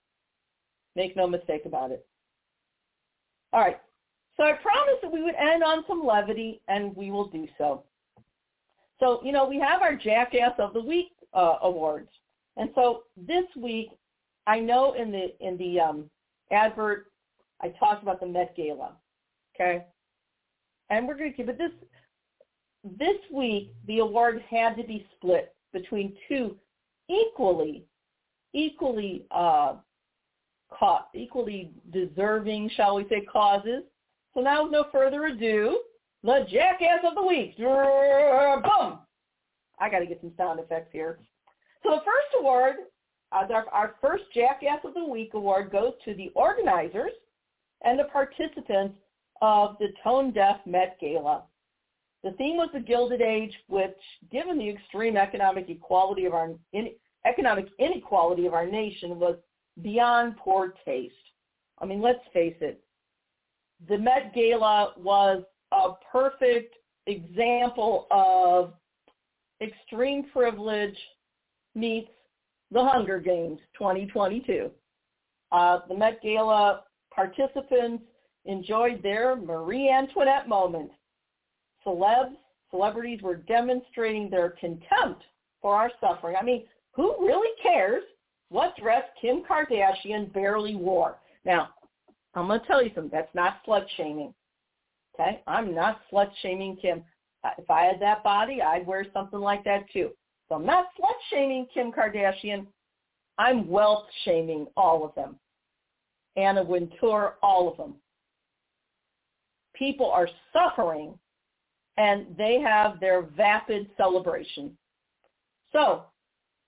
Make 0.95 1.15
no 1.15 1.27
mistake 1.27 1.63
about 1.65 1.91
it. 1.91 2.05
All 3.53 3.61
right. 3.61 3.79
So 4.37 4.43
I 4.43 4.53
promised 4.53 5.01
that 5.03 5.11
we 5.11 5.21
would 5.21 5.35
end 5.35 5.63
on 5.63 5.83
some 5.87 6.03
levity, 6.03 6.61
and 6.67 6.95
we 6.95 7.11
will 7.11 7.27
do 7.27 7.47
so. 7.57 7.83
So, 8.99 9.21
you 9.23 9.31
know, 9.31 9.45
we 9.45 9.59
have 9.59 9.81
our 9.81 9.95
Jackass 9.95 10.53
of 10.59 10.73
the 10.73 10.81
Week 10.81 11.09
uh, 11.33 11.57
awards. 11.61 12.09
And 12.57 12.69
so 12.75 13.03
this 13.17 13.45
week, 13.55 13.89
I 14.45 14.59
know 14.59 14.93
in 14.93 15.11
the 15.11 15.33
in 15.39 15.57
the 15.57 15.79
um, 15.79 16.09
advert, 16.51 17.07
I 17.61 17.69
talked 17.79 18.03
about 18.03 18.19
the 18.19 18.27
Met 18.27 18.55
Gala, 18.55 18.91
okay, 19.55 19.85
and 20.89 21.07
we're 21.07 21.17
going 21.17 21.31
to 21.31 21.37
keep 21.37 21.49
it 21.49 21.57
this 21.57 21.71
this 22.99 23.17
week. 23.31 23.73
The 23.87 23.99
award 23.99 24.43
had 24.49 24.75
to 24.77 24.83
be 24.83 25.07
split 25.15 25.55
between 25.71 26.15
two 26.27 26.55
equally 27.09 27.85
equally 28.53 29.25
uh, 29.31 29.75
ca- 30.71 31.07
equally 31.13 31.71
deserving, 31.91 32.69
shall 32.75 32.95
we 32.95 33.07
say, 33.09 33.25
causes. 33.31 33.83
So 34.33 34.41
now, 34.41 34.63
with 34.63 34.71
no 34.71 34.85
further 34.91 35.25
ado, 35.25 35.79
the 36.23 36.45
Jackass 36.49 37.03
of 37.05 37.15
the 37.15 37.23
Week. 37.23 37.57
Boom! 37.57 38.99
I 39.79 39.89
got 39.89 39.99
to 39.99 40.05
get 40.05 40.21
some 40.21 40.31
sound 40.37 40.59
effects 40.59 40.89
here. 40.91 41.19
So 41.83 41.91
the 41.91 42.01
first 42.05 42.27
award, 42.39 42.75
uh, 43.31 43.45
our, 43.53 43.67
our 43.69 43.95
first 44.01 44.23
Jackass 44.33 44.79
of 44.83 44.93
the 44.93 45.03
Week 45.03 45.33
award 45.33 45.71
goes 45.71 45.93
to 46.05 46.13
the 46.13 46.31
organizers 46.35 47.11
and 47.83 47.99
the 47.99 48.05
participants 48.05 48.95
of 49.41 49.75
the 49.79 49.89
Tone 50.03 50.31
Deaf 50.31 50.57
Met 50.65 50.97
Gala. 50.99 51.43
The 52.23 52.31
theme 52.33 52.55
was 52.55 52.69
the 52.73 52.79
Gilded 52.79 53.21
Age, 53.21 53.53
which, 53.67 53.97
given 54.31 54.57
the 54.57 54.69
extreme 54.69 55.17
economic 55.17 55.69
equality 55.69 56.25
of 56.25 56.33
our 56.33 56.51
in, 56.71 56.91
economic 57.25 57.67
inequality 57.79 58.45
of 58.45 58.53
our 58.53 58.65
nation, 58.65 59.19
was 59.19 59.35
beyond 59.81 60.37
poor 60.37 60.73
taste. 60.85 61.13
I 61.79 61.85
mean, 61.85 62.01
let's 62.01 62.23
face 62.33 62.55
it. 62.61 62.82
The 63.87 63.97
Met 63.97 64.33
Gala 64.33 64.93
was 64.97 65.43
a 65.71 65.89
perfect 66.11 66.75
example 67.07 68.07
of 68.11 68.73
extreme 69.61 70.25
privilege 70.31 70.97
meets 71.75 72.09
the 72.71 72.83
Hunger 72.83 73.19
Games 73.19 73.59
2022. 73.77 74.71
Uh, 75.51 75.79
the 75.87 75.95
Met 75.95 76.21
Gala 76.21 76.83
participants 77.13 78.03
enjoyed 78.45 79.01
their 79.03 79.35
Marie 79.35 79.89
Antoinette 79.89 80.47
moment. 80.47 80.91
Celebs, 81.85 82.35
celebrities 82.71 83.21
were 83.21 83.35
demonstrating 83.35 84.29
their 84.29 84.51
contempt 84.59 85.23
for 85.61 85.75
our 85.75 85.91
suffering. 86.01 86.35
I 86.39 86.43
mean, 86.43 86.65
who 86.93 87.15
really 87.19 87.49
cares 87.61 88.03
what 88.49 88.75
dress 88.77 89.03
Kim 89.21 89.43
Kardashian 89.43 90.31
barely 90.33 90.75
wore? 90.75 91.17
Now, 91.45 91.69
I'm 92.35 92.47
going 92.47 92.59
to 92.59 92.67
tell 92.67 92.83
you 92.83 92.91
something. 92.95 93.11
That's 93.11 93.33
not 93.35 93.57
slut 93.67 93.85
shaming. 93.97 94.33
Okay? 95.13 95.41
I'm 95.47 95.73
not 95.75 96.01
slut 96.11 96.31
shaming 96.41 96.77
Kim. 96.77 97.03
Uh, 97.43 97.49
if 97.57 97.69
I 97.69 97.83
had 97.83 97.99
that 98.01 98.23
body, 98.23 98.61
I'd 98.61 98.87
wear 98.87 99.05
something 99.13 99.39
like 99.39 99.63
that 99.65 99.89
too. 99.91 100.11
So 100.49 100.55
I'm 100.55 100.65
not 100.65 100.87
slut 100.99 101.13
shaming 101.29 101.67
Kim 101.73 101.91
Kardashian. 101.91 102.65
I'm 103.37 103.67
wealth 103.67 104.05
shaming 104.25 104.67
all 104.77 105.03
of 105.05 105.15
them. 105.15 105.35
Anna 106.35 106.63
Wintour, 106.63 107.35
all 107.43 107.69
of 107.69 107.77
them. 107.77 107.95
People 109.75 110.09
are 110.09 110.29
suffering 110.51 111.17
and 111.97 112.25
they 112.37 112.59
have 112.59 112.99
their 112.99 113.21
vapid 113.21 113.89
celebration. 113.97 114.75
So 115.71 116.03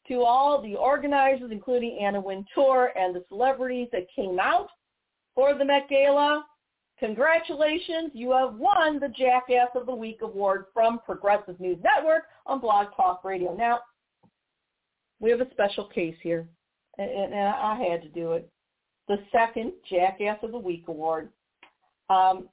to 0.08 0.22
all 0.22 0.62
the 0.62 0.76
organizers, 0.76 1.52
including 1.52 1.98
Anna 2.00 2.22
Wintour 2.22 2.94
and 2.96 3.16
the 3.16 3.24
celebrities 3.30 3.88
that 3.92 4.08
came 4.16 4.40
out 4.40 4.70
for 5.36 5.53
the 5.53 5.66
Met 5.66 5.88
Gala, 5.90 6.45
Congratulations, 6.99 8.12
you 8.14 8.32
have 8.32 8.56
won 8.56 8.99
the 8.99 9.10
Jackass 9.10 9.68
of 9.76 9.86
the 9.86 9.94
Week 9.94 10.20
award 10.22 10.66
from 10.74 10.99
Progressive 10.99 11.60
News 11.60 11.78
Network 11.84 12.24
on 12.45 12.62
Blog 12.62 12.88
Talk 12.95 13.26
Radio. 13.26 13.53
Now, 13.53 13.80
we 15.20 15.30
have 15.30 15.41
a 15.41 15.52
special 15.52 15.86
case 15.86 16.16
here, 16.22 16.48
and, 16.98 17.36
I 17.36 17.76
had 17.90 18.02
to 18.03 18.10
do 18.10 18.34
it. 18.34 18.49
The 19.10 19.18
second 19.32 19.74
Jackass 19.90 20.38
of 20.41 20.52
the 20.52 20.57
Week 20.57 20.86
award. 20.88 21.30
Um, 22.10 22.48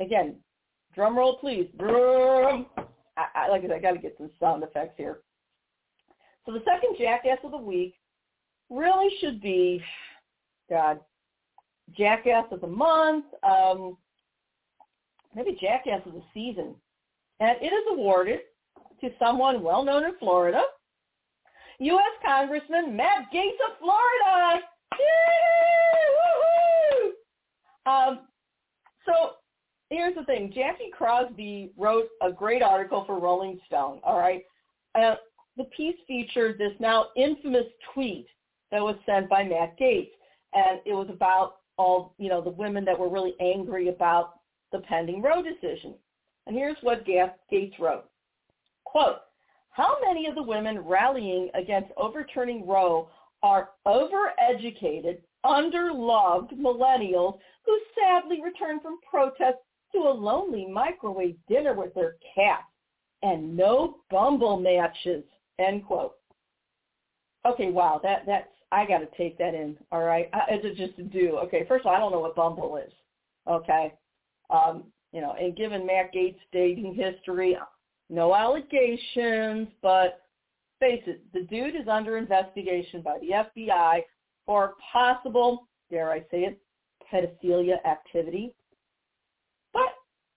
again, 0.00 0.36
drum 0.94 1.16
roll, 1.18 1.36
please. 1.36 1.68
I, 1.78 2.64
I, 3.34 3.48
like 3.50 3.60
I 3.60 3.66
said, 3.66 3.72
I 3.72 3.78
got 3.78 3.92
to 3.92 3.98
get 3.98 4.14
some 4.16 4.30
sound 4.40 4.62
effects 4.62 4.94
here. 4.96 5.18
So 6.46 6.52
the 6.52 6.62
second 6.64 6.96
Jackass 6.98 7.38
of 7.44 7.50
the 7.50 7.58
Week 7.58 7.94
really 8.70 9.10
should 9.20 9.42
be, 9.42 9.82
God, 10.70 10.98
Jackass 11.96 12.46
of 12.50 12.60
the 12.60 12.66
Month, 12.66 13.26
um, 13.42 13.96
maybe 15.34 15.56
Jackass 15.60 16.02
of 16.06 16.12
the 16.12 16.22
Season. 16.34 16.74
And 17.40 17.56
it 17.60 17.72
is 17.72 17.84
awarded 17.90 18.40
to 19.00 19.10
someone 19.18 19.62
well 19.62 19.84
known 19.84 20.04
in 20.04 20.12
Florida, 20.18 20.62
U.S. 21.80 22.24
Congressman 22.24 22.96
Matt 22.96 23.26
Gaetz 23.34 23.58
of 23.68 23.78
Florida. 23.80 24.60
Um, 27.84 28.20
so 29.04 29.32
here's 29.90 30.14
the 30.14 30.24
thing. 30.24 30.52
Jackie 30.54 30.90
Crosby 30.96 31.72
wrote 31.76 32.08
a 32.22 32.30
great 32.30 32.62
article 32.62 33.04
for 33.06 33.18
Rolling 33.18 33.58
Stone, 33.66 34.00
all 34.04 34.18
right? 34.18 34.42
Uh, 34.94 35.16
the 35.56 35.64
piece 35.76 35.96
featured 36.06 36.58
this 36.58 36.72
now 36.78 37.06
infamous 37.16 37.66
tweet 37.92 38.26
that 38.70 38.80
was 38.80 38.96
sent 39.04 39.28
by 39.28 39.42
Matt 39.42 39.78
Gaetz, 39.78 40.10
and 40.54 40.80
it 40.86 40.94
was 40.94 41.08
about 41.10 41.56
all, 41.78 42.14
you 42.18 42.28
know, 42.28 42.40
the 42.40 42.50
women 42.50 42.84
that 42.84 42.98
were 42.98 43.08
really 43.08 43.34
angry 43.40 43.88
about 43.88 44.34
the 44.72 44.80
pending 44.80 45.22
Roe 45.22 45.42
decision. 45.42 45.94
And 46.46 46.56
here's 46.56 46.76
what 46.82 47.06
Gaetz 47.06 47.78
wrote. 47.78 48.04
Quote, 48.84 49.18
how 49.70 49.96
many 50.04 50.26
of 50.26 50.34
the 50.34 50.42
women 50.42 50.80
rallying 50.80 51.50
against 51.54 51.92
overturning 51.96 52.66
Roe 52.66 53.08
are 53.42 53.70
overeducated, 53.86 55.18
underloved 55.44 56.52
millennials 56.58 57.38
who 57.64 57.80
sadly 57.98 58.40
return 58.42 58.80
from 58.80 58.98
protests 59.08 59.64
to 59.92 59.98
a 59.98 60.12
lonely 60.12 60.66
microwave 60.66 61.36
dinner 61.48 61.74
with 61.74 61.94
their 61.94 62.16
cat 62.34 62.60
and 63.22 63.56
no 63.56 63.96
bumble 64.10 64.58
matches, 64.58 65.24
end 65.58 65.86
quote. 65.86 66.14
Okay, 67.46 67.70
wow, 67.70 68.00
that, 68.02 68.24
that's 68.26 68.48
I 68.72 68.86
got 68.86 68.98
to 68.98 69.08
take 69.16 69.36
that 69.38 69.54
in. 69.54 69.76
All 69.92 70.02
right, 70.02 70.30
as 70.32 70.64
a 70.64 70.74
just 70.74 70.96
to 70.96 71.02
do. 71.02 71.38
Okay, 71.44 71.64
first 71.68 71.82
of 71.82 71.90
all, 71.90 71.94
I 71.94 71.98
don't 71.98 72.10
know 72.10 72.20
what 72.20 72.34
Bumble 72.34 72.78
is. 72.78 72.92
Okay, 73.46 73.92
um, 74.50 74.84
you 75.12 75.20
know, 75.20 75.34
and 75.38 75.54
given 75.54 75.86
Matt 75.86 76.12
Gaetz' 76.14 76.36
dating 76.52 76.94
history, 76.94 77.56
no 78.08 78.34
allegations, 78.34 79.68
but 79.82 80.22
face 80.80 81.02
it, 81.06 81.22
the 81.34 81.42
dude 81.42 81.76
is 81.76 81.86
under 81.86 82.16
investigation 82.16 83.02
by 83.02 83.18
the 83.18 83.62
FBI 83.62 84.00
for 84.46 84.74
possible, 84.92 85.68
dare 85.90 86.10
I 86.10 86.20
say 86.30 86.44
it, 86.44 86.58
pedophilia 87.12 87.84
activity. 87.84 88.54
But 89.74 89.92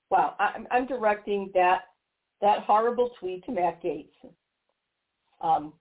wow, 0.10 0.36
I'm, 0.40 0.68
I'm 0.72 0.86
directing 0.86 1.52
that 1.54 1.84
that 2.42 2.64
horrible 2.64 3.12
tweet 3.18 3.46
to 3.46 3.52
Matt 3.52 3.82
Gaetz. 3.82 4.10
Um, 5.42 5.74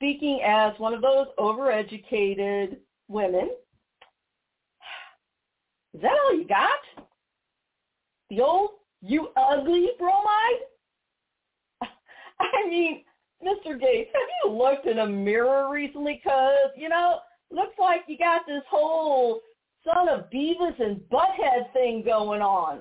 speaking 0.00 0.40
as 0.46 0.72
one 0.78 0.94
of 0.94 1.02
those 1.02 1.26
overeducated 1.38 2.78
women, 3.08 3.50
is 5.92 6.00
that 6.00 6.12
all 6.24 6.34
you 6.34 6.48
got? 6.48 7.04
The 8.30 8.40
old 8.40 8.70
you 9.02 9.28
ugly 9.36 9.88
bromide? 9.98 10.60
I 11.82 12.68
mean, 12.68 13.04
Mr. 13.44 13.72
Gaetz, 13.72 14.06
have 14.06 14.30
you 14.44 14.52
looked 14.52 14.86
in 14.86 15.00
a 15.00 15.06
mirror 15.06 15.70
recently? 15.70 16.20
Because, 16.22 16.70
you 16.76 16.88
know, 16.88 17.18
looks 17.50 17.74
like 17.78 18.02
you 18.06 18.16
got 18.16 18.42
this 18.46 18.62
whole 18.70 19.40
son 19.84 20.08
of 20.08 20.30
Beavis 20.30 20.80
and 20.80 21.00
Butthead 21.12 21.72
thing 21.74 22.02
going 22.04 22.40
on. 22.40 22.80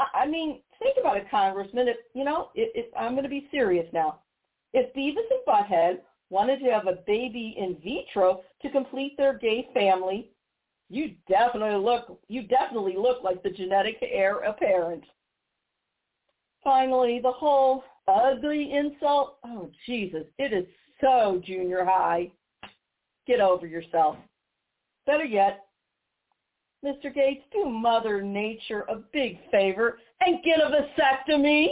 I, 0.00 0.22
I 0.22 0.26
mean, 0.26 0.60
think 0.80 0.96
about 0.98 1.18
it, 1.18 1.30
Congressman. 1.30 1.86
If, 1.86 1.96
you 2.14 2.24
know, 2.24 2.50
if, 2.56 2.70
if 2.74 2.86
I'm 2.98 3.12
going 3.12 3.24
to 3.24 3.28
be 3.28 3.46
serious 3.52 3.86
now. 3.92 4.20
If 4.72 4.92
Beavis 4.94 5.30
and 5.30 5.46
Butthead 5.46 5.98
wanted 6.30 6.60
to 6.60 6.70
have 6.70 6.86
a 6.86 6.98
baby 7.06 7.54
in 7.58 7.76
vitro 7.82 8.42
to 8.62 8.70
complete 8.70 9.16
their 9.16 9.38
gay 9.38 9.68
family, 9.72 10.30
you 10.90 11.14
definitely 11.28 11.78
look 11.78 12.18
you 12.28 12.42
definitely 12.42 12.96
look 12.96 13.22
like 13.22 13.42
the 13.42 13.50
genetic 13.50 13.98
heir 14.02 14.38
apparent. 14.40 15.04
Finally, 16.64 17.20
the 17.22 17.32
whole 17.32 17.84
ugly 18.06 18.72
insult. 18.72 19.38
Oh 19.44 19.70
Jesus, 19.86 20.24
it 20.38 20.52
is 20.52 20.64
so 21.00 21.42
junior 21.44 21.84
high. 21.84 22.30
Get 23.26 23.40
over 23.40 23.66
yourself. 23.66 24.16
Better 25.06 25.24
yet, 25.24 25.66
Mr. 26.84 27.14
Gaetz, 27.14 27.42
do 27.52 27.68
Mother 27.68 28.22
Nature 28.22 28.84
a 28.88 28.96
big 29.12 29.38
favor 29.50 29.98
and 30.20 30.42
get 30.42 30.60
a 30.60 30.70
vasectomy. 30.70 31.68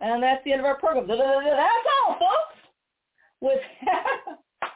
And 0.00 0.22
that's 0.22 0.44
the 0.44 0.52
end 0.52 0.60
of 0.60 0.66
our 0.66 0.78
program. 0.78 1.06
That's 1.08 1.20
all, 1.20 2.14
folks 2.14 2.53
with 3.44 3.60
that, 3.84 4.68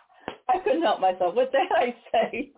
I 0.49 0.59
couldn't 0.59 0.83
help 0.83 1.01
myself. 1.01 1.35
With 1.35 1.51
that, 1.53 1.69
I 1.75 1.95
say 2.13 2.53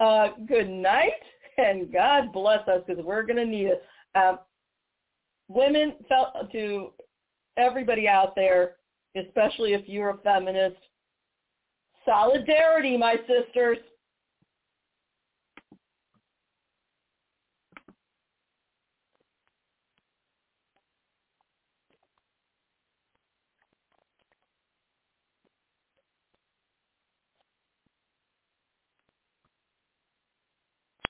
uh, 0.00 0.28
good 0.46 0.68
night 0.68 1.12
and 1.58 1.92
God 1.92 2.32
bless 2.32 2.66
us 2.68 2.82
because 2.86 3.04
we're 3.04 3.24
going 3.24 3.36
to 3.36 3.44
need 3.44 3.66
it. 3.66 3.82
Um, 4.14 4.38
women 5.48 5.94
felt 6.08 6.50
to 6.52 6.88
everybody 7.56 8.08
out 8.08 8.34
there, 8.34 8.76
especially 9.16 9.74
if 9.74 9.82
you're 9.86 10.10
a 10.10 10.18
feminist. 10.18 10.76
Solidarity, 12.04 12.96
my 12.96 13.16
sisters. 13.28 13.78